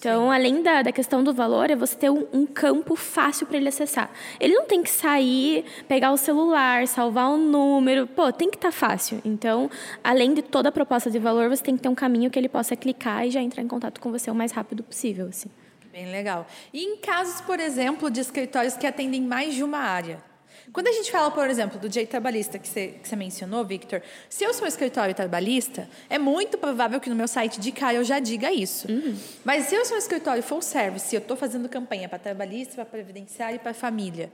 Então, 0.00 0.28
Sim. 0.28 0.34
além 0.34 0.62
da, 0.62 0.80
da 0.80 0.92
questão 0.92 1.22
do 1.22 1.34
valor, 1.34 1.70
é 1.70 1.76
você 1.76 1.94
ter 1.94 2.08
um, 2.08 2.26
um 2.32 2.46
campo 2.46 2.96
fácil 2.96 3.46
para 3.46 3.58
ele 3.58 3.68
acessar. 3.68 4.10
Ele 4.40 4.54
não 4.54 4.64
tem 4.64 4.82
que 4.82 4.88
sair, 4.88 5.62
pegar 5.86 6.10
o 6.10 6.16
celular, 6.16 6.88
salvar 6.88 7.28
um 7.28 7.36
número. 7.36 8.06
Pô, 8.06 8.32
tem 8.32 8.50
que 8.50 8.56
estar 8.56 8.68
tá 8.68 8.72
fácil. 8.72 9.20
Então, 9.26 9.70
além 10.02 10.32
de 10.32 10.40
toda 10.40 10.70
a 10.70 10.72
proposta 10.72 11.10
de 11.10 11.18
valor, 11.18 11.50
você 11.50 11.62
tem 11.62 11.76
que 11.76 11.82
ter 11.82 11.90
um 11.90 11.94
caminho 11.94 12.30
que 12.30 12.38
ele 12.38 12.48
possa 12.48 12.74
clicar 12.74 13.26
e 13.26 13.30
já 13.30 13.42
entrar 13.42 13.62
em 13.62 13.68
contato 13.68 14.00
com 14.00 14.10
você 14.10 14.30
o 14.30 14.34
mais 14.34 14.52
rápido 14.52 14.82
possível. 14.82 15.26
Assim. 15.28 15.50
Bem 15.92 16.10
legal. 16.10 16.46
E 16.72 16.82
em 16.82 16.96
casos, 16.96 17.42
por 17.42 17.60
exemplo, 17.60 18.10
de 18.10 18.20
escritórios 18.20 18.78
que 18.78 18.86
atendem 18.86 19.20
mais 19.20 19.54
de 19.54 19.62
uma 19.62 19.80
área? 19.80 20.29
Quando 20.72 20.88
a 20.88 20.92
gente 20.92 21.10
fala, 21.10 21.30
por 21.30 21.48
exemplo, 21.48 21.78
do 21.78 21.88
direito 21.88 22.10
trabalhista 22.10 22.58
que 22.58 22.68
você, 22.68 22.88
que 23.02 23.08
você 23.08 23.16
mencionou, 23.16 23.64
Victor, 23.64 24.02
se 24.28 24.44
eu 24.44 24.54
sou 24.54 24.64
um 24.64 24.68
escritório 24.68 25.14
trabalhista, 25.14 25.88
é 26.08 26.18
muito 26.18 26.56
provável 26.58 27.00
que 27.00 27.10
no 27.10 27.16
meu 27.16 27.26
site 27.26 27.60
de 27.60 27.72
cara 27.72 27.94
eu 27.94 28.04
já 28.04 28.18
diga 28.18 28.52
isso. 28.52 28.90
Uhum. 28.90 29.16
Mas 29.44 29.66
se 29.66 29.74
eu 29.74 29.84
sou 29.84 29.96
um 29.96 29.98
escritório 29.98 30.42
full 30.42 30.62
service, 30.62 31.14
eu 31.14 31.20
estou 31.20 31.36
fazendo 31.36 31.68
campanha 31.68 32.08
para 32.08 32.18
trabalhista, 32.18 32.74
para 32.76 32.84
previdenciário 32.84 33.56
e 33.56 33.58
para 33.58 33.74
família, 33.74 34.30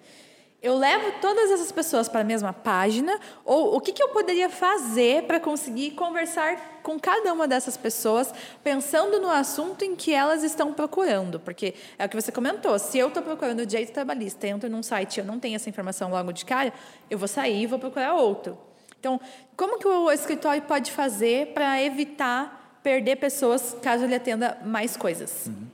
eu 0.66 0.76
levo 0.76 1.12
todas 1.20 1.52
essas 1.52 1.70
pessoas 1.70 2.08
para 2.08 2.22
a 2.22 2.24
mesma 2.24 2.52
página? 2.52 3.20
Ou 3.44 3.76
o 3.76 3.80
que, 3.80 3.92
que 3.92 4.02
eu 4.02 4.08
poderia 4.08 4.50
fazer 4.50 5.22
para 5.22 5.38
conseguir 5.38 5.92
conversar 5.92 6.80
com 6.82 6.98
cada 6.98 7.32
uma 7.32 7.46
dessas 7.46 7.76
pessoas, 7.76 8.34
pensando 8.64 9.20
no 9.20 9.30
assunto 9.30 9.84
em 9.84 9.94
que 9.94 10.12
elas 10.12 10.42
estão 10.42 10.72
procurando? 10.72 11.38
Porque 11.38 11.74
é 11.96 12.04
o 12.04 12.08
que 12.08 12.20
você 12.20 12.32
comentou: 12.32 12.76
se 12.80 12.98
eu 12.98 13.06
estou 13.06 13.22
procurando 13.22 13.64
direito 13.64 13.92
trabalhista, 13.92 14.48
entro 14.48 14.68
num 14.68 14.82
site 14.82 15.18
e 15.18 15.20
eu 15.20 15.24
não 15.24 15.38
tenho 15.38 15.54
essa 15.54 15.70
informação 15.70 16.10
logo 16.10 16.32
de 16.32 16.44
cara, 16.44 16.72
eu 17.08 17.16
vou 17.16 17.28
sair 17.28 17.62
e 17.62 17.66
vou 17.66 17.78
procurar 17.78 18.14
outro. 18.14 18.58
Então, 18.98 19.20
como 19.56 19.78
que 19.78 19.86
o 19.86 20.10
escritório 20.10 20.62
pode 20.62 20.90
fazer 20.90 21.52
para 21.54 21.80
evitar 21.80 22.80
perder 22.82 23.16
pessoas 23.16 23.76
caso 23.80 24.02
ele 24.02 24.16
atenda 24.16 24.58
mais 24.64 24.96
coisas? 24.96 25.46
Uhum. 25.46 25.66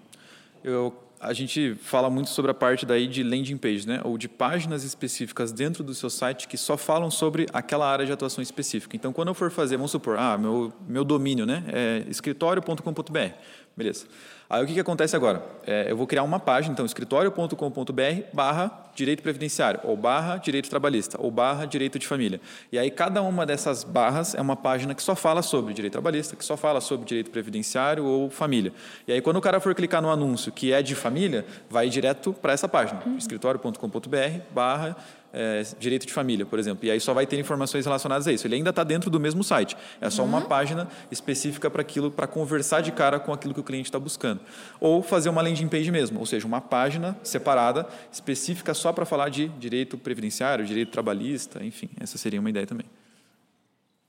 Eu 0.62 0.94
a 1.22 1.32
gente 1.32 1.76
fala 1.76 2.10
muito 2.10 2.30
sobre 2.30 2.50
a 2.50 2.54
parte 2.54 2.84
daí 2.84 3.06
de 3.06 3.22
landing 3.22 3.56
page, 3.56 3.86
né? 3.86 4.00
ou 4.04 4.18
de 4.18 4.28
páginas 4.28 4.82
específicas 4.82 5.52
dentro 5.52 5.84
do 5.84 5.94
seu 5.94 6.10
site 6.10 6.48
que 6.48 6.58
só 6.58 6.76
falam 6.76 7.10
sobre 7.12 7.46
aquela 7.52 7.88
área 7.88 8.04
de 8.04 8.10
atuação 8.10 8.42
específica. 8.42 8.96
Então, 8.96 9.12
quando 9.12 9.28
eu 9.28 9.34
for 9.34 9.50
fazer, 9.50 9.76
vamos 9.76 9.92
supor, 9.92 10.18
ah, 10.18 10.36
meu, 10.36 10.72
meu 10.88 11.04
domínio 11.04 11.46
né? 11.46 11.62
é 11.68 12.04
escritório.com.br. 12.08 13.34
Beleza. 13.76 14.06
Aí 14.52 14.62
o 14.62 14.66
que, 14.66 14.74
que 14.74 14.80
acontece 14.80 15.16
agora? 15.16 15.42
É, 15.66 15.90
eu 15.90 15.96
vou 15.96 16.06
criar 16.06 16.22
uma 16.24 16.38
página, 16.38 16.74
então, 16.74 16.84
escritório.com.br 16.84 18.22
barra 18.34 18.70
direito 18.94 19.22
previdenciário, 19.22 19.80
ou 19.82 19.96
barra 19.96 20.36
direito 20.36 20.68
trabalhista, 20.68 21.18
ou 21.18 21.30
barra 21.30 21.64
direito 21.64 21.98
de 21.98 22.06
família. 22.06 22.38
E 22.70 22.78
aí 22.78 22.90
cada 22.90 23.22
uma 23.22 23.46
dessas 23.46 23.82
barras 23.82 24.34
é 24.34 24.42
uma 24.42 24.54
página 24.54 24.94
que 24.94 25.02
só 25.02 25.14
fala 25.16 25.40
sobre 25.40 25.72
direito 25.72 25.92
trabalhista, 25.92 26.36
que 26.36 26.44
só 26.44 26.54
fala 26.54 26.82
sobre 26.82 27.06
direito 27.06 27.30
previdenciário 27.30 28.04
ou 28.04 28.28
família. 28.28 28.74
E 29.08 29.12
aí 29.14 29.22
quando 29.22 29.38
o 29.38 29.40
cara 29.40 29.58
for 29.58 29.74
clicar 29.74 30.02
no 30.02 30.10
anúncio 30.10 30.52
que 30.52 30.70
é 30.70 30.82
de 30.82 30.94
família, 30.94 31.46
vai 31.70 31.88
direto 31.88 32.34
para 32.34 32.52
essa 32.52 32.68
página, 32.68 33.00
uhum. 33.06 33.16
escritório.com.br 33.16 34.40
barra 34.50 34.98
é, 35.32 35.62
direito 35.78 36.06
de 36.06 36.12
família, 36.12 36.44
por 36.44 36.58
exemplo. 36.58 36.84
E 36.86 36.90
aí 36.90 37.00
só 37.00 37.14
vai 37.14 37.26
ter 37.26 37.38
informações 37.38 37.84
relacionadas 37.84 38.26
a 38.26 38.32
isso. 38.32 38.46
Ele 38.46 38.56
ainda 38.56 38.70
está 38.70 38.84
dentro 38.84 39.10
do 39.10 39.18
mesmo 39.18 39.42
site. 39.42 39.76
É 40.00 40.10
só 40.10 40.22
uhum. 40.22 40.28
uma 40.28 40.40
página 40.42 40.88
específica 41.10 41.70
para 41.70 41.82
aquilo, 41.82 42.10
para 42.10 42.26
conversar 42.26 42.80
de 42.80 42.92
cara 42.92 43.18
com 43.18 43.32
aquilo 43.32 43.54
que 43.54 43.60
o 43.60 43.64
cliente 43.64 43.88
está 43.88 43.98
buscando. 43.98 44.40
Ou 44.80 45.02
fazer 45.02 45.28
uma 45.28 45.42
landing 45.42 45.68
page 45.68 45.90
mesmo, 45.90 46.20
ou 46.20 46.26
seja, 46.26 46.46
uma 46.46 46.60
página 46.60 47.16
separada, 47.22 47.86
específica 48.12 48.74
só 48.74 48.92
para 48.92 49.06
falar 49.06 49.28
de 49.28 49.48
direito 49.48 49.96
previdenciário, 49.96 50.64
direito 50.64 50.90
trabalhista, 50.90 51.64
enfim. 51.64 51.88
Essa 52.00 52.18
seria 52.18 52.40
uma 52.40 52.50
ideia 52.50 52.66
também. 52.66 52.86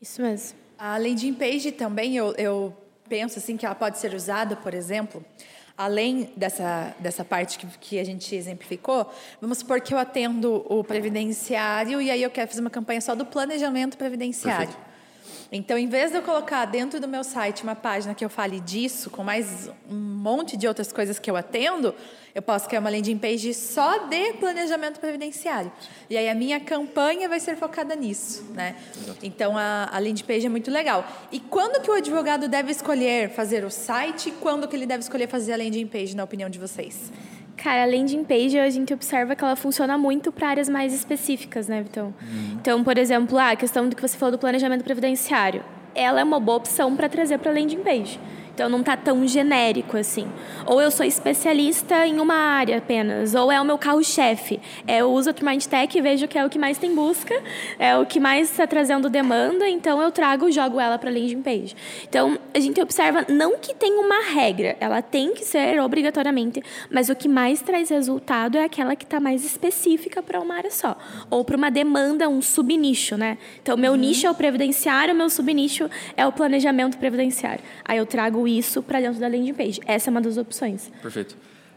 Isso 0.01 0.21
mesmo. 0.21 0.57
A 0.77 0.97
landing 0.97 1.33
page 1.33 1.71
também 1.71 2.17
eu, 2.17 2.33
eu 2.37 2.75
penso 3.07 3.39
assim 3.39 3.55
que 3.55 3.65
ela 3.65 3.75
pode 3.75 3.99
ser 3.99 4.13
usada, 4.13 4.55
por 4.55 4.73
exemplo, 4.73 5.23
além 5.77 6.31
dessa, 6.35 6.95
dessa 6.99 7.25
parte 7.25 7.57
que, 7.57 7.67
que 7.79 7.99
a 7.99 8.03
gente 8.03 8.35
exemplificou, 8.35 9.11
vamos 9.41 9.59
supor 9.59 9.81
que 9.81 9.93
eu 9.93 9.97
atendo 9.97 10.65
o 10.69 10.83
previdenciário 10.83 12.01
e 12.01 12.11
aí 12.11 12.21
eu 12.21 12.29
quero 12.29 12.47
fazer 12.47 12.61
uma 12.61 12.69
campanha 12.69 13.01
só 13.01 13.15
do 13.15 13.25
planejamento 13.25 13.97
previdenciário. 13.97 14.67
Perfeito. 14.67 14.92
Então, 15.55 15.77
em 15.77 15.87
vez 15.87 16.09
de 16.09 16.17
eu 16.17 16.23
colocar 16.23 16.65
dentro 16.65 16.99
do 16.99 17.07
meu 17.07 17.23
site 17.23 17.61
uma 17.61 17.75
página 17.75 18.15
que 18.15 18.25
eu 18.25 18.29
fale 18.29 18.59
disso, 18.59 19.11
com 19.11 19.23
mais 19.23 19.69
um 19.87 19.93
monte 19.93 20.57
de 20.57 20.67
outras 20.67 20.91
coisas 20.91 21.19
que 21.19 21.29
eu 21.29 21.35
atendo, 21.35 21.93
eu 22.33 22.41
posso 22.41 22.67
criar 22.67 22.79
uma 22.79 22.89
landing 22.89 23.19
page 23.19 23.53
só 23.53 23.99
de 24.07 24.33
planejamento 24.33 24.99
previdenciário. 24.99 25.71
E 26.09 26.17
aí 26.17 26.27
a 26.27 26.33
minha 26.33 26.59
campanha 26.59 27.29
vai 27.29 27.39
ser 27.39 27.55
focada 27.55 27.95
nisso, 27.95 28.43
né? 28.55 28.75
Então 29.21 29.55
a, 29.55 29.91
a 29.93 29.99
landing 29.99 30.23
page 30.23 30.47
é 30.47 30.49
muito 30.49 30.71
legal. 30.71 31.07
E 31.31 31.39
quando 31.39 31.83
que 31.83 31.91
o 31.91 31.93
advogado 31.93 32.47
deve 32.47 32.71
escolher 32.71 33.29
fazer 33.29 33.63
o 33.63 33.69
site 33.69 34.29
e 34.29 34.31
quando 34.31 34.67
que 34.67 34.75
ele 34.75 34.87
deve 34.87 35.03
escolher 35.03 35.27
fazer 35.27 35.53
a 35.53 35.57
landing 35.57 35.85
page, 35.85 36.15
na 36.15 36.23
opinião 36.23 36.49
de 36.49 36.57
vocês? 36.57 37.11
Cara, 37.63 37.83
a 37.83 37.85
landing 37.85 38.25
page 38.25 38.59
a 38.59 38.69
gente 38.69 38.93
observa 38.93 39.37
que 39.37 39.41
ela 39.41 39.55
funciona 39.55 39.97
muito 39.97 40.33
para 40.33 40.49
áreas 40.49 40.67
mais 40.67 40.93
específicas, 40.93 41.69
né, 41.69 41.81
Vitão? 41.81 42.07
Uhum. 42.07 42.57
Então, 42.59 42.83
por 42.83 42.97
exemplo, 42.97 43.39
a 43.39 43.55
questão 43.55 43.87
do 43.87 43.95
que 43.95 44.01
você 44.01 44.17
falou 44.17 44.33
do 44.33 44.37
planejamento 44.37 44.83
previdenciário. 44.83 45.63
Ela 45.95 46.19
é 46.19 46.23
uma 46.25 46.41
boa 46.41 46.57
opção 46.57 46.93
para 46.93 47.07
trazer 47.07 47.37
para 47.37 47.51
a 47.51 47.53
landing 47.53 47.79
page. 47.79 48.19
Então 48.53 48.69
não 48.69 48.81
está 48.81 48.95
tão 48.95 49.27
genérico 49.27 49.97
assim. 49.97 50.27
Ou 50.67 50.79
eu 50.79 50.91
sou 50.91 51.05
especialista 51.05 52.05
em 52.05 52.19
uma 52.19 52.35
área 52.35 52.77
apenas, 52.77 53.33
ou 53.33 53.51
é 53.51 53.59
o 53.59 53.65
meu 53.65 53.77
carro-chefe. 53.79 54.59
É, 54.85 54.99
eu 54.99 55.11
uso 55.11 55.31
a 55.31 55.33
Trimind 55.33 55.65
Tech 55.65 55.97
e 55.97 56.01
vejo 56.01 56.27
que 56.27 56.37
é 56.37 56.45
o 56.45 56.49
que 56.49 56.59
mais 56.59 56.77
tem 56.77 56.93
busca, 56.93 57.33
é 57.79 57.97
o 57.97 58.05
que 58.05 58.19
mais 58.19 58.51
está 58.51 58.67
trazendo 58.67 59.09
demanda, 59.09 59.67
então 59.67 60.01
eu 60.01 60.11
trago 60.11 60.47
e 60.47 60.51
jogo 60.51 60.79
ela 60.79 60.99
para 60.99 61.09
a 61.09 61.13
landing 61.13 61.41
page. 61.41 61.75
Então 62.07 62.37
a 62.53 62.59
gente 62.59 62.79
observa 62.79 63.25
não 63.27 63.57
que 63.57 63.73
tem 63.73 63.93
uma 63.93 64.21
regra, 64.31 64.77
ela 64.79 65.01
tem 65.01 65.33
que 65.33 65.43
ser 65.43 65.81
obrigatoriamente, 65.81 66.61
mas 66.91 67.09
o 67.09 67.15
que 67.15 67.27
mais 67.27 67.59
traz 67.59 67.89
resultado 67.89 68.57
é 68.57 68.63
aquela 68.63 68.95
que 68.95 69.03
está 69.03 69.19
mais 69.19 69.43
específica 69.43 70.21
para 70.21 70.39
uma 70.39 70.55
área 70.55 70.69
só, 70.69 70.95
ou 71.29 71.43
para 71.43 71.57
uma 71.57 71.71
demanda, 71.71 72.29
um 72.29 72.41
subnicho, 72.41 73.17
né? 73.17 73.39
Então 73.63 73.75
meu 73.75 73.93
uhum. 73.93 73.97
nicho 73.97 74.27
é 74.27 74.31
o 74.31 74.35
previdenciário, 74.35 75.15
meu 75.15 75.29
subnicho 75.29 75.89
é 76.15 76.25
o 76.27 76.31
planejamento 76.31 76.99
previdenciário. 76.99 77.63
Aí 77.83 77.97
eu 77.97 78.05
trago 78.05 78.42
isso 78.47 78.81
para 78.83 78.99
dentro 78.99 79.19
da 79.19 79.27
landing 79.27 79.53
page. 79.53 79.79
Essa 79.85 80.09
é 80.09 80.11
uma 80.11 80.21
das 80.21 80.37
opções. 80.37 80.91
Perfeito. 81.01 81.35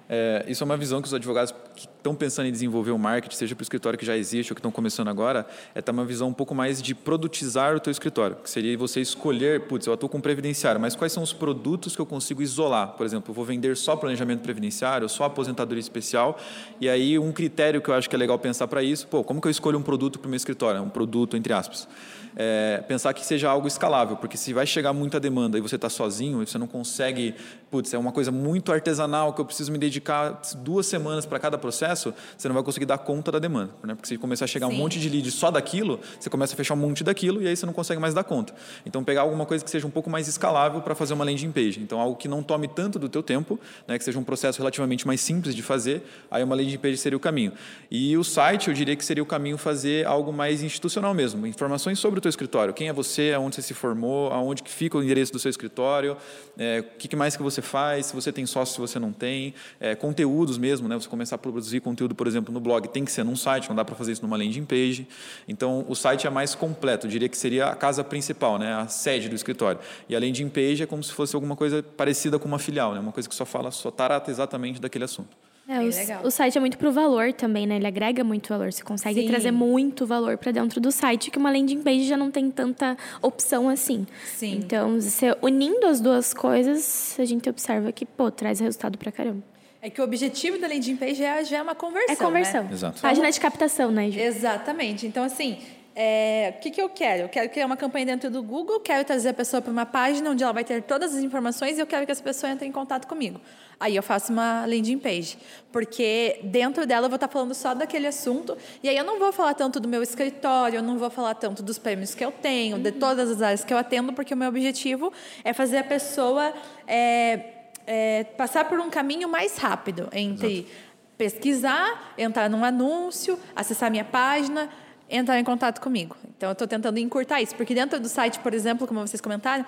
É, 0.08 0.44
isso 0.46 0.62
é 0.62 0.64
uma 0.64 0.76
visão 0.76 1.02
que 1.02 1.08
os 1.08 1.14
advogados 1.14 1.52
que 1.74 1.86
estão 1.86 2.14
pensando 2.14 2.46
em 2.46 2.52
desenvolver 2.52 2.92
o 2.92 2.98
marketing, 2.98 3.34
seja 3.34 3.54
para 3.56 3.62
o 3.62 3.64
escritório 3.64 3.98
que 3.98 4.06
já 4.06 4.16
existe 4.16 4.52
ou 4.52 4.54
que 4.54 4.60
estão 4.60 4.70
começando 4.70 5.08
agora, 5.08 5.44
é 5.74 5.82
ter 5.82 5.90
uma 5.90 6.04
visão 6.04 6.28
um 6.28 6.32
pouco 6.32 6.54
mais 6.54 6.80
de 6.80 6.94
produtizar 6.94 7.74
o 7.74 7.80
teu 7.80 7.90
escritório, 7.90 8.36
que 8.36 8.48
seria 8.48 8.78
você 8.78 9.00
escolher, 9.00 9.62
putz, 9.62 9.86
eu 9.86 9.92
atuo 9.92 10.08
com 10.08 10.20
previdenciário, 10.20 10.80
mas 10.80 10.94
quais 10.94 11.12
são 11.12 11.24
os 11.24 11.32
produtos 11.32 11.96
que 11.96 12.00
eu 12.00 12.06
consigo 12.06 12.40
isolar? 12.40 12.92
Por 12.92 13.04
exemplo, 13.04 13.32
eu 13.32 13.34
vou 13.34 13.44
vender 13.44 13.76
só 13.76 13.96
planejamento 13.96 14.42
previdenciário, 14.42 15.08
só 15.08 15.24
aposentadoria 15.24 15.80
especial, 15.80 16.38
e 16.80 16.88
aí 16.88 17.18
um 17.18 17.32
critério 17.32 17.80
que 17.80 17.90
eu 17.90 17.94
acho 17.94 18.08
que 18.08 18.14
é 18.14 18.18
legal 18.18 18.38
pensar 18.38 18.68
para 18.68 18.84
isso, 18.84 19.08
pô, 19.08 19.24
como 19.24 19.40
que 19.40 19.48
eu 19.48 19.50
escolho 19.50 19.76
um 19.76 19.82
produto 19.82 20.20
para 20.20 20.28
o 20.28 20.30
meu 20.30 20.36
escritório? 20.36 20.80
Um 20.80 20.88
produto, 20.88 21.36
entre 21.36 21.52
aspas 21.52 21.88
é, 22.36 22.84
pensar 22.86 23.14
que 23.14 23.24
seja 23.24 23.48
algo 23.48 23.66
escalável, 23.66 24.16
porque 24.16 24.36
se 24.36 24.52
vai 24.52 24.66
chegar 24.66 24.92
muita 24.92 25.18
demanda 25.18 25.56
e 25.56 25.60
você 25.60 25.76
está 25.76 25.88
sozinho, 25.88 26.42
e 26.42 26.46
você 26.46 26.58
não 26.58 26.66
consegue, 26.66 27.34
putz, 27.70 27.94
é 27.94 27.98
uma 27.98 28.12
coisa 28.12 28.30
muito 28.30 28.70
artesanal 28.70 29.32
que 29.32 29.40
eu 29.40 29.44
preciso 29.44 29.72
me 29.72 29.78
dedicar 29.78 30.42
duas 30.58 30.86
semanas 30.86 31.24
para 31.24 31.38
cada 31.38 31.56
processo, 31.56 32.12
você 32.36 32.46
não 32.46 32.54
vai 32.54 32.62
conseguir 32.62 32.84
dar 32.84 32.98
conta 32.98 33.32
da 33.32 33.38
demanda, 33.38 33.72
né? 33.82 33.94
Porque 33.94 34.06
se 34.06 34.18
começar 34.18 34.44
a 34.44 34.48
chegar 34.48 34.68
Sim. 34.68 34.74
um 34.74 34.76
monte 34.76 35.00
de 35.00 35.08
leads 35.08 35.32
só 35.32 35.50
daquilo, 35.50 35.98
você 36.20 36.28
começa 36.28 36.52
a 36.52 36.56
fechar 36.56 36.74
um 36.74 36.76
monte 36.76 37.02
daquilo 37.02 37.42
e 37.42 37.48
aí 37.48 37.56
você 37.56 37.64
não 37.64 37.72
consegue 37.72 38.00
mais 38.00 38.12
dar 38.12 38.24
conta. 38.24 38.54
Então 38.84 39.02
pegar 39.02 39.22
alguma 39.22 39.46
coisa 39.46 39.64
que 39.64 39.70
seja 39.70 39.86
um 39.86 39.90
pouco 39.90 40.10
mais 40.10 40.28
escalável 40.28 40.82
para 40.82 40.94
fazer 40.94 41.14
uma 41.14 41.24
landing 41.24 41.52
page. 41.52 41.80
Então 41.80 41.98
algo 41.98 42.16
que 42.16 42.28
não 42.28 42.42
tome 42.42 42.68
tanto 42.68 42.98
do 42.98 43.08
teu 43.08 43.22
tempo, 43.22 43.58
né? 43.88 43.96
Que 43.96 44.04
seja 44.04 44.18
um 44.18 44.24
processo 44.24 44.58
relativamente 44.58 45.06
mais 45.06 45.22
simples 45.22 45.54
de 45.54 45.62
fazer, 45.62 46.02
aí 46.30 46.44
uma 46.44 46.54
landing 46.54 46.76
page 46.76 46.98
seria 46.98 47.16
o 47.16 47.20
caminho. 47.20 47.52
E 47.90 48.14
o 48.16 48.22
site, 48.22 48.68
eu 48.68 48.74
diria 48.74 48.94
que 48.94 49.04
seria 49.04 49.22
o 49.22 49.26
caminho 49.26 49.56
fazer 49.56 50.06
algo 50.06 50.32
mais 50.32 50.62
institucional 50.62 51.14
mesmo, 51.14 51.46
informações 51.46 51.98
sobre 51.98 52.18
o 52.18 52.25
teu 52.26 52.30
escritório. 52.30 52.74
Quem 52.74 52.88
é 52.88 52.92
você, 52.92 53.32
aonde 53.34 53.56
você 53.56 53.62
se 53.62 53.74
formou, 53.74 54.32
aonde 54.32 54.62
que 54.62 54.70
fica 54.70 54.98
o 54.98 55.02
endereço 55.02 55.32
do 55.32 55.38
seu 55.38 55.48
escritório, 55.48 56.16
é, 56.58 56.80
o 56.80 56.98
que 56.98 57.14
mais 57.14 57.36
que 57.36 57.42
você 57.42 57.62
faz, 57.62 58.06
se 58.06 58.14
você 58.14 58.32
tem 58.32 58.44
sócio, 58.46 58.74
se 58.74 58.80
você 58.80 58.98
não 58.98 59.12
tem, 59.12 59.54
é, 59.78 59.94
conteúdos 59.94 60.58
mesmo, 60.58 60.88
né? 60.88 60.96
Você 60.96 61.08
começar 61.08 61.36
a 61.36 61.38
produzir 61.38 61.80
conteúdo, 61.80 62.14
por 62.14 62.26
exemplo, 62.26 62.52
no 62.52 62.60
blog, 62.60 62.88
tem 62.88 63.04
que 63.04 63.12
ser 63.12 63.24
num 63.24 63.36
site, 63.36 63.68
não 63.68 63.76
dá 63.76 63.84
para 63.84 63.94
fazer 63.94 64.12
isso 64.12 64.22
numa 64.22 64.36
landing 64.36 64.64
page. 64.64 65.06
Então, 65.46 65.84
o 65.88 65.94
site 65.94 66.26
é 66.26 66.30
mais 66.30 66.54
completo, 66.54 67.06
eu 67.06 67.10
diria 67.10 67.28
que 67.28 67.38
seria 67.38 67.68
a 67.68 67.76
casa 67.76 68.02
principal, 68.02 68.58
né? 68.58 68.74
A 68.74 68.88
sede 68.88 69.28
do 69.28 69.34
escritório. 69.34 69.80
E 70.08 70.16
a 70.16 70.18
landing 70.18 70.48
page 70.48 70.82
é 70.82 70.86
como 70.86 71.02
se 71.02 71.12
fosse 71.12 71.34
alguma 71.34 71.54
coisa 71.54 71.82
parecida 71.82 72.38
com 72.38 72.48
uma 72.48 72.58
filial, 72.58 72.92
né? 72.92 73.00
Uma 73.00 73.12
coisa 73.12 73.28
que 73.28 73.34
só 73.34 73.44
fala, 73.44 73.70
só 73.70 73.90
trata 73.90 74.30
exatamente 74.30 74.80
daquele 74.80 75.04
assunto. 75.04 75.45
É, 75.68 75.80
o, 75.80 76.28
o, 76.28 76.30
site 76.30 76.56
é 76.56 76.60
muito 76.60 76.78
pro 76.78 76.92
valor 76.92 77.32
também, 77.32 77.66
né? 77.66 77.74
Ele 77.76 77.86
agrega 77.88 78.22
muito 78.22 78.48
valor. 78.50 78.72
Você 78.72 78.84
consegue 78.84 79.22
Sim. 79.22 79.26
trazer 79.26 79.50
muito 79.50 80.06
valor 80.06 80.38
para 80.38 80.52
dentro 80.52 80.80
do 80.80 80.92
site, 80.92 81.28
que 81.28 81.38
uma 81.38 81.50
landing 81.50 81.82
page 81.82 82.04
já 82.04 82.16
não 82.16 82.30
tem 82.30 82.50
tanta 82.52 82.96
opção 83.20 83.68
assim. 83.68 84.06
Sim. 84.24 84.60
Então, 84.62 85.00
você 85.00 85.36
unindo 85.42 85.86
as 85.86 86.00
duas 86.00 86.32
coisas, 86.32 87.16
a 87.18 87.24
gente 87.24 87.50
observa 87.50 87.90
que, 87.90 88.06
pô, 88.06 88.30
traz 88.30 88.60
resultado 88.60 88.96
pra 88.96 89.10
caramba. 89.10 89.42
É 89.82 89.90
que 89.90 90.00
o 90.00 90.04
objetivo 90.04 90.58
da 90.58 90.68
landing 90.68 90.96
page 90.96 91.22
é, 91.22 91.44
já 91.44 91.58
é 91.58 91.62
uma 91.62 91.74
conversão. 91.74 92.12
É 92.12 92.16
conversão. 92.16 92.64
Né? 92.64 92.72
Exato. 92.72 93.00
Página 93.00 93.30
de 93.30 93.40
captação, 93.40 93.90
né, 93.90 94.10
Ju? 94.10 94.20
Exatamente. 94.20 95.04
Então, 95.04 95.24
assim, 95.24 95.58
é, 95.96 96.54
o 96.56 96.60
que, 96.60 96.70
que 96.70 96.80
eu 96.80 96.88
quero? 96.88 97.22
Eu 97.22 97.28
quero 97.28 97.48
criar 97.48 97.66
uma 97.66 97.76
campanha 97.76 98.06
dentro 98.06 98.30
do 98.30 98.42
Google, 98.42 98.78
quero 98.80 99.04
trazer 99.04 99.30
a 99.30 99.34
pessoa 99.34 99.60
para 99.60 99.72
uma 99.72 99.86
página 99.86 100.30
onde 100.30 100.44
ela 100.44 100.52
vai 100.52 100.62
ter 100.62 100.82
todas 100.82 101.14
as 101.16 101.22
informações 101.22 101.76
e 101.76 101.80
eu 101.80 101.86
quero 101.86 102.04
que 102.04 102.12
essa 102.12 102.22
pessoa 102.22 102.52
entre 102.52 102.68
em 102.68 102.72
contato 102.72 103.06
comigo. 103.08 103.40
Aí 103.78 103.94
eu 103.94 104.02
faço 104.02 104.32
uma 104.32 104.64
landing 104.64 104.98
page, 104.98 105.36
porque 105.70 106.40
dentro 106.44 106.86
dela 106.86 107.06
eu 107.06 107.10
vou 107.10 107.16
estar 107.16 107.28
falando 107.28 107.54
só 107.54 107.74
daquele 107.74 108.06
assunto, 108.06 108.56
e 108.82 108.88
aí 108.88 108.96
eu 108.96 109.04
não 109.04 109.18
vou 109.18 109.30
falar 109.32 109.52
tanto 109.52 109.78
do 109.78 109.86
meu 109.86 110.02
escritório, 110.02 110.78
eu 110.78 110.82
não 110.82 110.96
vou 110.96 111.10
falar 111.10 111.34
tanto 111.34 111.62
dos 111.62 111.76
prêmios 111.76 112.14
que 112.14 112.24
eu 112.24 112.32
tenho, 112.32 112.78
de 112.78 112.92
todas 112.92 113.30
as 113.30 113.42
áreas 113.42 113.64
que 113.64 113.74
eu 113.74 113.76
atendo, 113.76 114.14
porque 114.14 114.32
o 114.32 114.36
meu 114.36 114.48
objetivo 114.48 115.12
é 115.44 115.52
fazer 115.52 115.76
a 115.76 115.84
pessoa 115.84 116.54
é, 116.86 117.54
é, 117.86 118.24
passar 118.24 118.66
por 118.66 118.80
um 118.80 118.88
caminho 118.88 119.28
mais 119.28 119.58
rápido 119.58 120.08
entre 120.12 120.60
Exato. 120.60 120.70
pesquisar, 121.18 122.14
entrar 122.16 122.48
num 122.48 122.64
anúncio, 122.64 123.38
acessar 123.54 123.90
minha 123.90 124.04
página, 124.04 124.70
entrar 125.08 125.38
em 125.38 125.44
contato 125.44 125.82
comigo. 125.82 126.16
Então, 126.36 126.48
eu 126.48 126.52
estou 126.54 126.66
tentando 126.66 126.98
encurtar 126.98 127.42
isso, 127.42 127.54
porque 127.54 127.74
dentro 127.74 128.00
do 128.00 128.08
site, 128.08 128.38
por 128.40 128.54
exemplo, 128.54 128.86
como 128.86 129.06
vocês 129.06 129.20
comentaram, 129.20 129.66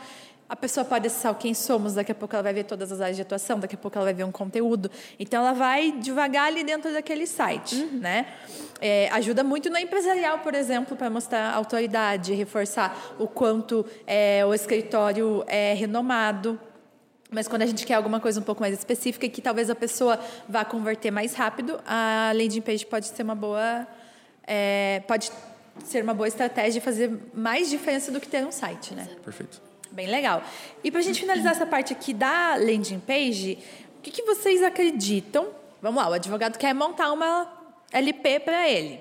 a 0.49 0.57
pessoa 0.57 0.85
pode 0.85 1.07
acessar 1.07 1.31
o 1.31 1.35
quem 1.35 1.53
somos, 1.53 1.95
daqui 1.95 2.11
a 2.11 2.15
pouco 2.15 2.35
ela 2.35 2.43
vai 2.43 2.55
ver 2.55 2.65
todas 2.65 2.91
as 2.91 3.01
áreas 3.01 3.17
de 3.17 3.23
atuação, 3.23 3.61
daqui 3.61 3.75
a 3.75 3.79
pouco 3.79 3.99
ela 3.99 4.05
vai 4.07 4.15
ver 4.15 4.25
um 4.25 4.33
conteúdo. 4.33 4.91
Então, 5.19 5.43
ela 5.43 5.53
vai 5.53 5.93
devagar 5.93 6.47
ali 6.47 6.65
dentro 6.65 6.93
daquele 6.93 7.27
site, 7.27 7.77
uhum. 7.77 7.99
né? 7.99 8.27
É, 8.81 9.09
ajuda 9.11 9.45
muito 9.45 9.69
no 9.69 9.77
empresarial, 9.77 10.39
por 10.39 10.55
exemplo, 10.55 10.97
para 10.97 11.11
mostrar 11.11 11.53
autoridade, 11.53 12.33
reforçar 12.33 12.97
o 13.19 13.29
quanto 13.29 13.85
é, 14.07 14.45
o 14.47 14.55
escritório 14.55 15.45
é 15.47 15.75
renomado, 15.75 16.59
mas 17.31 17.47
quando 17.47 17.63
a 17.63 17.67
gente 17.67 17.85
quer 17.85 17.95
alguma 17.95 18.21
coisa 18.21 18.41
um 18.41 18.43
pouco 18.43 18.63
mais 18.63 18.73
específica 18.73 19.29
que 19.29 19.43
talvez 19.43 19.69
a 19.69 19.75
pessoa 19.75 20.19
vá 20.49 20.65
converter 20.65 21.11
mais 21.11 21.35
rápido, 21.35 21.79
a 21.87 22.33
landing 22.35 22.63
page 22.63 22.87
pode 22.87 23.07
ser 23.07 23.23
uma 23.23 23.35
boa 23.35 23.87
é, 24.47 25.03
pode 25.07 25.31
ser 25.85 26.03
uma 26.03 26.15
boa 26.15 26.27
estratégia 26.27 26.79
e 26.79 26.81
fazer 26.81 27.11
mais 27.35 27.69
diferença 27.69 28.11
do 28.11 28.19
que 28.19 28.29
ter 28.29 28.47
um 28.47 28.51
site, 28.51 28.95
né? 28.95 29.07
Perfeito. 29.23 29.68
Bem 29.91 30.07
legal. 30.07 30.43
E 30.83 30.91
para 30.91 31.01
a 31.01 31.03
gente 31.03 31.21
finalizar 31.21 31.53
essa 31.53 31.67
parte 31.67 31.93
aqui 31.93 32.13
da 32.13 32.57
landing 32.57 33.01
page, 33.01 33.59
o 33.99 34.03
que, 34.03 34.11
que 34.11 34.23
vocês 34.23 34.63
acreditam? 34.63 35.49
Vamos 35.81 36.03
lá, 36.03 36.11
o 36.11 36.13
advogado 36.13 36.59
quer 36.59 36.75
montar 36.75 37.13
uma 37.13 37.51
LP 37.93 38.41
para 38.41 38.69
ele. 38.69 39.01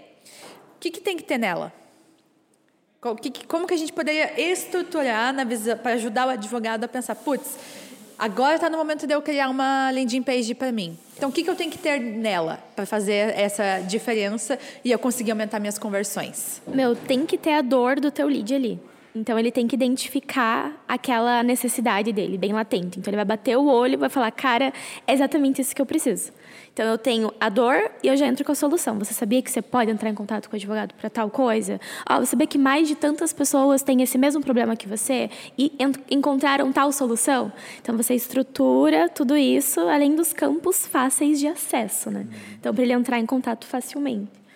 O 0.76 0.80
que, 0.80 0.92
que 0.92 1.02
tem 1.02 1.18
que 1.18 1.24
ter 1.24 1.38
nela? 1.38 1.74
Como 3.48 3.68
que 3.68 3.74
a 3.74 3.78
gente 3.78 3.94
poderia 3.94 4.40
estruturar 4.40 5.34
para 5.82 5.94
ajudar 5.94 6.28
o 6.28 6.30
advogado 6.32 6.84
a 6.84 6.88
pensar, 6.88 7.16
putz, 7.16 7.58
Agora 8.18 8.56
está 8.56 8.68
no 8.68 8.80
momento 8.80 9.06
de 9.06 9.14
eu 9.14 9.22
criar 9.22 9.48
uma 9.48 9.92
landing 9.92 10.24
page 10.24 10.56
para 10.56 10.72
mim. 10.72 10.98
Então, 11.16 11.30
o 11.30 11.32
que, 11.32 11.44
que 11.44 11.50
eu 11.50 11.56
tenho 11.56 11.70
que 11.70 11.78
ter 11.78 12.00
nela 12.00 12.60
para 12.76 12.84
fazer 12.84 13.38
essa 13.38 13.80
diferença 13.82 14.58
e 14.84 14.92
eu 14.92 14.98
conseguir 14.98 15.30
aumentar 15.30 15.60
minhas 15.60 15.78
conversões? 15.78 16.60
Meu, 16.68 16.96
tem 16.96 17.28
que 17.28 17.38
ter 17.38 17.54
a 17.54 17.62
dor 17.62 18.00
do 18.00 18.10
teu 18.10 18.28
lead 18.28 18.56
ali. 18.56 18.80
Então 19.20 19.38
ele 19.38 19.52
tem 19.52 19.68
que 19.68 19.76
identificar 19.76 20.84
aquela 20.88 21.42
necessidade 21.42 22.14
dele, 22.14 22.38
bem 22.38 22.54
latente. 22.54 23.00
Então 23.00 23.10
ele 23.10 23.16
vai 23.18 23.26
bater 23.26 23.58
o 23.58 23.66
olho 23.66 23.94
e 23.94 23.98
vai 23.98 24.10
falar: 24.10 24.32
"Cara, 24.32 24.72
é 25.06 25.14
exatamente 25.14 25.62
isso 25.62 25.76
que 25.76 25.82
eu 25.82 25.86
preciso". 25.86 26.32
Então 26.72 26.86
eu 26.86 26.98
tenho 26.98 27.34
a 27.40 27.50
dor 27.50 27.90
e 28.04 28.08
eu 28.08 28.16
já 28.16 28.28
entro 28.28 28.46
com 28.46 28.52
a 28.52 28.56
solução. 28.56 29.00
Você 29.00 29.12
sabia 29.14 29.42
que 29.42 29.50
você 29.50 29.64
pode 29.64 29.90
entrar 29.90 30.10
em 30.10 30.14
contato 30.14 30.48
com 30.48 30.56
o 30.56 30.58
advogado 30.58 30.94
para 30.94 31.10
tal 31.10 31.28
coisa? 31.30 31.82
Ó, 32.08 32.20
você 32.20 32.28
sabia 32.28 32.46
que 32.46 32.58
mais 32.58 32.88
de 32.88 32.96
tantas 32.96 33.34
pessoas 33.34 33.82
têm 33.82 34.04
esse 34.04 34.18
mesmo 34.18 34.42
problema 34.42 34.76
que 34.76 34.88
você 34.88 35.30
e 35.58 35.72
encontraram 36.10 36.72
tal 36.72 36.92
solução? 36.92 37.52
Então 37.82 37.98
você 37.98 38.14
estrutura 38.14 39.10
tudo 39.10 39.36
isso 39.36 39.80
além 39.82 40.16
dos 40.16 40.34
campos 40.34 40.86
fáceis 40.86 41.40
de 41.40 41.48
acesso, 41.48 42.12
né? 42.12 42.28
Então 42.60 42.72
para 42.72 42.84
ele 42.84 42.94
entrar 42.94 43.20
em 43.20 43.26
contato 43.26 43.66
facilmente. 43.66 44.47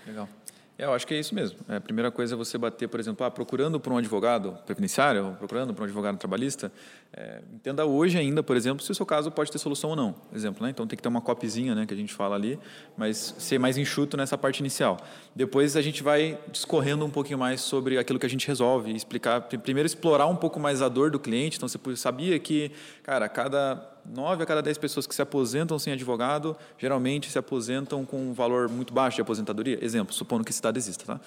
É, 0.82 0.86
eu 0.86 0.94
acho 0.96 1.06
que 1.06 1.14
é 1.14 1.20
isso 1.20 1.36
mesmo. 1.36 1.60
É, 1.70 1.76
a 1.76 1.80
primeira 1.80 2.10
coisa 2.10 2.34
é 2.34 2.36
você 2.36 2.58
bater, 2.58 2.90
por 2.90 3.00
exemplo, 3.00 3.24
ah, 3.24 3.30
procurando 3.30 3.80
por 3.80 3.94
um 3.94 3.98
advogado 3.98 4.58
previdenciário, 4.66 5.36
procurando 5.38 5.76
por 5.76 5.84
um 5.84 5.86
advogado 5.86 6.18
trabalhista, 6.18 6.72
é, 7.14 7.42
entenda 7.54 7.86
hoje 7.86 8.18
ainda, 8.18 8.42
por 8.42 8.56
exemplo, 8.56 8.84
se 8.84 8.90
o 8.90 8.96
seu 8.96 9.06
caso 9.06 9.30
pode 9.30 9.52
ter 9.52 9.58
solução 9.58 9.90
ou 9.90 9.96
não. 9.98 10.16
Exemplo, 10.34 10.64
né? 10.64 10.70
Então 10.70 10.88
tem 10.88 10.96
que 10.96 11.04
ter 11.04 11.10
uma 11.10 11.20
copizinha, 11.20 11.76
né, 11.76 11.86
que 11.86 11.94
a 11.94 11.98
gente 11.98 12.14
fala 12.14 12.36
ali, 12.36 12.58
mas 12.96 13.36
ser 13.38 13.60
mais 13.60 13.78
enxuto 13.78 14.16
nessa 14.16 14.38
parte 14.38 14.60
inicial. 14.60 14.98
Depois 15.36 15.76
a 15.76 15.82
gente 15.82 16.02
vai 16.02 16.40
discorrendo 16.52 17.06
um 17.06 17.10
pouquinho 17.10 17.38
mais 17.38 17.60
sobre 17.62 17.98
aquilo 17.98 18.18
que 18.18 18.26
a 18.26 18.30
gente 18.30 18.48
resolve, 18.48 18.96
explicar, 18.96 19.42
primeiro 19.42 19.88
explorar 19.88 20.28
um 20.28 20.38
pouco 20.38 20.60
mais 20.60 20.82
a 20.82 20.88
dor 20.88 21.12
do 21.12 21.20
cliente. 21.20 21.58
Então 21.58 21.68
você 21.68 21.78
sabia 21.98 22.40
que, 22.40 22.72
cara, 23.04 23.28
cada 23.28 23.92
nove 24.06 24.44
a 24.44 24.46
cada 24.46 24.62
dez 24.62 24.78
pessoas 24.78 25.06
que 25.06 25.14
se 25.14 25.22
aposentam 25.22 25.78
sem 25.78 25.94
advogado, 25.94 26.56
geralmente 26.78 27.30
se 27.30 27.38
aposentam 27.38 28.06
com 28.06 28.30
um 28.30 28.34
valor 28.34 28.70
muito 28.70 28.94
baixo 28.94 29.16
de 29.16 29.22
aposentadoria. 29.22 29.84
Exemplo, 29.84 30.14
supondo 30.14 30.44
que 30.44 30.52
esse 30.52 30.62
dado 30.62 30.78
exista, 30.78 31.06
tá? 31.06 31.22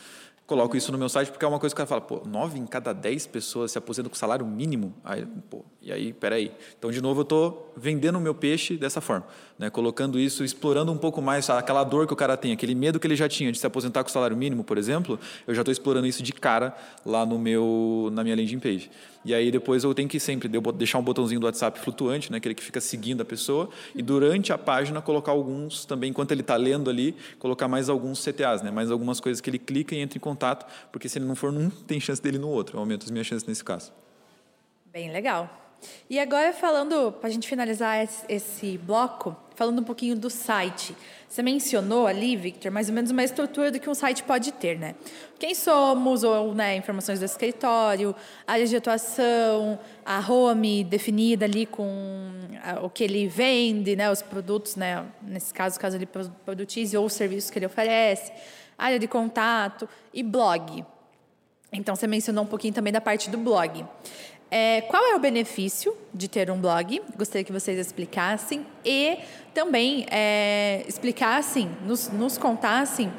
Coloco 0.47 0.77
isso 0.77 0.93
no 0.93 0.99
meu 0.99 1.09
site 1.09 1.31
porque 1.31 1.43
é 1.43 1.49
uma 1.49 1.59
coisa 1.59 1.75
que 1.75 1.81
o 1.81 1.87
cara 1.87 1.89
fala, 1.89 2.03
pô, 2.03 2.29
nove 2.29 2.59
em 2.59 2.67
cada 2.67 2.93
dez 2.93 3.27
pessoas 3.27 3.73
se 3.73 3.79
aposentam 3.79 4.11
com 4.11 4.17
salário 4.17 4.45
mínimo. 4.45 4.95
Aí, 5.03 5.27
pô, 5.49 5.65
e 5.81 5.91
aí, 5.91 6.13
peraí. 6.13 6.53
Então, 6.79 6.91
de 6.91 7.01
novo, 7.01 7.21
eu 7.21 7.23
estou 7.23 7.73
vendendo 7.75 8.17
o 8.17 8.21
meu 8.21 8.35
peixe 8.35 8.77
dessa 8.77 9.01
forma, 9.01 9.27
né? 9.59 9.71
colocando 9.71 10.19
isso, 10.19 10.45
explorando 10.45 10.91
um 10.93 10.97
pouco 10.97 11.23
mais 11.23 11.49
aquela 11.51 11.85
dor 11.85 12.07
que 12.07 12.13
o 12.13 12.17
cara 12.17 12.37
tem, 12.37 12.53
aquele 12.53 12.75
medo 12.75 12.99
que 12.99 13.07
ele 13.07 13.17
já 13.17 13.29
tinha 13.29 13.51
de 13.53 13.59
se 13.59 13.67
aposentar 13.67 14.03
com 14.03 14.11
salário 14.11 14.37
mínimo, 14.37 14.65
por 14.65 14.79
exemplo, 14.79 15.19
eu 15.47 15.55
já 15.55 15.63
estou 15.63 15.73
explorando 15.73 16.07
isso 16.07 16.23
de 16.23 16.33
cara 16.33 16.77
lá 17.05 17.25
no 17.25 17.39
meu, 17.39 18.11
na 18.13 18.23
minha 18.23 18.37
landing 18.37 18.59
page. 18.59 18.91
E 19.25 19.33
aí 19.33 19.51
depois 19.51 19.85
eu 19.85 19.95
tenho 19.95 20.09
que 20.09 20.21
sempre 20.21 20.49
deixar 20.75 20.99
um 20.99 21.03
botãozinho 21.03 21.41
do 21.41 21.47
WhatsApp 21.47 21.79
flutuante, 21.79 22.31
né, 22.31 22.39
aquele 22.39 22.55
que 22.55 22.63
fica 22.63 22.81
seguindo 22.81 23.23
a 23.23 23.25
pessoa, 23.25 23.71
e 23.95 24.03
durante 24.03 24.53
a 24.53 24.59
página 24.59 25.01
colocar 25.01 25.33
alguns 25.33 25.85
também, 25.87 26.11
enquanto 26.11 26.33
ele 26.33 26.43
está 26.43 26.57
lendo 26.57 26.91
ali, 26.91 27.17
colocar 27.39 27.67
mais 27.69 27.89
alguns 27.89 28.23
CTAs, 28.23 28.63
né, 28.63 28.71
mais 28.71 28.91
algumas 28.91 29.21
coisas 29.21 29.41
que 29.41 29.49
ele 29.49 29.59
clica 29.59 29.95
e 29.95 29.99
entra 29.99 30.19
em 30.19 30.21
contato, 30.21 30.67
porque 30.93 31.09
se 31.09 31.19
ele 31.19 31.25
não 31.25 31.35
for 31.35 31.51
num, 31.51 31.71
tem 31.71 31.99
chance 31.99 32.21
dele 32.21 32.39
no 32.39 32.49
outro. 32.49 32.77
Eu 32.77 32.81
aumento 32.81 33.05
as 33.05 33.11
minhas 33.11 33.27
chances 33.27 33.47
nesse 33.47 33.65
caso. 33.65 33.93
Bem 34.93 35.11
legal. 35.11 35.64
E 36.09 36.19
agora 36.19 36.53
falando, 36.53 37.13
para 37.13 37.29
a 37.29 37.33
gente 37.33 37.49
finalizar 37.49 38.07
esse 38.29 38.79
bloco, 38.79 39.37
falando 39.55 39.81
um 39.81 39.85
pouquinho 39.85 40.17
do 40.17 40.29
site. 40.29 40.95
Você 41.29 41.43
mencionou 41.43 42.07
ali, 42.07 42.37
Victor, 42.37 42.71
mais 42.71 42.89
ou 42.89 42.95
menos 42.95 43.11
uma 43.11 43.25
estrutura 43.25 43.71
do 43.71 43.81
que 43.81 43.91
um 43.91 43.95
site 43.95 44.23
pode 44.23 44.53
ter, 44.53 44.79
né? 44.79 44.95
Quem 45.39 45.55
somos, 45.55 46.23
ou 46.23 46.55
né, 46.55 46.77
informações 46.77 47.19
do 47.19 47.25
escritório, 47.25 48.15
áreas 48.47 48.71
de 48.71 48.77
atuação, 48.77 49.79
a 50.05 50.21
home 50.21 50.85
definida 50.85 51.45
ali 51.45 51.67
com 51.67 52.31
o 52.83 52.89
que 52.89 53.03
ele 53.03 53.27
vende, 53.27 53.97
né, 53.97 54.11
os 54.11 54.23
produtos, 54.23 54.77
né, 54.77 55.05
nesse 55.23 55.53
caso, 55.53 55.79
caso 55.79 55.97
ele 55.97 56.07
produtize, 56.07 56.97
ou 56.97 57.07
os 57.07 57.13
serviços 57.13 57.51
que 57.51 57.59
ele 57.59 57.67
oferece, 57.67 58.33
área 58.79 58.99
de 58.99 59.09
contato 59.09 59.89
e 60.13 60.23
blog. 60.23 60.85
Então, 61.73 61.97
você 61.97 62.07
mencionou 62.07 62.45
um 62.45 62.47
pouquinho 62.47 62.73
também 62.73 62.93
da 62.93 63.01
parte 63.01 63.29
do 63.29 63.37
blog. 63.37 63.85
É, 64.51 64.83
qual 64.83 65.03
é 65.05 65.17
o 65.17 65.19
benefício 65.19 65.97
de 66.13 66.29
ter 66.29 66.51
um 66.51 66.61
blog? 66.61 67.03
Gostaria 67.17 67.45
que 67.45 67.53
vocês 67.53 67.79
explicassem 67.79 68.65
e 68.85 69.19
também 69.53 70.07
é, 70.11 70.85
explicassem, 70.87 71.71
nos, 71.87 72.09
nos 72.09 72.39
contassem 72.39 73.11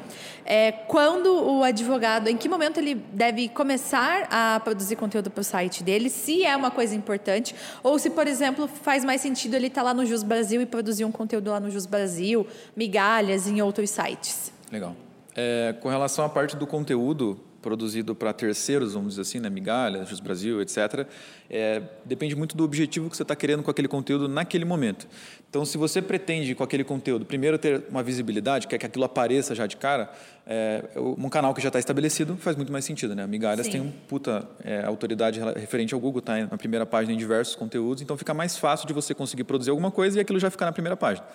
é, 0.46 0.70
quando 0.70 1.26
o 1.26 1.64
advogado, 1.64 2.28
em 2.28 2.36
que 2.36 2.48
momento 2.48 2.78
ele 2.78 2.94
deve 2.94 3.48
começar 3.48 4.28
a 4.30 4.60
produzir 4.60 4.94
conteúdo 4.94 5.28
para 5.28 5.40
o 5.40 5.44
site 5.44 5.82
dele, 5.82 6.08
se 6.08 6.44
é 6.44 6.56
uma 6.56 6.70
coisa 6.70 6.94
importante, 6.94 7.54
ou 7.82 7.98
se, 7.98 8.10
por 8.10 8.26
exemplo, 8.28 8.68
faz 8.68 9.04
mais 9.04 9.20
sentido 9.20 9.54
ele 9.54 9.66
estar 9.66 9.80
tá 9.80 9.86
lá 9.86 9.94
no 9.94 10.06
Jus 10.06 10.22
Brasil 10.22 10.62
e 10.62 10.66
produzir 10.66 11.04
um 11.04 11.12
conteúdo 11.12 11.50
lá 11.50 11.58
no 11.58 11.70
Jus 11.70 11.84
Brasil, 11.84 12.46
migalhas 12.76 13.48
em 13.48 13.60
outros 13.60 13.90
sites. 13.90 14.52
Legal. 14.70 14.94
É, 15.34 15.74
com 15.80 15.88
relação 15.88 16.24
à 16.24 16.28
parte 16.28 16.56
do 16.56 16.66
conteúdo, 16.66 17.38
produzido 17.62 18.14
para 18.14 18.32
terceiros, 18.32 18.94
vamos 18.94 19.10
dizer 19.10 19.22
assim, 19.22 19.40
né, 19.40 19.50
migalhas, 19.50 20.08
Jus 20.08 20.20
Brasil, 20.20 20.60
etc., 20.60 21.06
é, 21.48 21.82
depende 22.04 22.34
muito 22.34 22.56
do 22.56 22.64
objetivo 22.64 23.08
que 23.08 23.16
você 23.16 23.22
está 23.22 23.36
querendo 23.36 23.62
com 23.62 23.70
aquele 23.70 23.88
conteúdo 23.88 24.28
naquele 24.28 24.64
momento. 24.64 25.06
Então, 25.48 25.64
se 25.64 25.78
você 25.78 26.02
pretende 26.02 26.54
com 26.54 26.62
aquele 26.62 26.84
conteúdo, 26.84 27.24
primeiro 27.24 27.56
ter 27.58 27.84
uma 27.88 28.02
visibilidade, 28.02 28.66
quer 28.66 28.78
que 28.78 28.86
aquilo 28.86 29.04
apareça 29.04 29.54
já 29.54 29.66
de 29.66 29.76
cara, 29.76 30.12
é, 30.46 30.84
um 30.96 31.28
canal 31.28 31.54
que 31.54 31.60
já 31.60 31.68
está 31.68 31.78
estabelecido 31.78 32.36
faz 32.36 32.56
muito 32.56 32.72
mais 32.72 32.84
sentido. 32.84 33.14
Né? 33.14 33.22
A 33.22 33.26
Migalhas 33.26 33.66
Sim. 33.66 33.72
tem 33.72 33.80
um 33.80 33.90
puta 33.90 34.46
é, 34.62 34.84
autoridade 34.84 35.40
referente 35.56 35.94
ao 35.94 36.00
Google, 36.00 36.18
está 36.18 36.36
na 36.38 36.58
primeira 36.58 36.84
página 36.84 37.14
em 37.14 37.16
diversos 37.16 37.54
conteúdos, 37.54 38.02
então 38.02 38.16
fica 38.16 38.34
mais 38.34 38.56
fácil 38.56 38.86
de 38.86 38.92
você 38.92 39.14
conseguir 39.14 39.44
produzir 39.44 39.70
alguma 39.70 39.90
coisa 39.90 40.18
e 40.18 40.20
aquilo 40.20 40.38
já 40.38 40.50
ficar 40.50 40.66
na 40.66 40.72
primeira 40.72 40.96
página 40.96 41.26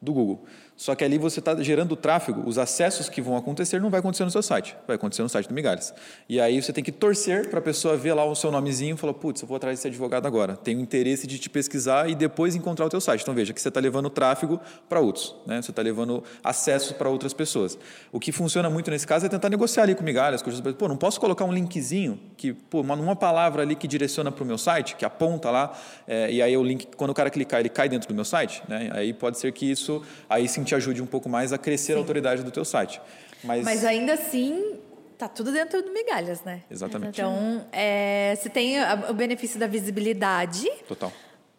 do 0.00 0.12
Google. 0.12 0.46
Só 0.80 0.94
que 0.94 1.04
ali 1.04 1.18
você 1.18 1.40
está 1.40 1.54
gerando 1.62 1.94
tráfego, 1.94 2.42
os 2.48 2.56
acessos 2.56 3.06
que 3.10 3.20
vão 3.20 3.36
acontecer 3.36 3.78
não 3.82 3.90
vai 3.90 4.00
acontecer 4.00 4.24
no 4.24 4.30
seu 4.30 4.42
site, 4.42 4.74
vai 4.86 4.96
acontecer 4.96 5.20
no 5.20 5.28
site 5.28 5.46
do 5.46 5.52
Migalhas. 5.52 5.92
E 6.26 6.40
aí 6.40 6.62
você 6.62 6.72
tem 6.72 6.82
que 6.82 6.90
torcer 6.90 7.50
para 7.50 7.58
a 7.58 7.62
pessoa 7.62 7.98
ver 7.98 8.14
lá 8.14 8.24
o 8.24 8.34
seu 8.34 8.50
nomezinho 8.50 8.94
e 8.94 8.96
falar, 8.96 9.12
putz, 9.12 9.42
eu 9.42 9.46
vou 9.46 9.58
atrás 9.58 9.78
desse 9.78 9.88
advogado 9.88 10.24
agora. 10.24 10.56
Tenho 10.56 10.80
interesse 10.80 11.26
de 11.26 11.38
te 11.38 11.50
pesquisar 11.50 12.08
e 12.08 12.14
depois 12.14 12.54
encontrar 12.54 12.86
o 12.86 12.88
teu 12.88 12.98
site. 12.98 13.20
Então 13.20 13.34
veja 13.34 13.52
que 13.52 13.60
você 13.60 13.68
está 13.68 13.78
levando 13.78 14.08
tráfego 14.08 14.58
para 14.88 15.00
outros, 15.00 15.36
né? 15.46 15.60
você 15.60 15.70
está 15.70 15.82
levando 15.82 16.24
acessos 16.42 16.92
para 16.92 17.10
outras 17.10 17.34
pessoas. 17.34 17.78
O 18.10 18.18
que 18.18 18.32
funciona 18.32 18.70
muito 18.70 18.90
nesse 18.90 19.06
caso 19.06 19.26
é 19.26 19.28
tentar 19.28 19.50
negociar 19.50 19.82
ali 19.82 19.94
com 19.94 20.02
Migalhas, 20.02 20.40
com 20.40 20.50
pô, 20.72 20.88
não 20.88 20.96
posso 20.96 21.20
colocar 21.20 21.44
um 21.44 21.52
linkzinho, 21.52 22.18
que, 22.38 22.54
pô, 22.54 22.80
uma, 22.80 22.94
uma 22.94 23.16
palavra 23.16 23.60
ali 23.60 23.76
que 23.76 23.86
direciona 23.86 24.32
para 24.32 24.42
o 24.42 24.46
meu 24.46 24.56
site, 24.56 24.96
que 24.96 25.04
aponta 25.04 25.50
lá, 25.50 25.78
é, 26.08 26.32
e 26.32 26.40
aí 26.40 26.56
o 26.56 26.64
link, 26.64 26.86
quando 26.96 27.10
o 27.10 27.14
cara 27.14 27.28
clicar, 27.28 27.60
ele 27.60 27.68
cai 27.68 27.86
dentro 27.86 28.08
do 28.08 28.14
meu 28.14 28.24
site, 28.24 28.62
né? 28.66 28.88
aí 28.94 29.12
pode 29.12 29.38
ser 29.38 29.52
que 29.52 29.70
isso 29.70 30.02
aí 30.26 30.48
sim 30.48 30.69
te 30.70 30.74
ajude 30.74 31.02
um 31.02 31.06
pouco 31.06 31.28
mais 31.28 31.52
a 31.52 31.58
crescer 31.58 31.92
Sim. 31.92 31.98
a 31.98 31.98
autoridade 31.98 32.42
do 32.42 32.50
teu 32.50 32.64
site. 32.64 33.00
Mas, 33.42 33.64
Mas 33.64 33.84
ainda 33.84 34.14
assim, 34.14 34.78
tá 35.18 35.28
tudo 35.28 35.52
dentro 35.52 35.82
do 35.82 35.92
migalhas, 35.92 36.42
né? 36.42 36.62
Exatamente. 36.70 37.20
Então, 37.20 37.66
é, 37.72 38.34
você 38.36 38.48
tem 38.48 38.76
o 39.08 39.14
benefício 39.14 39.58
da 39.58 39.66
visibilidade. 39.66 40.70
Total. 40.86 41.12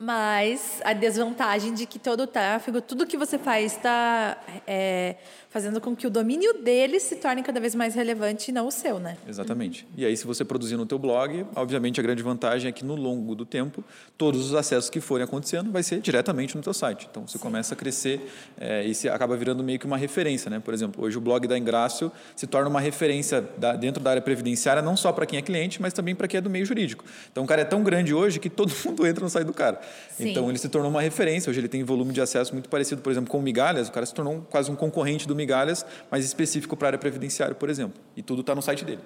Mas 0.04 0.82
a 0.84 0.94
desvantagem 0.94 1.76
de 1.76 1.86
que 1.86 2.00
todo 2.00 2.24
o 2.24 2.28
tráfego, 2.28 2.82
tudo 2.82 3.06
que 3.06 3.16
você 3.16 3.38
faz 3.38 3.74
está 3.74 4.36
é, 4.66 5.16
fazendo 5.48 5.80
com 5.80 5.96
que 5.96 6.08
o 6.08 6.10
domínio 6.10 6.56
deles 6.64 7.04
se 7.04 7.18
torne 7.18 7.44
cada 7.44 7.60
vez 7.60 7.76
mais 7.76 7.94
relevante 7.94 8.50
e 8.50 8.52
não 8.52 8.66
o 8.66 8.72
seu, 8.72 8.98
né? 8.98 9.16
Exatamente. 9.28 9.86
E 9.96 10.04
aí, 10.04 10.18
se 10.18 10.26
você 10.26 10.44
produzir 10.44 10.76
no 10.76 10.88
teu 10.88 10.98
blog, 10.98 11.46
obviamente 11.56 12.00
a 12.00 12.04
grande 12.04 12.24
vantagem 12.24 12.70
é 12.70 12.72
que 12.72 12.84
no 12.84 12.96
longo 12.96 13.36
do 13.36 13.46
tempo, 13.46 13.84
todos 14.18 14.48
os 14.48 14.56
acessos 14.56 14.90
que 14.90 15.00
forem 15.00 15.24
acontecendo 15.24 15.72
vai 15.72 15.84
ser 15.84 16.02
diretamente 16.02 16.58
no 16.58 16.64
teu 16.64 16.74
site. 16.74 17.08
Então, 17.12 17.28
você 17.28 17.38
Sim. 17.38 17.44
começa 17.44 17.76
a 17.76 17.78
crescer 17.78 18.28
é, 18.60 18.84
e 18.84 18.96
se 18.96 19.08
acaba 19.08 19.38
virando 19.38 19.64
meio 19.64 19.78
que 19.78 19.86
uma 19.86 19.98
referência, 19.98 20.50
né? 20.50 20.60
Por 20.60 20.74
exemplo, 20.74 21.06
hoje 21.06 21.16
o 21.20 21.22
blog 21.22 21.48
da 21.48 21.56
Ingrácio 21.56 22.12
se 22.36 22.48
torna 22.48 22.70
uma 22.70 22.82
referência 22.82 23.40
da, 23.56 23.74
dentro 23.74 24.02
da 24.02 24.10
área 24.10 24.22
previdenciária, 24.22 24.82
não 24.82 24.98
só 24.98 25.12
para 25.12 25.28
quem 25.28 25.38
é 25.38 25.44
cliente, 25.44 25.80
mas 25.80 25.94
também 25.94 26.16
para 26.16 26.28
quem 26.28 26.40
é 26.40 26.42
do 26.42 26.50
meio 26.50 26.66
jurídico. 26.66 27.06
Então, 27.32 27.44
o 27.44 27.48
cara 27.48 27.62
é 27.62 27.66
tão 27.66 27.84
grande 27.84 28.16
hoje 28.16 28.40
que 28.40 28.50
todo 28.50 28.74
mundo 28.84 29.06
entra 29.06 29.24
no 29.24 29.30
site 29.30 29.46
do 29.46 29.54
cara. 29.54 29.80
Então, 30.20 30.50
ele 30.50 30.58
se 30.58 30.70
tornou 30.70 30.90
uma 30.90 31.02
referência. 31.02 31.50
Hoje 31.50 31.60
ele 31.60 31.68
tem 31.68 31.84
volume 31.84 32.14
de 32.14 32.22
acesso 32.22 32.54
muito 32.54 32.70
parecido, 32.70 33.02
por 33.02 33.12
exemplo, 33.12 33.30
com 33.30 33.40
o 33.40 33.42
Migalhas. 33.42 33.88
O 33.88 33.92
cara 33.92 34.06
se 34.06 34.14
tornou 34.14 34.46
quase 34.50 34.70
um 34.70 34.76
concorrente 34.76 35.28
do 35.28 35.36
migalhas, 35.36 35.86
mas 36.10 36.26
específico 36.26 36.76
para 36.76 36.88
a 36.88 36.90
área 36.90 37.00
previdenciária, 37.00 37.56
por 37.56 37.70
exemplo. 37.70 38.02
E 38.16 38.22
tudo 38.22 38.42
está 38.42 38.54
no 38.54 38.62
site 38.62 38.86
dele. 38.86 39.02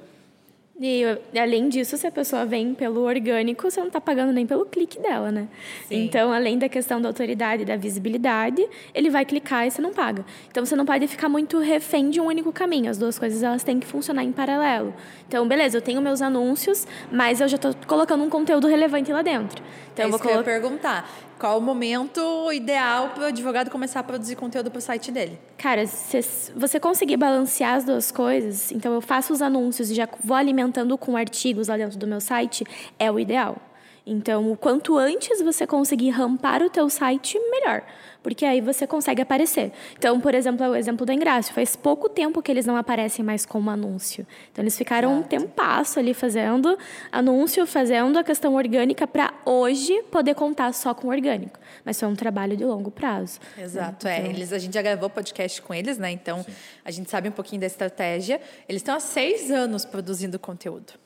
E 0.78 1.04
além 1.40 1.70
disso, 1.70 1.96
se 1.96 2.06
a 2.06 2.12
pessoa 2.12 2.46
vem 2.46 2.74
pelo 2.74 3.04
orgânico, 3.04 3.72
você 3.72 3.80
não 3.80 3.88
está 3.88 4.02
pagando 4.02 4.34
nem 4.34 4.46
pelo 4.46 4.66
clique 4.66 5.00
dela, 5.00 5.32
né? 5.32 5.48
Sim. 5.88 6.04
Então, 6.04 6.34
além 6.34 6.58
da 6.58 6.68
questão 6.68 7.00
da 7.00 7.08
autoridade 7.08 7.62
e 7.64 7.66
da 7.66 7.78
visibilidade, 7.78 8.68
ele 8.94 9.10
vai 9.10 9.24
clicar 9.24 9.66
e 9.66 9.72
você 9.72 9.82
não 9.82 9.94
paga. 9.94 10.26
Então, 10.52 10.66
você 10.66 10.76
não 10.76 10.86
pode 10.86 11.08
ficar 11.08 11.30
muito 11.30 11.60
refém 11.60 12.10
de 12.10 12.20
um 12.20 12.26
único 12.26 12.52
caminho. 12.52 12.92
As 12.92 12.98
duas 12.98 13.18
coisas 13.18 13.42
elas 13.42 13.64
têm 13.64 13.80
que 13.80 13.88
funcionar 13.88 14.26
em 14.26 14.34
paralelo. 14.34 14.94
Então, 15.26 15.48
beleza, 15.48 15.78
eu 15.78 15.82
tenho 15.82 16.02
meus 16.02 16.22
anúncios, 16.22 16.86
mas 17.10 17.40
eu 17.40 17.48
já 17.48 17.56
estou 17.56 17.74
colocando 17.88 18.26
um 18.26 18.30
conteúdo 18.30 18.68
relevante 18.68 19.14
lá 19.14 19.22
dentro. 19.22 19.64
Então, 19.94 20.04
é 20.04 20.08
eu 20.08 20.12
vou 20.12 20.20
colo... 20.20 20.36
eu 20.36 20.44
perguntar. 20.44 21.10
Qual 21.38 21.58
o 21.58 21.62
momento 21.62 22.52
ideal 22.54 23.10
para 23.10 23.24
o 23.24 23.26
advogado 23.28 23.70
começar 23.70 24.00
a 24.00 24.04
produzir 24.04 24.36
conteúdo 24.36 24.72
para 24.72 24.80
o 24.80 24.82
site 24.82 25.12
dele? 25.12 25.38
Cara, 25.58 25.86
se 25.86 26.22
você 26.56 26.80
conseguir 26.80 27.18
balancear 27.18 27.76
as 27.76 27.84
duas 27.84 28.10
coisas, 28.12 28.72
então 28.72 28.94
eu 28.94 29.02
faço 29.02 29.34
os 29.34 29.42
anúncios 29.42 29.92
e 29.92 29.96
já 29.96 30.08
vou 30.24 30.38
alimentando 30.38 30.98
com 30.98 31.18
artigos 31.18 31.68
lá 31.68 31.76
dentro 31.76 31.98
do 31.98 32.08
meu 32.08 32.22
site, 32.22 32.64
é 32.98 33.12
o 33.12 33.20
ideal. 33.20 33.58
Então, 34.06 34.52
o 34.52 34.58
quanto 34.58 34.98
antes 34.98 35.42
você 35.42 35.66
conseguir 35.66 36.10
rampar 36.10 36.62
o 36.62 36.70
teu 36.70 36.90
site, 36.90 37.40
melhor 37.50 37.84
porque 38.26 38.44
aí 38.44 38.60
você 38.60 38.88
consegue 38.88 39.22
aparecer. 39.22 39.72
Então, 39.96 40.20
por 40.20 40.34
exemplo, 40.34 40.66
é 40.66 40.70
o 40.72 40.76
exemplo 40.76 41.06
da 41.06 41.14
Ingrácio. 41.14 41.54
Faz 41.54 41.76
pouco 41.76 42.10
tempo 42.10 42.42
que 42.42 42.52
eles 42.52 42.66
não 42.66 42.76
aparecem 42.76 43.24
mais 43.24 43.46
como 43.46 43.70
anúncio. 43.70 44.26
Então, 44.52 44.64
eles 44.64 44.76
ficaram 44.76 45.12
Exato. 45.12 45.24
um 45.24 45.28
tempasso 45.28 46.00
ali 46.00 46.12
fazendo 46.12 46.76
anúncio, 47.12 47.68
fazendo 47.68 48.18
a 48.18 48.24
questão 48.24 48.56
orgânica 48.56 49.06
para 49.06 49.32
hoje 49.46 50.02
poder 50.10 50.34
contar 50.34 50.74
só 50.74 50.92
com 50.92 51.10
orgânico. 51.10 51.60
Mas 51.86 52.00
foi 52.00 52.10
um 52.10 52.16
trabalho 52.16 52.58
de 52.58 52.66
longo 52.66 52.90
prazo. 52.90 53.40
Exato, 53.56 54.08
né? 54.08 54.26
é. 54.26 54.28
Eles, 54.28 54.52
a 54.52 54.58
gente 54.58 54.74
já 54.74 54.82
gravou 54.82 55.08
podcast 55.08 55.62
com 55.62 55.72
eles, 55.72 56.00
né? 56.00 56.10
Então, 56.10 56.42
Sim. 56.42 56.52
a 56.84 56.90
gente 56.90 57.12
sabe 57.12 57.30
um 57.30 57.32
pouquinho 57.32 57.62
da 57.62 57.68
estratégia. 57.68 58.42
Eles 58.68 58.80
estão 58.82 58.96
há 58.96 59.00
seis 59.00 59.52
anos 59.52 59.86
produzindo 59.86 60.40
conteúdo. 60.40 61.05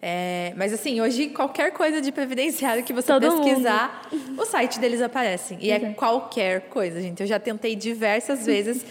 É, 0.00 0.52
mas 0.56 0.72
assim, 0.72 1.00
hoje 1.00 1.28
qualquer 1.28 1.72
coisa 1.72 2.00
de 2.00 2.10
previdenciário 2.10 2.82
que 2.82 2.92
você 2.92 3.06
Todo 3.06 3.42
pesquisar, 3.42 4.08
mundo. 4.12 4.42
o 4.42 4.44
site 4.44 4.80
deles 4.80 5.00
aparece. 5.00 5.56
E 5.60 5.70
é 5.70 5.78
qualquer 5.92 6.62
coisa, 6.62 7.00
gente. 7.00 7.20
Eu 7.20 7.26
já 7.26 7.38
tentei 7.38 7.76
diversas 7.76 8.44
vezes 8.46 8.84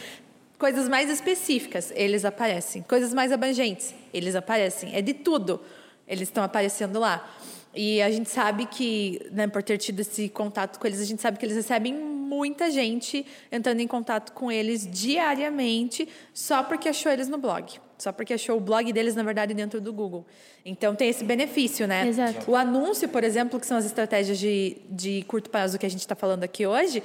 coisas 0.57 0.87
mais 0.87 1.09
específicas, 1.09 1.91
eles 1.95 2.23
aparecem. 2.23 2.83
Coisas 2.83 3.13
mais 3.13 3.31
abrangentes, 3.31 3.95
eles 4.13 4.35
aparecem. 4.35 4.95
É 4.95 5.01
de 5.01 5.13
tudo. 5.13 5.59
Eles 6.07 6.27
estão 6.27 6.43
aparecendo 6.43 6.99
lá. 6.99 7.27
E 7.73 8.01
a 8.01 8.11
gente 8.11 8.29
sabe 8.29 8.65
que, 8.65 9.21
né, 9.31 9.47
por 9.47 9.63
ter 9.63 9.77
tido 9.77 10.01
esse 10.01 10.29
contato 10.29 10.77
com 10.77 10.85
eles, 10.85 11.01
a 11.01 11.05
gente 11.05 11.21
sabe 11.21 11.37
que 11.39 11.45
eles 11.45 11.55
recebem 11.55 11.93
muita 11.93 12.69
gente 12.69 13.25
entrando 13.51 13.79
em 13.79 13.87
contato 13.87 14.33
com 14.33 14.51
eles 14.51 14.87
diariamente 14.89 16.07
só 16.33 16.61
porque 16.63 16.89
achou 16.89 17.11
eles 17.11 17.27
no 17.27 17.37
blog. 17.37 17.79
Só 18.01 18.11
porque 18.11 18.33
achou 18.33 18.57
o 18.57 18.59
blog 18.59 18.91
deles, 18.91 19.13
na 19.13 19.21
verdade, 19.21 19.53
dentro 19.53 19.79
do 19.79 19.93
Google. 19.93 20.25
Então 20.65 20.95
tem 20.95 21.07
esse 21.07 21.23
benefício, 21.23 21.85
né? 21.85 22.07
Exato. 22.07 22.49
O 22.49 22.55
anúncio, 22.55 23.07
por 23.07 23.23
exemplo, 23.23 23.59
que 23.59 23.67
são 23.67 23.77
as 23.77 23.85
estratégias 23.85 24.39
de, 24.39 24.77
de 24.89 25.23
curto 25.27 25.51
prazo 25.51 25.77
que 25.77 25.85
a 25.85 25.89
gente 25.89 25.99
está 25.99 26.15
falando 26.15 26.43
aqui 26.43 26.65
hoje, 26.65 27.03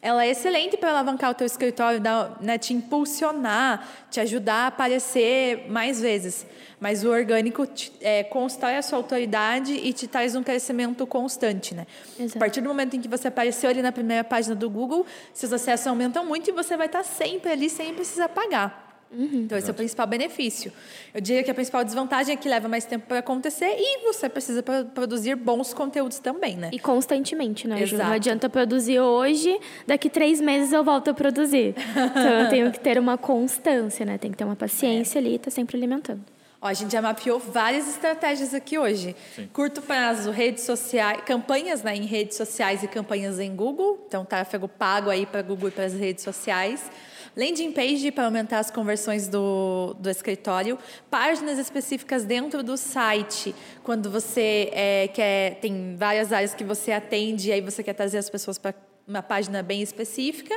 ela 0.00 0.24
é 0.24 0.30
excelente 0.30 0.78
para 0.78 0.92
alavancar 0.92 1.30
o 1.30 1.34
teu 1.34 1.46
escritório, 1.46 2.00
né, 2.40 2.56
te 2.56 2.72
impulsionar, 2.72 3.86
te 4.10 4.18
ajudar 4.18 4.64
a 4.64 4.66
aparecer 4.68 5.66
mais 5.68 6.00
vezes. 6.00 6.46
Mas 6.80 7.04
o 7.04 7.10
orgânico 7.10 7.66
te, 7.66 7.92
é, 8.00 8.24
constrói 8.24 8.76
a 8.76 8.82
sua 8.82 8.96
autoridade 8.96 9.74
e 9.74 9.92
te 9.92 10.06
traz 10.06 10.34
um 10.34 10.42
crescimento 10.42 11.06
constante, 11.06 11.74
né? 11.74 11.86
Exato. 12.18 12.38
A 12.38 12.40
partir 12.40 12.62
do 12.62 12.68
momento 12.70 12.96
em 12.96 13.00
que 13.02 13.08
você 13.08 13.28
apareceu 13.28 13.68
ali 13.68 13.82
na 13.82 13.92
primeira 13.92 14.24
página 14.24 14.54
do 14.54 14.70
Google, 14.70 15.04
seus 15.34 15.52
acessos 15.52 15.86
aumentam 15.86 16.24
muito 16.24 16.48
e 16.48 16.52
você 16.54 16.78
vai 16.78 16.86
estar 16.86 17.02
sempre 17.02 17.52
ali 17.52 17.68
sem 17.68 17.92
precisar 17.92 18.30
pagar. 18.30 18.89
Uhum. 19.12 19.42
Então, 19.44 19.58
esse 19.58 19.68
é 19.68 19.72
o 19.72 19.74
principal 19.74 20.06
benefício. 20.06 20.72
Eu 21.12 21.20
diria 21.20 21.42
que 21.42 21.50
a 21.50 21.54
principal 21.54 21.84
desvantagem 21.84 22.32
é 22.32 22.36
que 22.36 22.48
leva 22.48 22.68
mais 22.68 22.84
tempo 22.84 23.06
para 23.06 23.18
acontecer 23.18 23.74
e 23.76 24.04
você 24.04 24.28
precisa 24.28 24.62
produzir 24.62 25.34
bons 25.34 25.74
conteúdos 25.74 26.20
também, 26.20 26.56
né? 26.56 26.70
E 26.72 26.78
constantemente, 26.78 27.66
né, 27.66 27.84
Ju? 27.84 27.96
Não 27.96 28.12
adianta 28.12 28.48
produzir 28.48 29.00
hoje, 29.00 29.58
daqui 29.86 30.08
três 30.08 30.40
meses 30.40 30.72
eu 30.72 30.84
volto 30.84 31.10
a 31.10 31.14
produzir. 31.14 31.74
Então, 32.10 32.40
eu 32.40 32.48
tenho 32.48 32.70
que 32.70 32.78
ter 32.78 32.98
uma 32.98 33.18
constância, 33.18 34.06
né? 34.06 34.16
Tem 34.16 34.30
que 34.30 34.36
ter 34.36 34.44
uma 34.44 34.56
paciência 34.56 35.18
é. 35.18 35.20
ali 35.20 35.30
e 35.30 35.34
estar 35.36 35.46
tá 35.46 35.50
sempre 35.50 35.76
alimentando. 35.76 36.22
Ó, 36.62 36.66
a 36.66 36.74
gente 36.74 36.92
já 36.92 37.00
mapeou 37.00 37.38
várias 37.38 37.88
estratégias 37.88 38.52
aqui 38.52 38.78
hoje. 38.78 39.16
Sim. 39.34 39.48
Curto 39.52 39.80
prazo, 39.80 40.30
redes 40.30 40.64
sociais, 40.64 41.22
campanhas 41.24 41.82
né, 41.82 41.96
em 41.96 42.04
redes 42.04 42.36
sociais 42.36 42.82
e 42.82 42.88
campanhas 42.88 43.40
em 43.40 43.54
Google. 43.56 44.04
Então, 44.06 44.24
tráfego 44.24 44.68
pago 44.68 45.08
aí 45.08 45.24
para 45.24 45.40
Google 45.40 45.68
e 45.68 45.72
para 45.72 45.84
as 45.84 45.94
redes 45.94 46.22
sociais 46.22 46.90
landing 47.36 47.72
page 47.72 48.10
para 48.10 48.24
aumentar 48.24 48.58
as 48.58 48.70
conversões 48.70 49.28
do, 49.28 49.94
do 49.98 50.10
escritório, 50.10 50.78
páginas 51.10 51.58
específicas 51.58 52.24
dentro 52.24 52.62
do 52.62 52.76
site, 52.76 53.54
quando 53.82 54.10
você 54.10 54.70
é, 54.72 55.08
quer, 55.08 55.56
tem 55.60 55.96
várias 55.96 56.32
áreas 56.32 56.54
que 56.54 56.64
você 56.64 56.92
atende 56.92 57.48
e 57.48 57.52
aí 57.52 57.60
você 57.60 57.82
quer 57.82 57.94
trazer 57.94 58.18
as 58.18 58.28
pessoas 58.28 58.58
para 58.58 58.74
uma 59.06 59.22
página 59.22 59.62
bem 59.62 59.82
específica, 59.82 60.54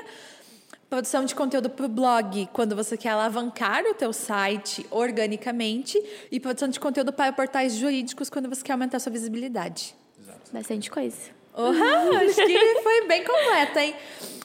produção 0.90 1.26
de 1.26 1.34
conteúdo 1.34 1.70
para 1.70 1.86
o 1.86 1.90
blog, 1.90 2.48
quando 2.54 2.76
você 2.76 2.96
quer 2.96 3.10
alavancar 3.10 3.84
o 3.84 3.96
teu 3.96 4.14
site 4.14 4.86
organicamente, 4.92 6.00
e 6.32 6.40
produção 6.40 6.68
de 6.68 6.80
conteúdo 6.80 7.12
para 7.12 7.34
portais 7.34 7.74
jurídicos, 7.76 8.30
quando 8.30 8.48
você 8.48 8.64
quer 8.64 8.74
aumentar 8.74 8.98
a 8.98 9.00
sua 9.00 9.12
visibilidade. 9.12 9.96
Exato. 10.20 10.52
Bastante 10.54 10.92
coisa. 10.92 11.43
Uhum, 11.56 12.18
acho 12.18 12.36
que 12.36 12.82
foi 12.82 13.08
bem 13.08 13.24
completa, 13.24 13.84
hein? 13.84 13.96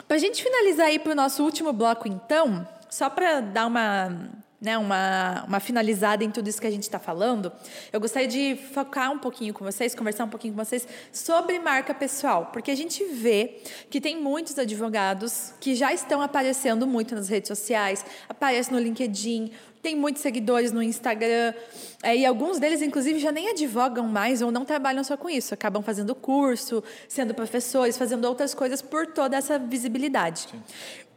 Para 0.06 0.16
a 0.16 0.20
gente 0.20 0.42
finalizar 0.42 0.86
aí 0.86 0.98
para 0.98 1.12
o 1.12 1.14
nosso 1.14 1.42
último 1.42 1.72
bloco, 1.72 2.08
então, 2.08 2.66
só 2.88 3.10
para 3.10 3.40
dar 3.40 3.66
uma 3.66 4.30
né, 4.60 4.76
uma, 4.76 5.44
uma 5.46 5.60
finalizada 5.60 6.24
em 6.24 6.30
tudo 6.30 6.48
isso 6.48 6.60
que 6.60 6.66
a 6.66 6.70
gente 6.70 6.82
está 6.82 6.98
falando, 6.98 7.52
eu 7.92 8.00
gostaria 8.00 8.26
de 8.26 8.56
focar 8.72 9.12
um 9.12 9.18
pouquinho 9.18 9.54
com 9.54 9.64
vocês, 9.64 9.94
conversar 9.94 10.24
um 10.24 10.28
pouquinho 10.28 10.54
com 10.54 10.64
vocês 10.64 10.86
sobre 11.12 11.58
marca 11.60 11.94
pessoal, 11.94 12.50
porque 12.52 12.70
a 12.70 12.74
gente 12.74 13.04
vê 13.04 13.60
que 13.88 14.00
tem 14.00 14.20
muitos 14.20 14.58
advogados 14.58 15.52
que 15.60 15.74
já 15.74 15.92
estão 15.92 16.20
aparecendo 16.20 16.86
muito 16.86 17.14
nas 17.14 17.28
redes 17.28 17.48
sociais, 17.48 18.04
aparecem 18.28 18.72
no 18.72 18.80
LinkedIn, 18.80 19.52
tem 19.82 19.96
muitos 19.96 20.22
seguidores 20.22 20.72
no 20.72 20.82
Instagram, 20.82 21.54
é, 22.02 22.16
e 22.16 22.26
alguns 22.26 22.58
deles, 22.58 22.82
inclusive, 22.82 23.18
já 23.18 23.32
nem 23.32 23.50
advogam 23.50 24.06
mais 24.06 24.42
ou 24.42 24.50
não 24.50 24.64
trabalham 24.64 25.02
só 25.02 25.16
com 25.16 25.28
isso, 25.28 25.54
acabam 25.54 25.82
fazendo 25.82 26.14
curso, 26.14 26.82
sendo 27.08 27.34
professores, 27.34 27.96
fazendo 27.96 28.24
outras 28.24 28.54
coisas 28.54 28.80
por 28.80 29.06
toda 29.06 29.36
essa 29.36 29.58
visibilidade. 29.58 30.48
Sim. 30.50 30.62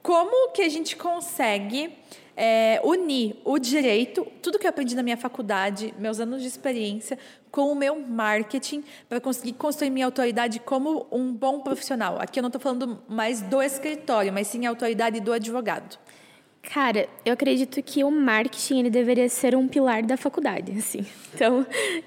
Como 0.02 0.52
que 0.52 0.64
a 0.64 0.70
gente 0.70 0.96
consegue 0.96 1.96
é, 2.36 2.82
unir 2.84 3.36
o 3.46 3.60
direito, 3.60 4.26
tudo 4.42 4.58
que 4.58 4.66
eu 4.66 4.70
aprendi 4.70 4.96
na 4.96 5.04
minha 5.04 5.18
faculdade, 5.18 5.94
meus 6.00 6.20
anos 6.20 6.42
de 6.42 6.48
experiência, 6.48 7.20
com 7.52 7.72
o 7.72 7.76
meu 7.76 8.00
marketing, 8.00 8.84
para 9.08 9.20
conseguir 9.20 9.54
construir 9.54 9.92
minha 9.92 10.06
autoridade 10.06 10.60
como 10.60 11.06
um 11.12 11.32
bom 11.32 11.60
profissional? 11.60 12.18
Aqui 12.20 12.40
eu 12.40 12.42
não 12.42 12.48
estou 12.48 12.62
falando 12.62 13.04
mais 13.08 13.42
do 13.42 13.62
escritório, 13.62 14.34
mas 14.34 14.48
sim 14.48 14.66
a 14.66 14.70
autoridade 14.70 15.20
do 15.20 15.32
advogado. 15.32 16.00
Cara, 16.62 17.10
eu 17.26 17.34
acredito 17.34 17.82
que 17.82 18.04
o 18.04 18.12
marketing 18.12 18.80
ele 18.80 18.90
deveria 18.90 19.28
ser 19.28 19.56
um 19.56 19.68
pilar 19.68 20.04
da 20.04 20.16
faculdade, 20.16 20.72
assim. 20.78 21.06
Então, 21.34 21.66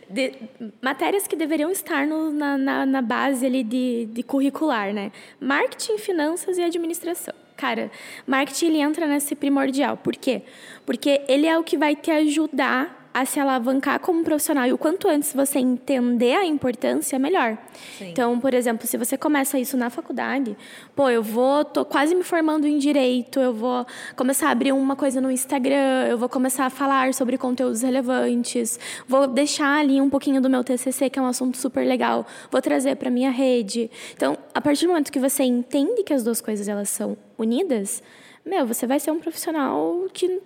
de, 0.09 0.33
matérias 0.81 1.27
que 1.27 1.35
deveriam 1.35 1.71
estar 1.71 2.07
no, 2.07 2.31
na, 2.31 2.57
na, 2.57 2.87
na, 2.87 3.03
base 3.03 3.45
ali 3.45 3.65
de, 3.65 4.07
de 4.07 4.23
curricular, 4.23 4.93
né? 4.95 5.11
Marketing, 5.41 5.99
finanças 5.99 6.57
e 6.57 6.63
administração. 6.63 7.35
Cara, 7.57 7.91
marketing 8.27 8.67
ele 8.67 8.79
entra 8.79 9.07
nesse 9.07 9.35
primordial. 9.35 9.97
Por 9.97 10.15
quê? 10.17 10.43
Porque 10.87 11.23
ele 11.29 11.47
é 11.47 11.59
o 11.59 11.65
que 11.65 11.77
vai 11.77 11.97
te 11.97 12.11
ajudar 12.11 13.04
a 13.15 13.25
se 13.25 13.39
alavancar 13.39 14.01
como 14.01 14.25
profissional. 14.25 14.67
E 14.67 14.73
o 14.73 14.77
quanto 14.77 15.09
antes 15.09 15.33
você 15.33 15.61
entender 15.61 16.35
a 16.35 16.45
importância, 16.45 17.17
melhor. 17.17 17.57
Sim. 17.97 18.11
Então, 18.11 18.41
por 18.41 18.53
exemplo, 18.53 18.89
se 18.89 18.97
você 18.97 19.17
começa 19.17 19.57
isso 19.57 19.77
na 19.77 19.89
faculdade, 19.89 20.57
pô, 20.97 21.09
eu 21.09 21.23
vou, 21.23 21.65
tô 21.65 21.85
quase 21.85 22.13
me 22.13 22.25
formando 22.25 22.67
em 22.67 22.77
direito, 22.77 23.39
eu 23.39 23.55
vou 23.55 23.87
começar 24.17 24.49
a 24.49 24.51
abrir 24.51 24.73
uma 24.73 24.97
coisa 24.97 25.21
no 25.21 25.31
Instagram, 25.31 26.09
eu 26.09 26.19
vou 26.19 26.29
começar 26.29 26.67
a 26.67 26.71
falar 26.71 27.15
sobre 27.15 27.39
conteúdos 27.39 27.83
relevantes, 27.83 28.81
vou 29.07 29.29
deixar 29.29 29.79
ali 29.79 30.01
um 30.01 30.11
pouquinho 30.11 30.41
do 30.41 30.51
meu 30.51 30.65
TCC, 30.65 31.09
que 31.09 31.19
é 31.19 31.23
um 31.23 31.27
assunto 31.27 31.57
super 31.57 31.87
legal, 31.87 32.27
vou 32.51 32.61
trazer 32.61 32.97
para 32.97 33.11
minha 33.11 33.31
rede. 33.31 33.89
Então, 34.17 34.37
a 34.53 34.61
partir 34.61 34.87
do 34.87 34.89
momento 34.89 35.13
que 35.13 35.21
você 35.21 35.45
entende 35.45 36.03
que 36.03 36.13
as 36.13 36.25
duas 36.25 36.41
coisas 36.41 36.67
elas 36.67 36.89
são 36.89 37.17
unidas, 37.39 38.03
meu, 38.45 38.67
você 38.67 38.87
vai 38.87 38.99
ser 38.99 39.13
um 39.13 39.21
profissional 39.21 40.07
que 40.13 40.41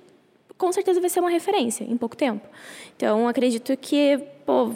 com 0.58 0.72
certeza 0.72 1.00
vai 1.00 1.08
ser 1.08 1.20
uma 1.20 1.30
referência 1.30 1.84
em 1.84 1.96
pouco 1.96 2.16
tempo. 2.16 2.46
Então, 2.96 3.28
acredito 3.28 3.74
que, 3.76 4.18
pô, 4.44 4.72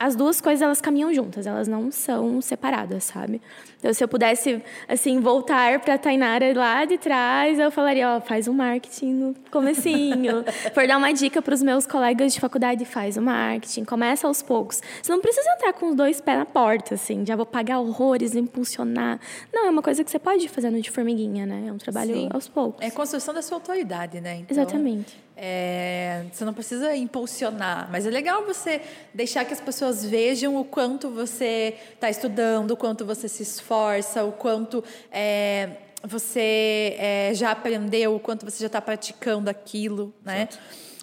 as 0.00 0.16
duas 0.16 0.40
coisas 0.40 0.62
elas 0.62 0.80
caminham 0.80 1.12
juntas, 1.12 1.46
elas 1.46 1.68
não 1.68 1.92
são 1.92 2.40
separadas, 2.40 3.04
sabe? 3.04 3.42
Então, 3.78 3.92
se 3.92 4.02
eu 4.02 4.08
pudesse 4.08 4.62
assim 4.88 5.20
voltar 5.20 5.78
para 5.80 5.94
a 5.94 5.98
Tainara 5.98 6.50
lá 6.54 6.86
de 6.86 6.96
trás, 6.96 7.58
eu 7.58 7.70
falaria, 7.70 8.16
ó, 8.16 8.20
faz 8.20 8.48
um 8.48 8.54
marketing 8.54 9.12
no 9.12 9.34
comecinho. 9.50 10.42
For 10.72 10.86
dar 10.86 10.96
uma 10.96 11.12
dica 11.12 11.42
para 11.42 11.52
os 11.52 11.62
meus 11.62 11.86
colegas 11.86 12.32
de 12.32 12.40
faculdade, 12.40 12.86
faz 12.86 13.18
o 13.18 13.22
marketing, 13.22 13.84
começa 13.84 14.26
aos 14.26 14.40
poucos. 14.40 14.80
Você 15.02 15.12
não 15.12 15.20
precisa 15.20 15.46
entrar 15.52 15.74
com 15.74 15.90
os 15.90 15.94
dois 15.94 16.18
pés 16.18 16.38
na 16.38 16.46
porta, 16.46 16.94
assim, 16.94 17.26
já 17.26 17.36
vou 17.36 17.44
pagar 17.44 17.78
horrores, 17.78 18.34
impulsionar. 18.34 19.20
Não, 19.52 19.66
é 19.66 19.70
uma 19.70 19.82
coisa 19.82 20.02
que 20.02 20.10
você 20.10 20.18
pode 20.18 20.46
ir 20.46 20.48
fazendo 20.48 20.80
de 20.80 20.90
formiguinha, 20.90 21.44
né? 21.44 21.66
É 21.68 21.72
um 21.72 21.78
trabalho 21.78 22.14
Sim. 22.14 22.28
aos 22.32 22.48
poucos. 22.48 22.82
É 22.82 22.90
construção 22.90 23.34
da 23.34 23.42
sua 23.42 23.58
autoridade, 23.58 24.18
né? 24.18 24.36
Então... 24.36 24.56
Exatamente. 24.56 25.18
É, 25.42 26.26
você 26.30 26.44
não 26.44 26.52
precisa 26.52 26.94
impulsionar, 26.94 27.88
mas 27.90 28.06
é 28.06 28.10
legal 28.10 28.44
você 28.44 28.82
deixar 29.14 29.42
que 29.46 29.54
as 29.54 29.60
pessoas 29.60 30.04
vejam 30.04 30.54
o 30.56 30.66
quanto 30.66 31.08
você 31.08 31.78
está 31.94 32.10
estudando, 32.10 32.72
o 32.72 32.76
quanto 32.76 33.06
você 33.06 33.26
se 33.26 33.42
esforça, 33.42 34.22
o 34.22 34.32
quanto 34.32 34.84
é, 35.10 35.78
você 36.04 36.94
é, 36.98 37.30
já 37.32 37.52
aprendeu, 37.52 38.16
o 38.16 38.20
quanto 38.20 38.44
você 38.44 38.60
já 38.60 38.66
está 38.66 38.82
praticando 38.82 39.48
aquilo, 39.48 40.12
né? 40.22 40.46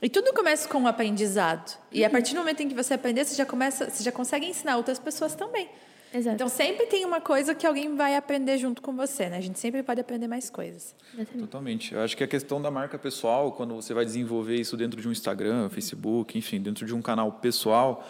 E 0.03 0.07
tudo 0.07 0.31
começa 0.31 0.69
com 0.69 0.77
um 0.77 0.88
aprendizado. 0.88 1.75
E 1.91 2.05
a 2.05 2.09
partir 2.09 2.35
do 2.35 2.39
momento 2.41 2.61
em 2.61 2.69
que 2.69 2.75
você 2.75 2.93
aprender, 2.93 3.25
você 3.25 3.33
já 3.33 3.45
começa, 3.45 3.89
você 3.89 4.03
já 4.03 4.11
consegue 4.11 4.45
ensinar 4.45 4.77
outras 4.77 4.99
pessoas 4.99 5.33
também. 5.33 5.67
Exato. 6.14 6.36
Então 6.36 6.49
sempre 6.49 6.86
tem 6.86 7.05
uma 7.05 7.20
coisa 7.20 7.53
que 7.53 7.66
alguém 7.66 7.95
vai 7.95 8.16
aprender 8.16 8.58
junto 8.58 8.82
com 8.82 8.95
você, 8.95 9.30
né? 9.30 9.38
A 9.38 9.41
gente 9.41 9.60
sempre 9.60 9.84
pode 9.84 9.99
aprender 9.99 10.28
mais 10.28 10.49
coisas. 10.49 10.95
Totalmente. 11.39 11.93
Eu 11.93 12.01
acho 12.01 12.16
que 12.16 12.24
a 12.24 12.28
questão 12.28 12.62
da 12.62 12.72
marca 12.72 12.97
pessoal, 12.97 13.51
quando 13.51 13.76
você 13.76 13.93
vai 13.93 14.05
desenvolver 14.05 14.55
isso 14.55 14.78
dentro 14.78 15.01
de 15.01 15.08
um 15.08 15.12
Instagram, 15.12 15.70
Facebook, 15.70 16.38
enfim, 16.38 16.62
dentro 16.62 16.86
de 16.86 16.93
um 16.93 17.01
canal 17.01 17.32
pessoal, 17.34 18.08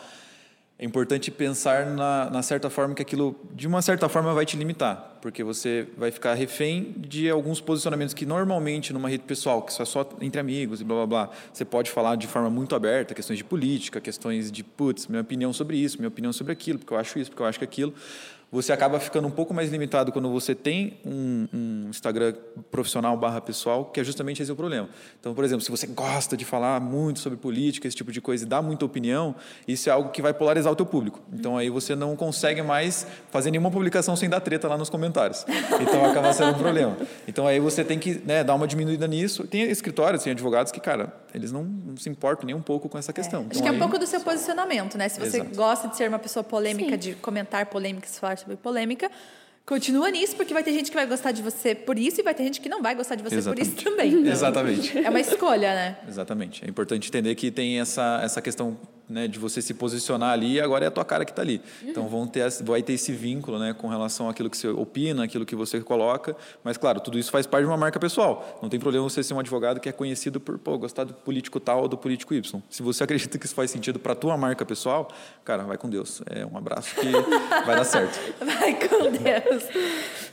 é 0.79 0.85
importante 0.85 1.31
pensar 1.31 1.87
na, 1.87 2.29
na, 2.29 2.43
certa 2.43 2.69
forma 2.69 2.93
que 2.93 3.01
aquilo, 3.01 3.35
de 3.51 3.67
uma 3.67 3.81
certa 3.81 4.07
forma, 4.07 4.31
vai 4.33 4.45
te 4.45 4.55
limitar, 4.55 5.17
porque 5.21 5.43
você 5.43 5.87
vai 5.97 6.11
ficar 6.11 6.35
refém 6.35 6.93
de 6.95 7.27
alguns 7.29 7.59
posicionamentos 7.59 8.13
que 8.13 8.27
normalmente 8.27 8.93
numa 8.93 9.09
rede 9.09 9.23
pessoal, 9.23 9.63
que 9.63 9.73
só 9.73 9.81
é 9.81 9.85
só 9.87 10.07
entre 10.21 10.39
amigos 10.39 10.79
e 10.79 10.83
blá 10.83 10.97
blá 10.97 11.05
blá, 11.07 11.29
você 11.51 11.65
pode 11.65 11.89
falar 11.89 12.15
de 12.15 12.27
forma 12.27 12.51
muito 12.51 12.75
aberta, 12.75 13.15
questões 13.15 13.37
de 13.37 13.43
política, 13.43 13.99
questões 13.99 14.51
de, 14.51 14.63
putz, 14.63 15.07
minha 15.07 15.21
opinião 15.21 15.51
sobre 15.51 15.77
isso, 15.77 15.97
minha 15.97 16.09
opinião 16.09 16.31
sobre 16.31 16.53
aquilo, 16.53 16.77
porque 16.77 16.93
eu 16.93 16.97
acho 16.97 17.17
isso, 17.17 17.31
porque 17.31 17.41
eu 17.41 17.47
acho 17.47 17.57
que 17.57 17.65
aquilo 17.65 17.93
você 18.51 18.71
acaba 18.71 18.99
ficando 18.99 19.27
um 19.27 19.31
pouco 19.31 19.53
mais 19.53 19.69
limitado 19.69 20.11
quando 20.11 20.29
você 20.31 20.55
tem 20.55 20.99
um, 21.05 21.47
um 21.53 21.89
Instagram 21.89 22.33
profissional 22.71 23.17
barra 23.17 23.41
pessoal, 23.41 23.85
que 23.85 23.99
é 23.99 24.03
justamente 24.03 24.41
esse 24.41 24.51
o 24.51 24.55
problema. 24.55 24.87
Então, 25.19 25.33
por 25.33 25.43
exemplo, 25.43 25.63
se 25.63 25.69
você 25.69 25.85
gosta 25.85 26.37
de 26.37 26.45
falar 26.45 26.79
muito 26.79 27.19
sobre 27.19 27.37
política, 27.37 27.87
esse 27.87 27.97
tipo 27.97 28.11
de 28.11 28.21
coisa, 28.21 28.45
e 28.45 28.47
dá 28.47 28.61
muita 28.61 28.85
opinião, 28.85 29.35
isso 29.67 29.89
é 29.89 29.91
algo 29.91 30.09
que 30.11 30.21
vai 30.21 30.33
polarizar 30.33 30.71
o 30.71 30.75
teu 30.75 30.85
público. 30.85 31.19
Então, 31.33 31.57
aí 31.57 31.69
você 31.69 31.93
não 31.95 32.15
consegue 32.15 32.61
mais 32.61 33.05
fazer 33.29 33.51
nenhuma 33.51 33.69
publicação 33.69 34.15
sem 34.15 34.29
dar 34.29 34.39
treta 34.39 34.67
lá 34.67 34.77
nos 34.77 34.89
comentários. 34.89 35.45
Então, 35.81 36.05
acaba 36.05 36.31
sendo 36.31 36.51
um 36.51 36.59
problema. 36.59 36.97
Então, 37.27 37.45
aí 37.45 37.59
você 37.59 37.83
tem 37.83 37.99
que 37.99 38.21
né, 38.25 38.43
dar 38.43 38.55
uma 38.55 38.67
diminuída 38.67 39.07
nisso. 39.07 39.45
Tem 39.45 39.63
escritórios, 39.63 40.23
tem 40.23 40.31
advogados 40.31 40.71
que, 40.71 40.79
cara, 40.79 41.13
eles 41.33 41.51
não, 41.51 41.63
não 41.63 41.97
se 41.97 42.09
importam 42.09 42.45
nem 42.45 42.55
um 42.55 42.61
pouco 42.61 42.87
com 42.87 42.97
essa 42.97 43.11
questão. 43.11 43.41
É. 43.41 43.43
Acho 43.43 43.49
então, 43.51 43.61
que 43.63 43.67
é 43.67 43.71
um 43.71 43.79
pouco 43.79 43.99
do 43.99 44.07
seu 44.07 44.21
posicionamento, 44.21 44.97
né? 44.97 45.09
Se 45.09 45.19
você 45.19 45.37
Exato. 45.37 45.55
gosta 45.55 45.87
de 45.89 45.97
ser 45.97 46.07
uma 46.07 46.19
pessoa 46.19 46.43
polêmica, 46.43 46.91
Sim. 46.91 46.97
de 46.97 47.13
comentar 47.15 47.65
polêmicas, 47.65 48.17
falar 48.17 48.36
sobre 48.39 48.55
polêmica. 48.55 49.09
Continua 49.65 50.09
nisso, 50.09 50.35
porque 50.35 50.53
vai 50.53 50.63
ter 50.63 50.71
gente 50.71 50.89
que 50.89 50.95
vai 50.95 51.05
gostar 51.05 51.33
de 51.33 51.41
você 51.41 51.75
por 51.75 51.99
isso 51.99 52.21
e 52.21 52.23
vai 52.23 52.33
ter 52.33 52.43
gente 52.43 52.61
que 52.61 52.69
não 52.69 52.81
vai 52.81 52.95
gostar 52.95 53.15
de 53.15 53.23
você 53.23 53.35
Exatamente. 53.35 53.69
por 53.69 53.75
isso 53.75 53.83
também. 53.83 54.27
Exatamente. 54.27 54.97
É 54.97 55.09
uma 55.09 55.19
escolha, 55.19 55.75
né? 55.75 55.97
Exatamente. 56.07 56.63
É 56.63 56.69
importante 56.69 57.09
entender 57.09 57.35
que 57.35 57.51
tem 57.51 57.79
essa, 57.79 58.21
essa 58.23 58.41
questão 58.41 58.77
né, 59.09 59.27
de 59.27 59.39
você 59.39 59.61
se 59.61 59.73
posicionar 59.73 60.31
ali 60.31 60.53
e 60.53 60.61
agora 60.61 60.85
é 60.85 60.87
a 60.87 60.91
tua 60.91 61.05
cara 61.05 61.23
que 61.23 61.31
está 61.31 61.41
ali. 61.41 61.61
Então 61.83 62.07
vão 62.07 62.27
ter, 62.27 62.49
vai 62.63 62.81
ter 62.83 62.93
esse 62.93 63.11
vínculo 63.11 63.57
né, 63.57 63.73
com 63.73 63.87
relação 63.87 64.29
àquilo 64.29 64.49
que 64.49 64.57
você 64.57 64.67
opina, 64.67 65.23
aquilo 65.23 65.45
que 65.45 65.55
você 65.55 65.79
coloca. 65.79 66.35
Mas, 66.63 66.77
claro, 66.77 66.99
tudo 66.99 67.17
isso 67.17 67.31
faz 67.31 67.47
parte 67.47 67.63
de 67.63 67.69
uma 67.69 67.77
marca 67.77 67.99
pessoal. 67.99 68.59
Não 68.61 68.69
tem 68.69 68.79
problema 68.79 69.07
você 69.09 69.23
ser 69.23 69.33
um 69.33 69.39
advogado 69.39 69.79
que 69.79 69.87
é 69.87 69.91
conhecido 69.91 70.39
por 70.39 70.57
pô, 70.57 70.77
gostar 70.77 71.05
do 71.05 71.13
político 71.13 71.59
tal 71.59 71.83
ou 71.83 71.87
do 71.87 71.97
político 71.97 72.33
Y. 72.33 72.61
Se 72.69 72.83
você 72.83 73.03
acredita 73.05 73.37
que 73.37 73.45
isso 73.45 73.55
faz 73.55 73.71
sentido 73.71 73.99
para 73.99 74.13
a 74.13 74.15
tua 74.15 74.35
marca 74.37 74.65
pessoal, 74.65 75.07
cara, 75.45 75.63
vai 75.63 75.77
com 75.77 75.89
Deus. 75.89 76.21
É 76.25 76.45
um 76.45 76.57
abraço 76.57 76.95
que 76.95 77.09
vai 77.65 77.75
dar 77.75 77.83
certo. 77.83 78.17
Vai 78.39 78.73
com 78.73 79.11
Deus. 79.11 79.63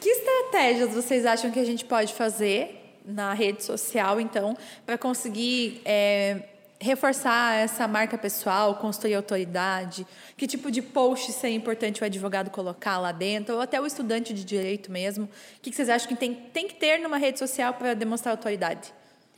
Que 0.00 0.08
estratégias 0.08 0.94
vocês 0.94 1.24
acham 1.26 1.50
que 1.50 1.58
a 1.58 1.64
gente 1.64 1.84
pode 1.84 2.12
fazer 2.14 2.80
na 3.04 3.34
rede 3.34 3.62
social, 3.62 4.20
então, 4.20 4.56
para 4.86 4.96
conseguir 4.96 5.82
é, 5.84 6.42
reforçar 6.84 7.54
essa 7.54 7.88
marca 7.88 8.18
pessoal, 8.18 8.74
construir 8.74 9.14
autoridade? 9.14 10.06
Que 10.36 10.46
tipo 10.46 10.70
de 10.70 10.82
post 10.82 11.32
seria 11.32 11.56
importante 11.56 12.02
o 12.02 12.04
advogado 12.04 12.50
colocar 12.50 12.98
lá 12.98 13.10
dentro, 13.10 13.54
ou 13.54 13.60
até 13.62 13.80
o 13.80 13.86
estudante 13.86 14.34
de 14.34 14.44
direito 14.44 14.92
mesmo? 14.92 15.24
O 15.24 15.60
que 15.62 15.72
vocês 15.72 15.88
acham 15.88 16.06
que 16.06 16.14
tem, 16.14 16.34
tem 16.34 16.68
que 16.68 16.74
ter 16.74 16.98
numa 16.98 17.16
rede 17.16 17.38
social 17.38 17.72
para 17.72 17.94
demonstrar 17.94 18.32
autoridade? 18.32 18.92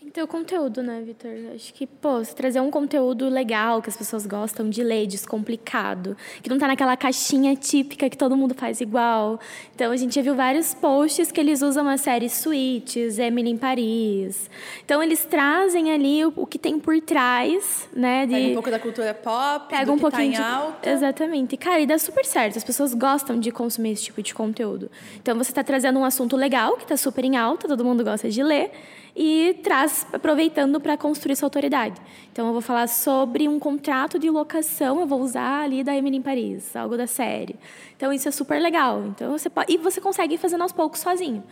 O 0.06 0.26
conteúdo, 0.26 0.82
né, 0.82 1.02
Vitor? 1.04 1.30
Acho 1.54 1.74
que, 1.74 1.84
pô, 1.84 2.24
se 2.24 2.34
trazer 2.34 2.60
um 2.60 2.70
conteúdo 2.70 3.28
legal, 3.28 3.82
que 3.82 3.90
as 3.90 3.96
pessoas 3.96 4.24
gostam 4.24 4.70
de 4.70 4.82
ler, 4.82 5.06
descomplicado, 5.06 6.16
que 6.42 6.48
não 6.48 6.58
tá 6.58 6.68
naquela 6.68 6.96
caixinha 6.96 7.54
típica 7.56 8.08
que 8.08 8.16
todo 8.16 8.36
mundo 8.36 8.54
faz 8.54 8.80
igual. 8.80 9.38
Então, 9.74 9.90
a 9.90 9.96
gente 9.96 10.14
já 10.14 10.22
viu 10.22 10.34
vários 10.34 10.72
posts 10.72 11.32
que 11.32 11.40
eles 11.40 11.60
usam 11.60 11.88
a 11.88 11.96
série 11.98 12.30
Suítes, 12.30 13.18
Emily 13.18 13.50
em 13.50 13.58
Paris. 13.58 14.48
Então, 14.84 15.02
eles 15.02 15.24
trazem 15.24 15.92
ali 15.92 16.24
o, 16.24 16.32
o 16.36 16.46
que 16.46 16.58
tem 16.58 16.78
por 16.78 16.98
trás, 17.00 17.88
né? 17.94 18.26
De... 18.26 18.32
Pega 18.32 18.48
um 18.48 18.54
pouco 18.54 18.70
da 18.70 18.78
cultura 18.78 19.12
pop, 19.12 19.68
Pega 19.68 19.92
um 19.92 19.96
tá 19.96 20.00
pouquinho 20.00 20.32
tá 20.32 20.38
de... 20.38 20.42
alta. 20.42 20.90
Exatamente. 20.90 21.54
E, 21.54 21.58
cara, 21.58 21.80
e 21.80 21.86
dá 21.86 21.98
super 21.98 22.24
certo. 22.24 22.56
As 22.56 22.64
pessoas 22.64 22.94
gostam 22.94 23.38
de 23.38 23.50
consumir 23.50 23.90
esse 23.90 24.04
tipo 24.04 24.22
de 24.22 24.32
conteúdo. 24.32 24.88
Então, 25.20 25.36
você 25.36 25.50
está 25.50 25.64
trazendo 25.64 25.98
um 25.98 26.04
assunto 26.04 26.36
legal, 26.36 26.76
que 26.76 26.84
está 26.84 26.96
super 26.96 27.24
em 27.24 27.36
alta, 27.36 27.66
todo 27.66 27.84
mundo 27.84 28.02
gosta 28.02 28.30
de 28.30 28.42
ler 28.42 28.70
e 29.16 29.54
traz 29.62 30.06
aproveitando 30.12 30.78
para 30.78 30.94
construir 30.94 31.34
sua 31.36 31.46
autoridade. 31.46 31.98
Então 32.30 32.46
eu 32.46 32.52
vou 32.52 32.60
falar 32.60 32.86
sobre 32.86 33.48
um 33.48 33.58
contrato 33.58 34.18
de 34.18 34.28
locação, 34.28 35.00
eu 35.00 35.06
vou 35.06 35.22
usar 35.22 35.62
ali 35.62 35.82
da 35.82 35.96
Emily 35.96 36.18
em 36.18 36.22
Paris, 36.22 36.76
algo 36.76 36.98
da 36.98 37.06
série. 37.06 37.56
Então 37.96 38.12
isso 38.12 38.28
é 38.28 38.30
super 38.30 38.60
legal. 38.60 39.02
Então 39.06 39.32
você 39.32 39.48
pode, 39.48 39.72
e 39.72 39.78
você 39.78 40.02
consegue 40.02 40.34
ir 40.34 40.38
fazendo 40.38 40.60
aos 40.60 40.72
poucos 40.72 41.00
sozinho. 41.00 41.42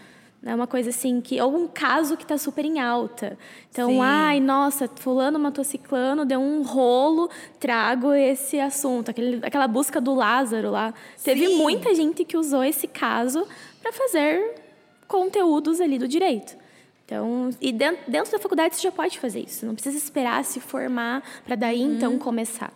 né? 0.43 0.55
Uma 0.55 0.67
coisa 0.67 0.91
assim 0.91 1.23
que 1.23 1.41
ou 1.41 1.57
um 1.57 1.67
caso 1.67 2.19
que 2.19 2.23
está 2.25 2.37
super 2.37 2.67
em 2.67 2.81
alta. 2.81 3.39
Então, 3.71 3.89
Sim. 3.89 4.01
ai, 4.03 4.41
nossa, 4.41 4.87
fulano 4.97 5.39
matou 5.39 5.65
ciclano, 5.65 6.27
deu 6.27 6.41
um 6.41 6.63
rolo, 6.63 7.31
trago 7.59 8.13
esse 8.13 8.61
assunto, 8.61 9.11
aquele, 9.11 9.41
aquela 9.43 9.67
busca 9.67 10.03
do 10.03 10.15
Lázaro 10.15 10.71
lá. 10.71 10.93
Teve 11.25 11.47
Sim. 11.47 11.57
muita 11.57 11.95
gente 11.95 12.27
que 12.27 12.37
usou 12.37 12.63
esse 12.63 12.87
caso 12.87 13.47
para 13.81 13.91
fazer 13.91 14.63
conteúdos 15.09 15.81
ali 15.81 15.99
do 15.99 16.07
direito. 16.07 16.63
Então, 17.05 17.51
e 17.61 17.71
dentro, 17.71 18.11
dentro 18.11 18.33
da 18.33 18.39
faculdade 18.39 18.77
você 18.77 18.83
já 18.83 18.93
pode 18.93 19.19
fazer 19.19 19.41
isso. 19.41 19.67
Não 19.67 19.75
precisa 19.75 19.97
esperar 19.97 20.45
se 20.45 20.59
formar 20.61 21.23
para 21.45 21.55
daí 21.55 21.83
então 21.83 22.19
começar. 22.19 22.73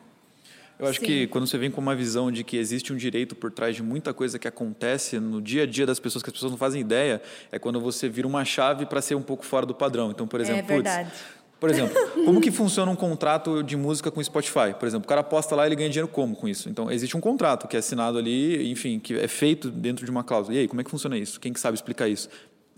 Eu 0.79 0.87
acho 0.87 1.01
Sim. 1.01 1.07
que 1.07 1.27
quando 1.27 1.47
você 1.47 1.59
vem 1.59 1.71
com 1.71 1.81
uma 1.81 1.97
visão 1.97 2.31
de 2.31 2.45
que 2.45 2.57
existe 2.57 2.93
um 2.93 2.97
direito 2.97 3.35
por 3.35 3.51
trás 3.51 3.75
de 3.75 3.83
muita 3.83 4.15
coisa 4.15 4.39
que 4.39 4.47
acontece 4.47 5.19
no 5.19 5.43
dia 5.43 5.65
a 5.65 5.67
dia 5.67 5.85
das 5.85 5.99
pessoas, 5.99 6.23
que 6.23 6.31
as 6.31 6.35
pessoas 6.35 6.53
não 6.53 6.59
fazem 6.59 6.81
ideia, 6.81 7.21
é 7.51 7.59
quando 7.59 7.81
você 7.81 8.09
vira 8.09 8.29
uma 8.29 8.45
chave 8.45 8.87
para 8.87 9.03
ser 9.03 9.17
um 9.17 9.23
pouco 9.23 9.45
fora 9.45 9.67
do 9.67 9.75
padrão. 9.75 10.11
Então, 10.13 10.29
por 10.29 10.41
exemplo, 10.41 10.63
putz, 10.63 10.85
verdade. 10.85 11.11
por 11.59 11.69
exemplo, 11.69 11.97
como 12.25 12.41
que 12.41 12.53
funciona 12.53 12.89
um 12.93 12.95
contrato 12.95 13.61
de 13.65 13.77
música 13.77 14.09
com 14.09 14.23
Spotify? 14.23 14.73
Por 14.79 14.87
exemplo, 14.87 15.05
o 15.05 15.09
cara 15.09 15.25
posta 15.25 15.57
lá 15.57 15.65
e 15.65 15.69
ele 15.69 15.75
ganha 15.75 15.91
dinheiro 15.91 16.07
como 16.07 16.37
com 16.37 16.47
isso? 16.47 16.69
Então, 16.69 16.89
existe 16.93 17.17
um 17.17 17.21
contrato 17.21 17.67
que 17.67 17.75
é 17.75 17.81
assinado 17.81 18.17
ali, 18.17 18.71
enfim, 18.71 19.01
que 19.01 19.19
é 19.19 19.27
feito 19.27 19.73
dentro 19.73 20.05
de 20.05 20.11
uma 20.13 20.23
cláusula. 20.23 20.55
E 20.55 20.61
aí, 20.61 20.69
como 20.69 20.81
é 20.81 20.85
que 20.85 20.91
funciona 20.91 21.19
isso? 21.19 21.41
Quem 21.41 21.53
que 21.53 21.59
sabe 21.59 21.75
explicar 21.75 22.07
isso? 22.07 22.29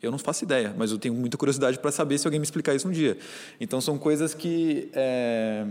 Eu 0.02 0.10
não 0.10 0.18
faço 0.18 0.44
ideia, 0.44 0.74
mas 0.76 0.90
eu 0.90 0.98
tenho 0.98 1.14
muita 1.14 1.36
curiosidade 1.36 1.78
para 1.78 1.92
saber 1.92 2.18
se 2.18 2.26
alguém 2.26 2.40
me 2.40 2.44
explicar 2.44 2.74
isso 2.74 2.88
um 2.88 2.90
dia. 2.90 3.18
Então, 3.60 3.80
são 3.80 3.98
coisas 3.98 4.32
que 4.32 4.90
é, 4.94 5.66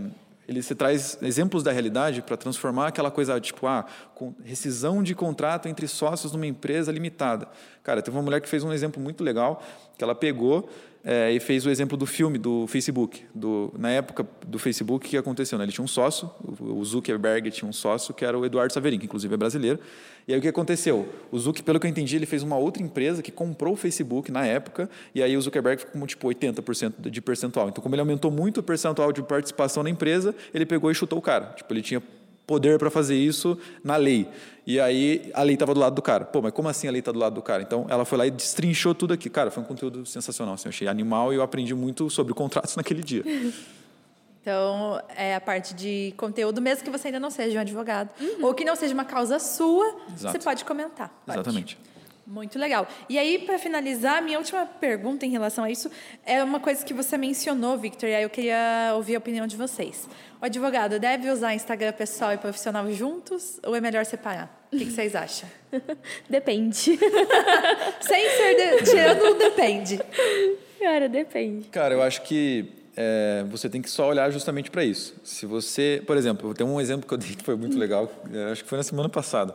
ele 0.50 0.62
se 0.62 0.74
traz 0.74 1.16
exemplos 1.22 1.62
da 1.62 1.70
realidade 1.70 2.22
para 2.22 2.36
transformar 2.36 2.88
aquela 2.88 3.10
coisa 3.10 3.40
tipo 3.40 3.68
ah 3.68 3.86
rescisão 4.44 5.00
de 5.00 5.14
contrato 5.14 5.68
entre 5.68 5.86
sócios 5.86 6.32
numa 6.32 6.46
empresa 6.46 6.90
limitada 6.90 7.48
cara 7.84 8.02
teve 8.02 8.16
uma 8.16 8.22
mulher 8.22 8.40
que 8.40 8.48
fez 8.48 8.64
um 8.64 8.72
exemplo 8.72 9.00
muito 9.00 9.22
legal 9.22 9.62
que 9.96 10.02
ela 10.02 10.14
pegou 10.14 10.68
é, 11.02 11.32
e 11.32 11.40
fez 11.40 11.64
o 11.64 11.70
exemplo 11.70 11.96
do 11.96 12.04
filme 12.04 12.38
do 12.38 12.66
Facebook 12.66 13.24
do 13.34 13.72
na 13.78 13.90
época 13.90 14.26
do 14.46 14.58
Facebook 14.58 15.06
o 15.06 15.10
que 15.10 15.16
aconteceu 15.16 15.56
né? 15.56 15.64
ele 15.64 15.72
tinha 15.72 15.84
um 15.84 15.88
sócio 15.88 16.30
o 16.60 16.84
Zuckerberg 16.84 17.50
tinha 17.50 17.68
um 17.68 17.72
sócio 17.72 18.12
que 18.12 18.24
era 18.24 18.38
o 18.38 18.44
Eduardo 18.44 18.72
Saverin 18.72 18.98
que 18.98 19.06
inclusive 19.06 19.32
é 19.32 19.36
brasileiro. 19.36 19.78
E 20.28 20.32
aí 20.32 20.38
o 20.38 20.42
que 20.42 20.48
aconteceu? 20.48 21.08
O 21.32 21.38
Zuck 21.38 21.62
pelo 21.62 21.80
que 21.80 21.86
eu 21.86 21.90
entendi 21.90 22.16
ele 22.16 22.26
fez 22.26 22.42
uma 22.42 22.56
outra 22.56 22.82
empresa 22.82 23.22
que 23.22 23.32
comprou 23.32 23.72
o 23.74 23.76
Facebook 23.76 24.30
na 24.30 24.44
época 24.44 24.88
e 25.14 25.22
aí 25.22 25.36
o 25.36 25.40
Zuckerberg 25.40 25.80
ficou 25.80 26.00
com 26.00 26.06
tipo 26.06 26.28
80% 26.28 27.08
de 27.10 27.20
percentual. 27.20 27.68
Então 27.68 27.82
como 27.82 27.94
ele 27.94 28.00
aumentou 28.00 28.30
muito 28.30 28.60
o 28.60 28.62
percentual 28.62 29.12
de 29.12 29.22
participação 29.22 29.82
na 29.82 29.90
empresa 29.90 30.34
ele 30.52 30.66
pegou 30.66 30.90
e 30.90 30.94
chutou 30.94 31.18
o 31.18 31.22
cara. 31.22 31.46
Tipo 31.56 31.72
ele 31.72 31.82
tinha 31.82 32.02
poder 32.50 32.80
para 32.80 32.90
fazer 32.90 33.14
isso 33.14 33.56
na 33.84 33.94
lei. 33.94 34.28
E 34.66 34.80
aí 34.80 35.30
a 35.34 35.42
lei 35.44 35.54
estava 35.54 35.72
do 35.72 35.78
lado 35.78 35.94
do 35.94 36.02
cara. 36.02 36.24
Pô, 36.24 36.42
mas 36.42 36.52
como 36.52 36.68
assim 36.68 36.88
a 36.88 36.90
lei 36.90 36.98
está 36.98 37.12
do 37.12 37.18
lado 37.20 37.34
do 37.34 37.42
cara? 37.42 37.62
Então 37.62 37.86
ela 37.88 38.04
foi 38.04 38.18
lá 38.18 38.26
e 38.26 38.30
destrinchou 38.30 38.92
tudo 38.92 39.14
aqui. 39.14 39.30
Cara, 39.30 39.52
foi 39.52 39.62
um 39.62 39.66
conteúdo 39.66 40.04
sensacional. 40.04 40.54
Assim, 40.54 40.66
eu 40.66 40.70
achei 40.70 40.88
animal 40.88 41.32
e 41.32 41.36
eu 41.36 41.42
aprendi 41.42 41.72
muito 41.76 42.10
sobre 42.10 42.34
contratos 42.34 42.74
naquele 42.76 43.04
dia. 43.04 43.22
Então, 44.42 45.00
é 45.16 45.36
a 45.36 45.40
parte 45.40 45.74
de 45.74 46.12
conteúdo, 46.16 46.60
mesmo 46.60 46.82
que 46.82 46.90
você 46.90 47.06
ainda 47.06 47.20
não 47.20 47.30
seja 47.30 47.56
um 47.58 47.60
advogado, 47.60 48.10
ou 48.42 48.52
que 48.52 48.64
não 48.64 48.74
seja 48.74 48.94
uma 48.94 49.04
causa 49.04 49.38
sua, 49.38 49.86
Exato. 50.12 50.32
você 50.32 50.42
pode 50.42 50.64
comentar. 50.64 51.08
Pode. 51.24 51.38
Exatamente. 51.38 51.78
Muito 52.30 52.60
legal. 52.60 52.86
E 53.08 53.18
aí, 53.18 53.40
para 53.40 53.58
finalizar, 53.58 54.22
minha 54.22 54.38
última 54.38 54.64
pergunta 54.64 55.26
em 55.26 55.30
relação 55.30 55.64
a 55.64 55.70
isso 55.70 55.90
é 56.24 56.44
uma 56.44 56.60
coisa 56.60 56.84
que 56.84 56.94
você 56.94 57.18
mencionou, 57.18 57.76
Victor, 57.76 58.08
e 58.08 58.14
aí 58.14 58.22
eu 58.22 58.30
queria 58.30 58.92
ouvir 58.94 59.16
a 59.16 59.18
opinião 59.18 59.48
de 59.48 59.56
vocês. 59.56 60.08
O 60.40 60.44
advogado 60.44 61.00
deve 61.00 61.28
usar 61.28 61.54
Instagram 61.54 61.92
pessoal 61.92 62.32
e 62.32 62.38
profissional 62.38 62.88
juntos 62.92 63.58
ou 63.66 63.74
é 63.74 63.80
melhor 63.80 64.06
separar? 64.06 64.64
O 64.72 64.78
que, 64.78 64.84
que 64.84 64.92
vocês 64.92 65.16
acham? 65.16 65.48
Depende. 66.30 66.96
Sem 68.00 68.30
ser 68.30 68.54
de, 68.54 68.84
tirando 68.84 69.36
depende. 69.36 70.00
Cara, 70.78 71.08
depende. 71.08 71.68
Cara, 71.68 71.94
eu 71.94 72.02
acho 72.02 72.22
que 72.22 72.64
é, 72.96 73.44
você 73.50 73.68
tem 73.68 73.82
que 73.82 73.90
só 73.90 74.08
olhar 74.08 74.30
justamente 74.30 74.70
para 74.70 74.84
isso. 74.84 75.16
Se 75.24 75.46
você, 75.46 76.00
por 76.06 76.16
exemplo, 76.16 76.54
tem 76.54 76.64
um 76.64 76.80
exemplo 76.80 77.08
que 77.08 77.14
eu 77.14 77.18
dei 77.18 77.34
que 77.34 77.42
foi 77.42 77.56
muito 77.56 77.76
legal, 77.76 78.08
acho 78.52 78.62
que 78.62 78.68
foi 78.68 78.78
na 78.78 78.84
semana 78.84 79.08
passada. 79.08 79.52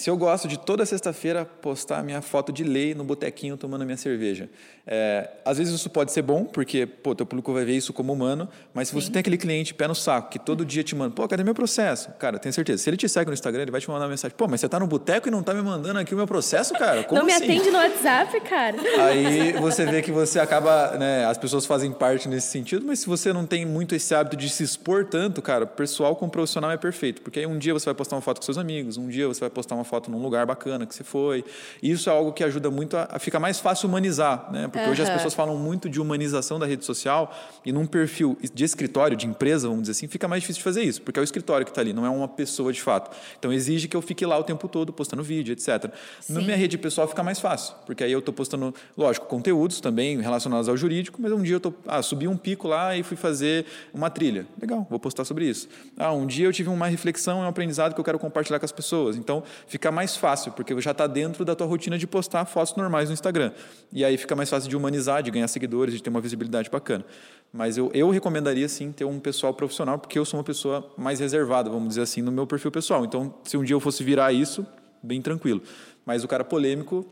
Se 0.00 0.08
eu 0.08 0.16
gosto 0.16 0.48
de 0.48 0.58
toda 0.58 0.86
sexta-feira 0.86 1.44
postar 1.44 1.98
a 1.98 2.02
minha 2.02 2.22
foto 2.22 2.50
de 2.50 2.64
lei 2.64 2.94
no 2.94 3.04
botequinho 3.04 3.54
tomando 3.54 3.82
a 3.82 3.84
minha 3.84 3.98
cerveja, 3.98 4.48
é, 4.86 5.28
às 5.44 5.58
vezes 5.58 5.74
isso 5.74 5.90
pode 5.90 6.10
ser 6.10 6.22
bom, 6.22 6.46
porque 6.46 6.86
pô, 6.86 7.14
teu 7.14 7.26
público 7.26 7.52
vai 7.52 7.66
ver 7.66 7.76
isso 7.76 7.92
como 7.92 8.10
humano, 8.10 8.48
mas 8.72 8.88
se 8.88 8.94
você 8.94 9.10
tem 9.10 9.20
aquele 9.20 9.36
cliente 9.36 9.74
pé 9.74 9.86
no 9.86 9.94
saco 9.94 10.30
que 10.30 10.38
todo 10.38 10.64
dia 10.64 10.82
te 10.82 10.96
manda, 10.96 11.14
pô, 11.14 11.28
cadê 11.28 11.44
meu 11.44 11.54
processo? 11.54 12.12
Cara, 12.18 12.38
tenho 12.38 12.50
certeza, 12.50 12.82
se 12.82 12.88
ele 12.88 12.96
te 12.96 13.06
segue 13.10 13.26
no 13.28 13.34
Instagram, 13.34 13.60
ele 13.60 13.70
vai 13.70 13.78
te 13.78 13.90
mandar 13.90 14.06
uma 14.06 14.08
mensagem, 14.08 14.34
pô, 14.34 14.48
mas 14.48 14.62
você 14.62 14.70
tá 14.70 14.80
no 14.80 14.86
boteco 14.86 15.28
e 15.28 15.30
não 15.30 15.42
tá 15.42 15.52
me 15.52 15.60
mandando 15.60 15.98
aqui 15.98 16.14
o 16.14 16.16
meu 16.16 16.26
processo, 16.26 16.72
cara? 16.72 17.04
Como 17.04 17.20
não 17.20 17.26
me 17.26 17.34
assim? 17.34 17.44
atende 17.44 17.70
no 17.70 17.76
WhatsApp, 17.76 18.40
cara. 18.40 18.78
Aí 19.04 19.52
você 19.60 19.84
vê 19.84 20.00
que 20.00 20.10
você 20.10 20.40
acaba, 20.40 20.96
né, 20.96 21.26
as 21.26 21.36
pessoas 21.36 21.66
fazem 21.66 21.92
parte 21.92 22.26
nesse 22.26 22.46
sentido, 22.46 22.86
mas 22.86 23.00
se 23.00 23.06
você 23.06 23.34
não 23.34 23.44
tem 23.44 23.66
muito 23.66 23.94
esse 23.94 24.14
hábito 24.14 24.34
de 24.34 24.48
se 24.48 24.62
expor 24.64 25.04
tanto, 25.04 25.42
cara, 25.42 25.66
pessoal 25.66 26.16
com 26.16 26.26
profissional 26.26 26.70
é 26.70 26.78
perfeito, 26.78 27.20
porque 27.20 27.40
aí 27.40 27.46
um 27.46 27.58
dia 27.58 27.74
você 27.74 27.84
vai 27.84 27.94
postar 27.94 28.16
uma 28.16 28.22
foto 28.22 28.38
com 28.38 28.44
seus 28.46 28.56
amigos, 28.56 28.96
um 28.96 29.06
dia 29.06 29.28
você 29.28 29.40
vai 29.40 29.50
postar 29.50 29.74
uma 29.74 29.89
foto 29.90 30.10
num 30.10 30.22
lugar 30.22 30.46
bacana 30.46 30.86
que 30.86 30.94
você 30.94 31.02
foi, 31.02 31.44
isso 31.82 32.08
é 32.08 32.12
algo 32.12 32.32
que 32.32 32.44
ajuda 32.44 32.70
muito 32.70 32.96
a, 32.96 33.08
a 33.10 33.18
ficar 33.18 33.40
mais 33.40 33.58
fácil 33.58 33.88
humanizar, 33.88 34.50
né, 34.52 34.68
porque 34.68 34.88
hoje 34.88 35.02
as 35.02 35.10
pessoas 35.10 35.34
falam 35.34 35.56
muito 35.56 35.88
de 35.88 36.00
humanização 36.00 36.58
da 36.58 36.66
rede 36.66 36.84
social 36.84 37.34
e 37.64 37.72
num 37.72 37.86
perfil 37.86 38.38
de 38.54 38.64
escritório, 38.64 39.16
de 39.16 39.26
empresa, 39.26 39.66
vamos 39.66 39.82
dizer 39.82 39.92
assim, 39.92 40.06
fica 40.06 40.28
mais 40.28 40.42
difícil 40.42 40.60
de 40.60 40.64
fazer 40.64 40.82
isso, 40.82 41.02
porque 41.02 41.18
é 41.18 41.22
o 41.22 41.24
escritório 41.24 41.66
que 41.66 41.72
está 41.72 41.80
ali, 41.80 41.92
não 41.92 42.06
é 42.06 42.10
uma 42.10 42.28
pessoa 42.28 42.72
de 42.72 42.80
fato. 42.80 43.14
Então 43.38 43.52
exige 43.52 43.88
que 43.88 43.96
eu 43.96 44.02
fique 44.02 44.24
lá 44.24 44.38
o 44.38 44.44
tempo 44.44 44.68
todo 44.68 44.92
postando 44.92 45.22
vídeo, 45.22 45.52
etc. 45.52 45.92
Na 46.28 46.40
Sim. 46.40 46.44
minha 46.44 46.56
rede 46.56 46.78
pessoal 46.78 47.08
fica 47.08 47.22
mais 47.22 47.40
fácil, 47.40 47.74
porque 47.84 48.04
aí 48.04 48.12
eu 48.12 48.20
estou 48.20 48.32
postando, 48.32 48.74
lógico, 48.96 49.26
conteúdos 49.26 49.80
também 49.80 50.20
relacionados 50.20 50.68
ao 50.68 50.76
jurídico, 50.76 51.20
mas 51.20 51.32
um 51.32 51.42
dia 51.42 51.56
eu 51.56 51.60
tô, 51.60 51.72
ah, 51.86 52.02
subi 52.02 52.28
um 52.28 52.36
pico 52.36 52.68
lá 52.68 52.96
e 52.96 53.02
fui 53.02 53.16
fazer 53.16 53.66
uma 53.92 54.10
trilha. 54.10 54.46
Legal, 54.60 54.86
vou 54.88 54.98
postar 54.98 55.24
sobre 55.24 55.46
isso. 55.46 55.68
Ah, 55.96 56.12
um 56.12 56.26
dia 56.26 56.46
eu 56.46 56.52
tive 56.52 56.68
uma 56.68 56.86
reflexão, 56.86 57.40
um 57.40 57.48
aprendizado 57.48 57.94
que 57.94 58.00
eu 58.00 58.04
quero 58.04 58.18
compartilhar 58.18 58.58
com 58.58 58.64
as 58.64 58.72
pessoas. 58.72 59.16
Então 59.16 59.42
fica 59.66 59.79
mais 59.88 60.16
fácil, 60.16 60.50
porque 60.52 60.78
já 60.80 60.90
está 60.90 61.06
dentro 61.06 61.44
da 61.44 61.54
tua 61.54 61.66
rotina 61.66 61.96
de 61.96 62.06
postar 62.06 62.44
fotos 62.44 62.74
normais 62.74 63.08
no 63.08 63.14
Instagram. 63.14 63.52
E 63.92 64.04
aí 64.04 64.16
fica 64.16 64.34
mais 64.34 64.50
fácil 64.50 64.68
de 64.68 64.76
humanizar, 64.76 65.22
de 65.22 65.30
ganhar 65.30 65.46
seguidores, 65.46 65.94
de 65.94 66.02
ter 66.02 66.10
uma 66.10 66.20
visibilidade 66.20 66.68
bacana. 66.68 67.04
Mas 67.52 67.76
eu, 67.76 67.90
eu 67.94 68.10
recomendaria 68.10 68.68
sim 68.68 68.90
ter 68.92 69.04
um 69.04 69.20
pessoal 69.20 69.54
profissional, 69.54 69.98
porque 69.98 70.18
eu 70.18 70.24
sou 70.24 70.38
uma 70.38 70.44
pessoa 70.44 70.92
mais 70.98 71.20
reservada, 71.20 71.70
vamos 71.70 71.90
dizer 71.90 72.02
assim, 72.02 72.20
no 72.20 72.32
meu 72.32 72.46
perfil 72.46 72.70
pessoal. 72.70 73.04
Então, 73.04 73.32
se 73.44 73.56
um 73.56 73.62
dia 73.62 73.74
eu 73.74 73.80
fosse 73.80 74.02
virar 74.04 74.32
isso, 74.32 74.66
bem 75.02 75.22
tranquilo. 75.22 75.62
Mas 76.04 76.24
o 76.24 76.28
cara 76.28 76.44
polêmico 76.44 77.06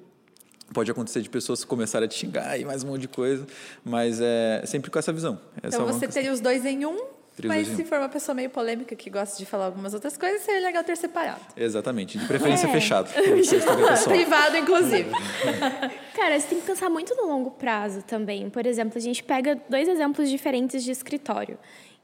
pode 0.73 0.91
acontecer 0.91 1.23
de 1.23 1.31
pessoas 1.31 1.65
começarem 1.65 2.07
a 2.07 2.09
te 2.09 2.15
xingar 2.19 2.59
e 2.59 2.65
mais 2.65 2.85
um 2.85 2.89
monte 2.89 3.03
de 3.03 3.09
coisa, 3.09 3.47
mas 3.85 4.21
é 4.21 4.63
sempre 4.67 4.91
com 4.91 4.99
essa 4.99 5.13
visão. 5.13 5.41
Essa 5.63 5.77
Então 5.77 5.81
é 5.81 5.85
uma 5.85 5.93
você 5.93 6.07
teria 6.07 6.33
os 6.33 6.41
dois 6.41 6.65
em 6.65 6.85
um, 6.85 6.99
mas 7.47 7.69
se 7.69 7.85
for 7.85 7.99
uma 7.99 8.09
pessoa 8.09 8.35
meio 8.35 8.51
polêmica 8.51 8.97
que 8.97 9.09
gosta 9.11 9.39
de 9.39 9.47
falar 9.47 9.67
algumas 9.67 9.95
outras 9.95 10.17
coisas, 10.17 10.43
seria 10.43 10.61
legal 10.61 10.83
ter 10.83 10.97
separado. 10.97 11.41
Exatamente, 11.57 12.19
de 12.19 12.27
preferência 12.27 12.67
É. 12.67 12.71
fechado. 12.73 13.11
Privado, 14.05 14.57
inclusive. 14.57 15.11
Cara, 16.15 16.39
você 16.41 16.47
tem 16.49 16.61
que 16.61 16.67
pensar 16.67 16.89
muito 16.91 17.15
no 17.15 17.27
longo 17.27 17.51
prazo 17.53 18.03
também. 18.03 18.51
Por 18.51 18.67
exemplo, 18.67 18.99
a 18.99 19.01
gente 19.01 19.23
pega 19.23 19.61
dois 19.69 19.89
exemplos 19.89 20.29
diferentes 20.29 20.83
de 20.83 20.91
escritório. 20.91 21.59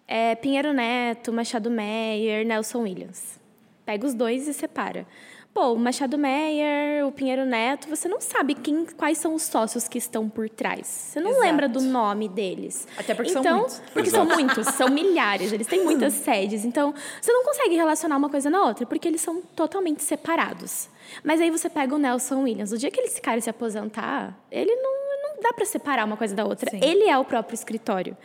É 0.07 0.35
Pinheiro 0.35 0.73
Neto, 0.73 1.33
Machado 1.33 1.71
Meyer, 1.71 2.47
Nelson 2.47 2.83
Williams. 2.83 3.41
Pega 3.87 4.07
os 4.07 4.15
dois 4.15 4.47
e 4.47 4.55
separa. 4.55 5.07
Pô, 5.55 5.73
o 5.73 5.79
Machado 5.79 6.19
Meyer, 6.19 7.07
o 7.07 7.13
Pinheiro 7.13 7.47
Neto, 7.47 7.89
você 7.89 8.09
não 8.09 8.21
sabe 8.21 8.57
quem, 8.57 8.85
quais 8.85 9.19
são 9.19 9.37
os 9.37 9.45
sócios 9.45 9.87
que 9.87 9.99
estão 9.99 10.29
por 10.29 10.51
trás. 10.51 10.85
Você 10.85 11.21
não 11.21 11.31
Exato. 11.31 11.47
lembra 11.47 11.69
do 11.69 11.81
nome 11.81 12.29
deles. 12.29 12.89
Até 12.99 13.15
porque 13.15 13.31
são 13.31 13.41
então, 13.41 13.59
muitos. 13.59 13.81
Porque 13.93 14.09
Exato. 14.09 14.27
são 14.27 14.37
muitos, 14.37 14.67
são 14.75 14.89
milhares, 14.89 15.53
eles 15.53 15.69
têm 15.69 15.85
muitas 15.85 16.13
sedes. 16.27 16.65
Então, 16.65 16.93
você 17.23 17.33
não 17.33 17.45
consegue 17.45 17.77
relacionar 17.77 18.17
uma 18.17 18.29
coisa 18.29 18.51
na 18.51 18.65
outra, 18.65 18.85
porque 18.85 19.07
eles 19.07 19.21
são 19.21 19.41
totalmente 19.55 20.03
separados. 20.03 20.89
Mas 21.23 21.41
aí 21.41 21.53
você 21.53 21.71
pega 21.71 21.95
o 21.95 21.99
Nelson 21.99 22.43
Williams. 22.43 22.73
O 22.73 22.77
dia 22.77 22.91
que 22.91 23.01
esse 23.03 23.21
cara 23.21 23.41
se 23.41 23.49
aposentar, 23.49 24.37
ele 24.51 24.75
não, 24.75 25.04
não 25.35 25.43
dá 25.43 25.53
para 25.53 25.65
separar 25.65 26.05
uma 26.05 26.17
coisa 26.17 26.35
da 26.35 26.45
outra. 26.45 26.71
Sim. 26.71 26.81
Ele 26.83 27.09
é 27.09 27.19
o 27.19 27.25
próprio 27.25 27.55
escritório. 27.55 28.17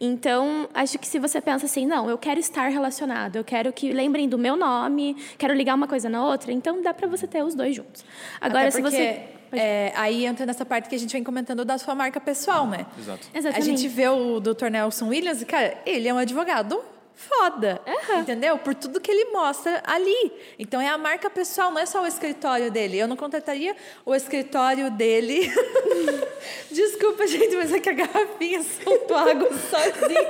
Então, 0.00 0.68
acho 0.74 0.98
que 0.98 1.06
se 1.06 1.18
você 1.18 1.40
pensa 1.40 1.66
assim, 1.66 1.86
não, 1.86 2.10
eu 2.10 2.18
quero 2.18 2.40
estar 2.40 2.68
relacionado, 2.68 3.36
eu 3.36 3.44
quero 3.44 3.72
que 3.72 3.92
lembrem 3.92 4.28
do 4.28 4.38
meu 4.38 4.56
nome, 4.56 5.16
quero 5.38 5.54
ligar 5.54 5.74
uma 5.74 5.86
coisa 5.88 6.08
na 6.08 6.24
outra, 6.24 6.52
então 6.52 6.82
dá 6.82 6.92
para 6.92 7.06
você 7.06 7.26
ter 7.26 7.42
os 7.42 7.54
dois 7.54 7.74
juntos. 7.74 8.04
Agora, 8.40 8.68
Até 8.68 8.70
se 8.72 8.82
porque, 8.82 8.96
você. 8.96 9.36
É, 9.52 9.92
aí 9.94 10.26
entra 10.26 10.44
nessa 10.44 10.64
parte 10.64 10.88
que 10.88 10.94
a 10.94 10.98
gente 10.98 11.12
vem 11.12 11.22
comentando 11.22 11.64
da 11.64 11.78
sua 11.78 11.94
marca 11.94 12.20
pessoal, 12.20 12.66
né? 12.66 12.84
Exato. 12.98 13.28
Exatamente. 13.32 13.62
A 13.62 13.64
gente 13.64 13.88
vê 13.88 14.08
o 14.08 14.40
Dr. 14.40 14.66
Nelson 14.70 15.08
Williams 15.08 15.40
e, 15.40 15.46
cara, 15.46 15.78
ele 15.86 16.08
é 16.08 16.12
um 16.12 16.18
advogado 16.18 16.82
foda, 17.16 17.80
entendeu? 18.20 18.58
Por 18.58 18.74
tudo 18.74 19.00
que 19.00 19.10
ele 19.10 19.32
mostra 19.32 19.82
ali. 19.86 20.32
Então 20.58 20.80
é 20.80 20.88
a 20.88 20.98
marca 20.98 21.30
pessoal, 21.30 21.72
não 21.72 21.80
é 21.80 21.86
só 21.86 22.02
o 22.02 22.06
escritório 22.06 22.70
dele. 22.70 22.98
Eu 22.98 23.08
não 23.08 23.16
contrataria 23.16 23.74
o 24.04 24.14
escritório 24.14 24.90
dele 24.90 25.50
Desculpa, 26.70 27.26
gente, 27.26 27.56
mas 27.56 27.72
é 27.72 27.80
que 27.80 27.88
a 27.88 27.92
garrafinha 27.92 28.62
soltou 28.62 29.16
água 29.16 29.48
sozinha. 29.50 30.28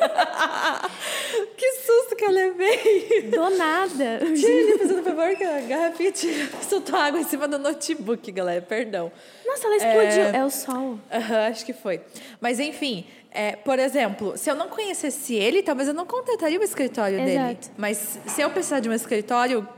que 1.56 1.72
susto 1.72 2.16
que 2.16 2.24
eu 2.24 2.30
levei. 2.30 3.22
Do 3.22 3.50
nada. 3.50 4.20
Tira, 4.34 4.78
fazendo 4.78 5.02
favor, 5.02 5.36
que 5.36 5.44
a 5.44 5.60
garrafinha 5.60 6.12
tira, 6.12 6.48
soltou 6.62 6.98
água 6.98 7.20
em 7.20 7.24
cima 7.24 7.48
do 7.48 7.58
notebook, 7.58 8.30
galera. 8.32 8.62
Perdão. 8.62 9.10
Nossa, 9.44 9.66
ela 9.66 9.76
explodiu. 9.76 10.22
É, 10.22 10.36
é 10.38 10.44
o 10.44 10.50
sol. 10.50 10.98
Aham, 11.12 11.48
acho 11.48 11.64
que 11.64 11.72
foi. 11.72 12.00
Mas 12.40 12.60
enfim, 12.60 13.06
é, 13.36 13.54
por 13.54 13.78
exemplo, 13.78 14.36
se 14.36 14.50
eu 14.50 14.54
não 14.54 14.68
conhecesse 14.68 15.34
ele, 15.34 15.62
talvez 15.62 15.88
eu 15.88 15.94
não 15.94 16.06
contrataria 16.06 16.58
o 16.58 16.62
escritório 16.62 17.20
Exato. 17.20 17.46
dele. 17.46 17.58
Mas 17.76 18.18
se 18.26 18.40
eu 18.40 18.48
precisar 18.48 18.80
de 18.80 18.88
um 18.88 18.92
escritório 18.94 19.68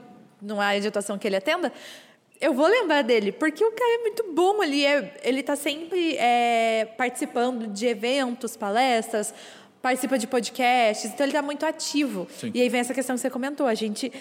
numa 0.40 0.64
área 0.64 0.80
de 0.80 0.86
atuação 0.86 1.18
que 1.18 1.26
ele 1.26 1.34
atenda, 1.34 1.72
eu 2.40 2.54
vou 2.54 2.68
lembrar 2.68 3.02
dele, 3.02 3.32
porque 3.32 3.64
o 3.64 3.72
cara 3.72 3.94
é 3.96 4.02
muito 4.02 4.32
bom 4.32 4.62
ali. 4.62 4.86
É, 4.86 5.12
ele 5.24 5.40
está 5.40 5.56
sempre 5.56 6.16
é, 6.16 6.86
participando 6.96 7.66
de 7.66 7.86
eventos, 7.86 8.56
palestras, 8.56 9.34
participa 9.82 10.16
de 10.16 10.28
podcasts, 10.28 11.11
então 11.11 11.24
ele 11.24 11.32
está 11.32 11.42
muito 11.42 11.66
ativo. 11.66 12.28
Sim. 12.38 12.52
E 12.54 12.62
aí 12.62 12.68
vem 12.68 12.80
essa 12.80 12.94
questão 12.94 13.16
que 13.16 13.22
você 13.22 13.30
comentou. 13.30 13.66
A 13.66 13.74
gente, 13.74 14.12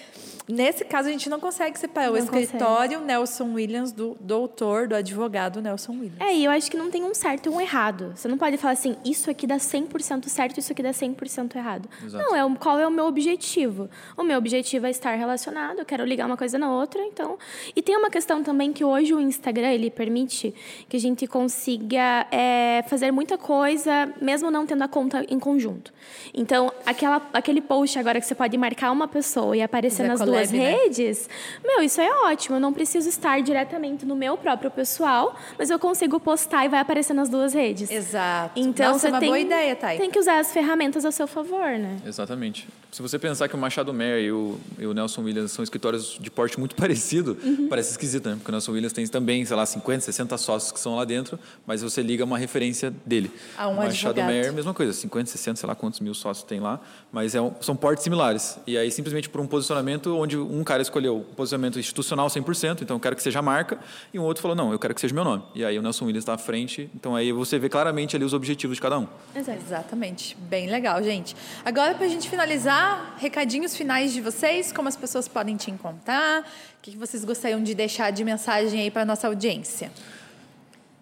nesse 0.47 0.85
caso, 0.85 1.07
a 1.09 1.11
gente 1.11 1.29
não 1.29 1.39
consegue 1.39 1.77
separar 1.77 2.09
o 2.09 2.13
Não 2.13 2.19
escritório 2.19 3.01
Nelson 3.01 3.53
Williams 3.53 3.91
do 3.91 4.15
doutor, 4.19 4.87
do 4.87 4.95
advogado 4.95 5.61
Nelson 5.61 5.93
Williams. 5.93 6.19
É, 6.19 6.33
e 6.33 6.45
eu 6.45 6.51
acho 6.51 6.69
que 6.71 6.77
não 6.77 6.89
tem 6.89 7.03
um 7.03 7.13
certo 7.13 7.47
e 7.47 7.49
um 7.49 7.59
errado. 7.59 8.13
Você 8.15 8.27
não 8.27 8.37
pode 8.37 8.57
falar 8.57 8.73
assim, 8.73 8.95
isso 9.03 9.29
aqui 9.29 9.45
dá 9.45 9.57
100% 9.57 10.27
certo, 10.27 10.59
isso 10.59 10.71
aqui 10.71 10.81
dá 10.83 10.91
100% 10.91 11.55
errado. 11.55 11.89
Exato. 12.03 12.23
Não, 12.23 12.35
é 12.35 12.45
o- 12.45 12.55
qual 12.55 12.79
é 12.79 12.87
o 12.87 12.91
meu 12.91 13.05
objetivo? 13.05 13.89
O 14.15 14.23
meu 14.23 14.37
objetivo 14.37 14.85
é 14.87 14.89
estar 14.89 15.13
relacionado, 15.15 15.79
eu 15.79 15.85
quero 15.85 16.03
ligar 16.05 16.25
uma 16.25 16.37
coisa 16.37 16.57
na 16.57 16.71
outra, 16.71 17.01
então... 17.03 17.37
E 17.75 17.81
tem 17.81 17.95
uma 17.97 18.09
questão 18.09 18.43
também 18.43 18.71
que 18.73 18.83
hoje 18.83 19.13
o 19.13 19.19
Instagram, 19.19 19.71
ele 19.71 19.89
permite 19.89 20.53
que 20.87 20.97
a 20.97 20.99
gente 20.99 21.27
consiga 21.27 22.25
é, 22.31 22.83
fazer 22.87 23.11
muita 23.11 23.37
coisa, 23.37 24.13
mesmo 24.21 24.49
não 24.51 24.65
tendo 24.65 24.83
a 24.83 24.87
conta 24.87 25.25
em 25.29 25.39
conjunto. 25.39 25.93
Então, 26.33 26.71
aquela, 26.85 27.21
aquele 27.33 27.61
post 27.61 27.97
agora 27.99 28.19
que 28.19 28.25
você 28.25 28.35
pode 28.35 28.57
marcar 28.57 28.91
uma 28.91 29.07
pessoa 29.07 29.55
e 29.55 29.61
aparecer 29.61 30.07
nas 30.07 30.19
collab, 30.19 30.36
duas 30.37 30.51
né? 30.51 30.71
redes, 30.71 31.29
meu, 31.63 31.81
isso 31.83 31.99
é 32.01 32.09
ótimo. 32.25 32.55
Eu 32.57 32.59
não 32.59 32.73
preciso 32.73 33.07
estar 33.09 33.41
diretamente 33.41 34.05
no 34.05 34.15
meu 34.15 34.37
próprio 34.37 34.69
pessoal, 34.71 35.35
mas 35.57 35.69
eu 35.69 35.77
consigo 35.79 36.19
postar 36.19 36.65
e 36.65 36.69
vai 36.69 36.79
aparecer 36.79 37.13
nas 37.13 37.29
duas 37.29 37.53
redes. 37.53 37.89
Exato. 37.91 38.59
Então 38.59 38.93
Nossa, 38.93 38.99
você 38.99 39.07
é 39.07 39.09
uma 39.11 39.19
tem, 39.19 39.29
boa 39.29 39.39
ideia, 39.39 39.75
Thay. 39.75 39.97
tem 39.97 40.09
que 40.11 40.19
usar 40.19 40.39
as 40.39 40.51
ferramentas 40.51 41.05
a 41.05 41.11
seu 41.11 41.27
favor, 41.27 41.71
né? 41.77 41.97
Exatamente. 42.05 42.67
Se 42.91 43.01
você 43.01 43.19
pensar 43.19 43.47
que 43.47 43.55
o 43.55 43.57
Machado 43.57 43.93
Meyer 43.93 44.23
e 44.25 44.31
o, 44.31 44.57
e 44.79 44.85
o 44.87 44.93
Nelson 44.93 45.21
Williams 45.21 45.51
são 45.51 45.61
escritórios 45.63 46.17
de 46.19 46.31
porte 46.31 46.59
muito 46.59 46.75
parecido, 46.77 47.37
Uhum. 47.43 47.67
parece 47.69 47.91
esquisito, 47.91 48.29
né? 48.29 48.35
Porque 48.35 48.49
o 48.49 48.51
Nelson 48.53 48.71
Williams 48.71 48.93
tem 48.93 49.05
também, 49.07 49.43
sei 49.45 49.55
lá, 49.55 49.65
50, 49.65 50.01
60 50.01 50.37
sócios 50.37 50.71
que 50.71 50.79
são 50.79 50.95
lá 50.95 51.05
dentro, 51.05 51.37
mas 51.65 51.81
você 51.81 52.01
liga 52.01 52.23
uma 52.23 52.37
referência 52.37 52.91
dele. 53.05 53.31
A 53.57 53.67
um 53.67 53.73
o 53.73 53.75
Machado 53.77 54.11
advogado. 54.19 54.27
Meyer, 54.27 54.53
mesma 54.53 54.73
coisa, 54.73 54.93
50, 54.93 55.29
60, 55.29 55.59
sei 55.59 55.67
lá 55.67 55.75
quantos 55.75 55.99
mil 55.99 56.13
sócios 56.13 56.43
tem 56.45 56.59
lá, 56.59 56.79
mas 57.11 57.35
é 57.35 57.41
um- 57.41 57.53
são 57.61 57.75
portes 57.75 58.03
similares. 58.03 58.57
E 58.65 58.77
aí, 58.77 58.89
simplesmente 58.89 59.29
por 59.29 59.41
um 59.41 59.47
posicionamento 59.47 60.15
onde 60.27 60.37
um 60.37 60.63
cara 60.63 60.81
escolheu 60.81 61.17
um 61.17 61.33
posicionamento 61.33 61.79
institucional 61.79 62.27
100%, 62.27 62.81
então 62.81 62.97
eu 62.97 62.99
quero 62.99 63.15
que 63.15 63.23
seja 63.23 63.41
marca, 63.41 63.79
e 64.13 64.19
um 64.19 64.23
outro 64.23 64.41
falou, 64.41 64.55
não, 64.55 64.73
eu 64.73 64.77
quero 64.77 64.93
que 64.93 64.99
seja 64.99 65.15
meu 65.15 65.23
nome. 65.23 65.43
E 65.55 65.63
aí 65.63 65.79
o 65.79 65.81
Nelson 65.81 66.05
Williams 66.05 66.23
está 66.23 66.33
à 66.33 66.37
frente, 66.37 66.89
então 66.93 67.15
aí 67.15 67.31
você 67.31 67.57
vê 67.57 67.69
claramente 67.69 68.15
ali 68.15 68.25
os 68.25 68.33
objetivos 68.33 68.75
de 68.75 68.81
cada 68.81 68.99
um. 68.99 69.07
Exatamente. 69.33 70.35
Bem 70.37 70.69
legal, 70.69 71.01
gente. 71.01 71.35
Agora, 71.63 71.95
para 71.95 72.05
a 72.05 72.09
gente 72.09 72.29
finalizar, 72.29 73.15
recadinhos 73.17 73.75
finais 73.75 74.11
de 74.11 74.19
vocês, 74.19 74.73
como 74.73 74.89
as 74.89 74.97
pessoas 74.97 75.27
podem 75.27 75.55
te 75.55 75.71
encontrar, 75.71 76.41
o 76.41 76.45
que 76.81 76.97
vocês 76.97 77.23
gostariam 77.23 77.63
de 77.63 77.73
deixar 77.73 78.11
de 78.11 78.23
mensagem 78.23 78.81
aí 78.81 78.91
para 78.91 79.05
nossa 79.05 79.27
audiência? 79.27 79.89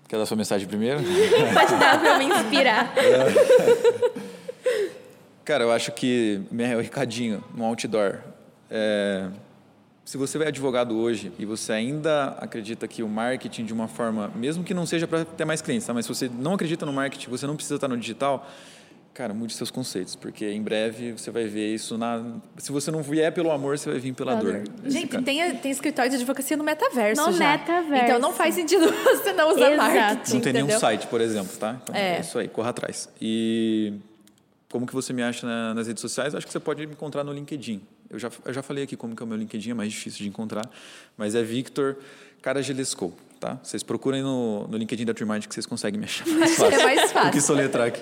Quer 0.08 0.18
dar 0.18 0.28
sua 0.28 0.38
mensagem 0.38 0.68
primeiro? 0.68 1.00
Pode 1.54 1.80
dar 1.80 2.06
eu 2.06 2.18
me 2.20 2.26
inspirar. 2.26 2.94
Cara, 5.44 5.64
eu 5.64 5.72
acho 5.72 5.92
que 5.92 6.42
meu 6.52 6.80
recadinho 6.80 7.44
no 7.56 7.66
outdoor. 7.66 8.35
É, 8.78 9.30
se 10.04 10.18
você 10.18 10.38
é 10.44 10.48
advogado 10.48 10.96
hoje 10.98 11.32
e 11.40 11.46
você 11.46 11.72
ainda 11.72 12.36
acredita 12.42 12.86
que 12.90 13.02
o 13.02 13.08
marketing 13.08 13.64
de 13.64 13.72
uma 13.74 13.88
forma, 13.88 14.30
mesmo 14.36 14.64
que 14.66 14.74
não 14.74 14.86
seja 14.86 15.08
para 15.08 15.24
ter 15.24 15.46
mais 15.46 15.62
clientes, 15.62 15.88
tá? 15.88 15.94
mas 15.94 16.06
se 16.06 16.14
você 16.14 16.30
não 16.30 16.54
acredita 16.56 16.86
no 16.86 16.92
marketing, 16.92 17.30
você 17.30 17.48
não 17.48 17.56
precisa 17.56 17.76
estar 17.76 17.88
no 17.88 17.98
digital, 17.98 18.46
cara, 19.14 19.34
mude 19.34 19.54
seus 19.54 19.72
conceitos, 19.72 20.14
porque 20.16 20.46
em 20.52 20.62
breve 20.62 21.14
você 21.14 21.32
vai 21.32 21.46
ver 21.46 21.74
isso 21.74 21.98
na. 21.98 22.22
Se 22.58 22.70
você 22.74 22.92
não 22.92 23.02
vier 23.02 23.32
pelo 23.34 23.50
amor, 23.50 23.78
você 23.80 23.90
vai 23.90 23.98
vir 23.98 24.14
pela 24.14 24.36
dor. 24.36 24.62
Gente, 24.84 25.22
tem, 25.24 25.56
tem 25.56 25.72
escritório 25.72 26.12
de 26.12 26.18
advocacia 26.18 26.58
no 26.58 26.66
metaverso 26.66 27.26
No 27.26 27.32
já. 27.32 27.52
metaverso. 27.58 28.04
Então 28.06 28.20
não 28.20 28.34
faz 28.34 28.54
sentido 28.56 28.86
você 28.92 29.32
não 29.32 29.52
usar 29.56 29.72
Exato. 29.72 29.78
marketing, 29.96 30.34
Não 30.34 30.42
tem 30.42 30.52
nenhum 30.54 30.66
entendeu? 30.66 30.80
site, 30.82 31.08
por 31.08 31.22
exemplo, 31.22 31.56
tá? 31.58 31.80
Então, 31.82 31.96
É. 31.96 32.18
é. 32.18 32.20
isso 32.20 32.38
aí, 32.38 32.50
corra 32.50 32.72
atrás. 32.72 33.08
E 33.22 33.94
como 34.70 34.86
que 34.86 34.94
você 34.94 35.14
me 35.14 35.24
acha 35.24 35.48
na- 35.48 35.74
nas 35.74 35.88
redes 35.88 36.02
sociais? 36.02 36.36
Acho 36.36 36.46
que 36.46 36.52
você 36.52 36.60
pode 36.60 36.86
me 36.86 36.92
encontrar 36.92 37.24
no 37.24 37.32
LinkedIn. 37.32 37.82
Eu 38.16 38.20
já, 38.20 38.32
eu 38.46 38.54
já 38.54 38.64
falei 38.64 38.86
aqui 38.86 38.96
como 38.96 39.14
que 39.14 39.22
é 39.22 39.26
o 39.26 39.28
meu 39.28 39.38
LinkedIn, 39.38 39.72
é 39.72 39.74
mais 39.74 39.92
difícil 39.92 40.20
de 40.20 40.30
encontrar, 40.30 40.70
mas 41.18 41.36
é 41.36 41.44
Victor 41.44 41.98
Caragelesco, 42.42 43.14
tá? 43.42 43.60
Vocês 43.62 43.84
procurem 43.84 44.22
no, 44.22 44.66
no 44.70 44.78
LinkedIn 44.78 45.04
da 45.04 45.14
Trimind 45.14 45.46
que 45.46 45.54
vocês 45.54 45.66
conseguem 45.66 46.00
me 46.00 46.06
achar 46.06 46.26
mais 46.26 46.56
fácil. 46.56 46.80
é 46.80 46.84
mais 46.84 47.02
do 47.02 47.08
que 47.08 47.14
fácil. 47.14 47.42
soletrar 47.42 47.88
aqui. 47.88 48.02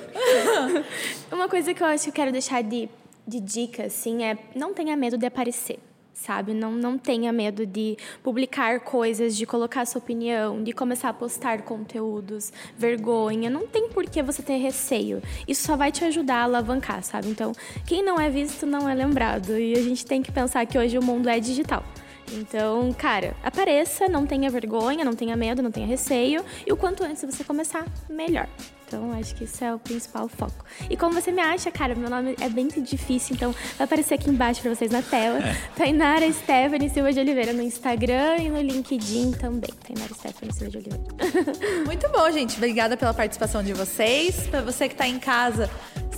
Uma 1.34 1.49
coisa 1.49 1.74
que 1.74 1.82
eu 1.82 1.88
acho 1.88 2.03
que 2.03 2.09
eu 2.11 2.14
quero 2.14 2.32
deixar 2.32 2.61
de, 2.61 2.88
de 3.28 3.39
dica, 3.39 3.86
assim, 3.86 4.24
é 4.24 4.38
não 4.55 4.72
tenha 4.72 4.95
medo 4.95 5.18
de 5.18 5.26
aparecer. 5.26 5.80
Sabe? 6.14 6.53
Não, 6.53 6.72
não 6.72 6.97
tenha 6.97 7.34
medo 7.34 7.66
de 7.66 7.97
publicar 8.22 8.80
coisas, 8.82 9.36
de 9.36 9.45
colocar 9.45 9.86
sua 9.86 9.99
opinião, 9.99 10.64
de 10.64 10.72
começar 10.72 11.09
a 11.09 11.14
postar 11.14 11.64
conteúdos, 11.64 12.53
vergonha. 12.78 13.49
Não 13.49 13.68
tem 13.68 13.89
por 13.89 14.05
que 14.05 14.22
você 14.22 14.41
ter 14.41 14.57
receio. 14.57 15.22
Isso 15.47 15.64
só 15.64 15.76
vai 15.76 15.91
te 15.91 16.05
ajudar 16.05 16.38
a 16.38 16.43
alavancar, 16.43 17.03
sabe? 17.03 17.30
Então, 17.30 17.51
quem 17.86 18.03
não 18.03 18.20
é 18.20 18.30
visto 18.30 18.66
não 18.66 18.88
é 18.88 18.93
lembrado. 18.93 19.57
E 19.57 19.74
a 19.74 19.82
gente 19.82 20.05
tem 20.05 20.22
que 20.22 20.32
pensar 20.32 20.66
que 20.66 20.78
hoje 20.78 20.97
o 20.97 21.03
mundo 21.03 21.28
é 21.28 21.39
digital. 21.39 21.84
Então, 22.32 22.91
cara, 22.93 23.36
apareça, 23.43 24.07
não 24.07 24.26
tenha 24.26 24.49
vergonha, 24.49 25.03
não 25.03 25.16
tenha 25.16 25.36
medo, 25.36 25.61
não 25.61 25.72
tenha 25.72 25.88
receio. 25.88 26.43
E 26.66 26.72
o 26.72 26.78
quanto 26.78 27.03
antes 27.03 27.24
você 27.24 27.43
começar, 27.43 27.86
melhor. 28.09 28.47
Então, 28.94 29.12
acho 29.12 29.34
que 29.34 29.46
isso 29.46 29.64
é 29.64 29.74
o 29.74 29.80
principal 29.80 30.28
foco. 30.28 30.64
E 30.88 30.96
como 30.96 31.20
você 31.20 31.32
me 31.32 31.41
acha, 31.41 31.72
cara, 31.72 31.96
meu 31.96 32.12
nome 32.12 32.36
é 32.39 32.48
bem 32.48 32.68
difícil, 32.68 33.36
então 33.36 33.52
vai 33.76 33.86
aparecer 33.86 34.14
aqui 34.14 34.30
embaixo 34.30 34.62
pra 34.62 34.76
vocês 34.76 34.91
na 34.91 35.02
tela. 35.02 35.39
Tainara 35.76 36.32
Stephanie 36.32 36.91
Silva 36.91 37.12
de 37.12 37.20
Oliveira 37.20 37.54
no 37.54 37.64
Instagram 37.64 38.38
e 38.38 38.50
no 38.50 38.62
LinkedIn 38.62 39.32
também. 39.32 39.72
Tainara 39.84 40.14
Stephanie 40.14 40.54
Silva 40.54 40.70
de 40.70 40.78
Oliveira. 40.78 41.04
Muito 41.88 42.08
bom, 42.10 42.30
gente. 42.30 42.56
Obrigada 42.58 42.96
pela 42.96 43.16
participação 43.16 43.64
de 43.64 43.74
vocês. 43.74 44.46
Para 44.46 44.62
você 44.62 44.88
que 44.88 44.94
está 44.94 45.08
em 45.08 45.18
casa, 45.18 45.72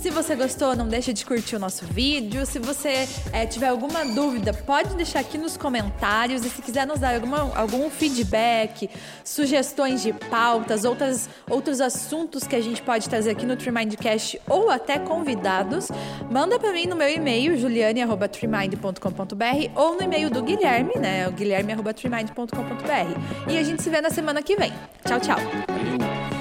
se 0.06 0.10
você 0.12 0.36
gostou, 0.36 0.76
não 0.76 0.86
deixa 0.86 1.12
de 1.12 1.26
curtir 1.26 1.56
o 1.56 1.58
nosso 1.58 1.84
vídeo. 1.84 2.46
Se 2.46 2.60
você 2.60 3.08
eh, 3.32 3.44
tiver 3.44 3.66
alguma 3.66 4.04
dúvida, 4.04 4.54
pode 4.54 4.94
deixar 4.94 5.18
aqui 5.18 5.36
nos 5.36 5.56
comentários. 5.56 6.44
E 6.44 6.48
se 6.48 6.62
quiser 6.62 6.86
nos 6.86 7.00
dar 7.00 7.16
alguma, 7.16 7.52
algum 7.58 7.90
feedback, 7.90 8.88
sugestões 9.24 10.02
de 10.02 10.12
pautas, 10.12 10.84
outras, 10.84 11.28
outros 11.50 11.80
assuntos 11.80 12.46
que 12.46 12.54
a 12.54 12.60
gente 12.60 12.80
pode 12.82 13.08
trazer 13.08 13.30
aqui 13.30 13.44
no 13.44 13.56
Tremindcast 13.56 14.40
ou 14.48 14.70
até 14.70 14.96
convidados, 14.96 15.88
manda 16.30 16.56
para 16.56 16.72
mim 16.72 16.86
no 16.86 16.94
meu 16.94 17.10
e-mail, 17.10 17.58
juliane.tremind.com.br 17.58 19.72
ou 19.74 19.96
no 19.96 20.04
e-mail 20.04 20.30
do 20.30 20.40
Guilherme, 20.40 20.92
né? 21.00 21.26
O 21.26 21.32
guilherme.tremind.com.br. 21.32 23.50
E 23.50 23.58
a 23.58 23.62
gente 23.64 23.82
se 23.82 23.90
vê 23.90 24.00
na 24.00 24.10
semana 24.10 24.40
que 24.40 24.54
vem. 24.54 24.72
Tchau, 25.04 25.18
tchau. 25.18 26.35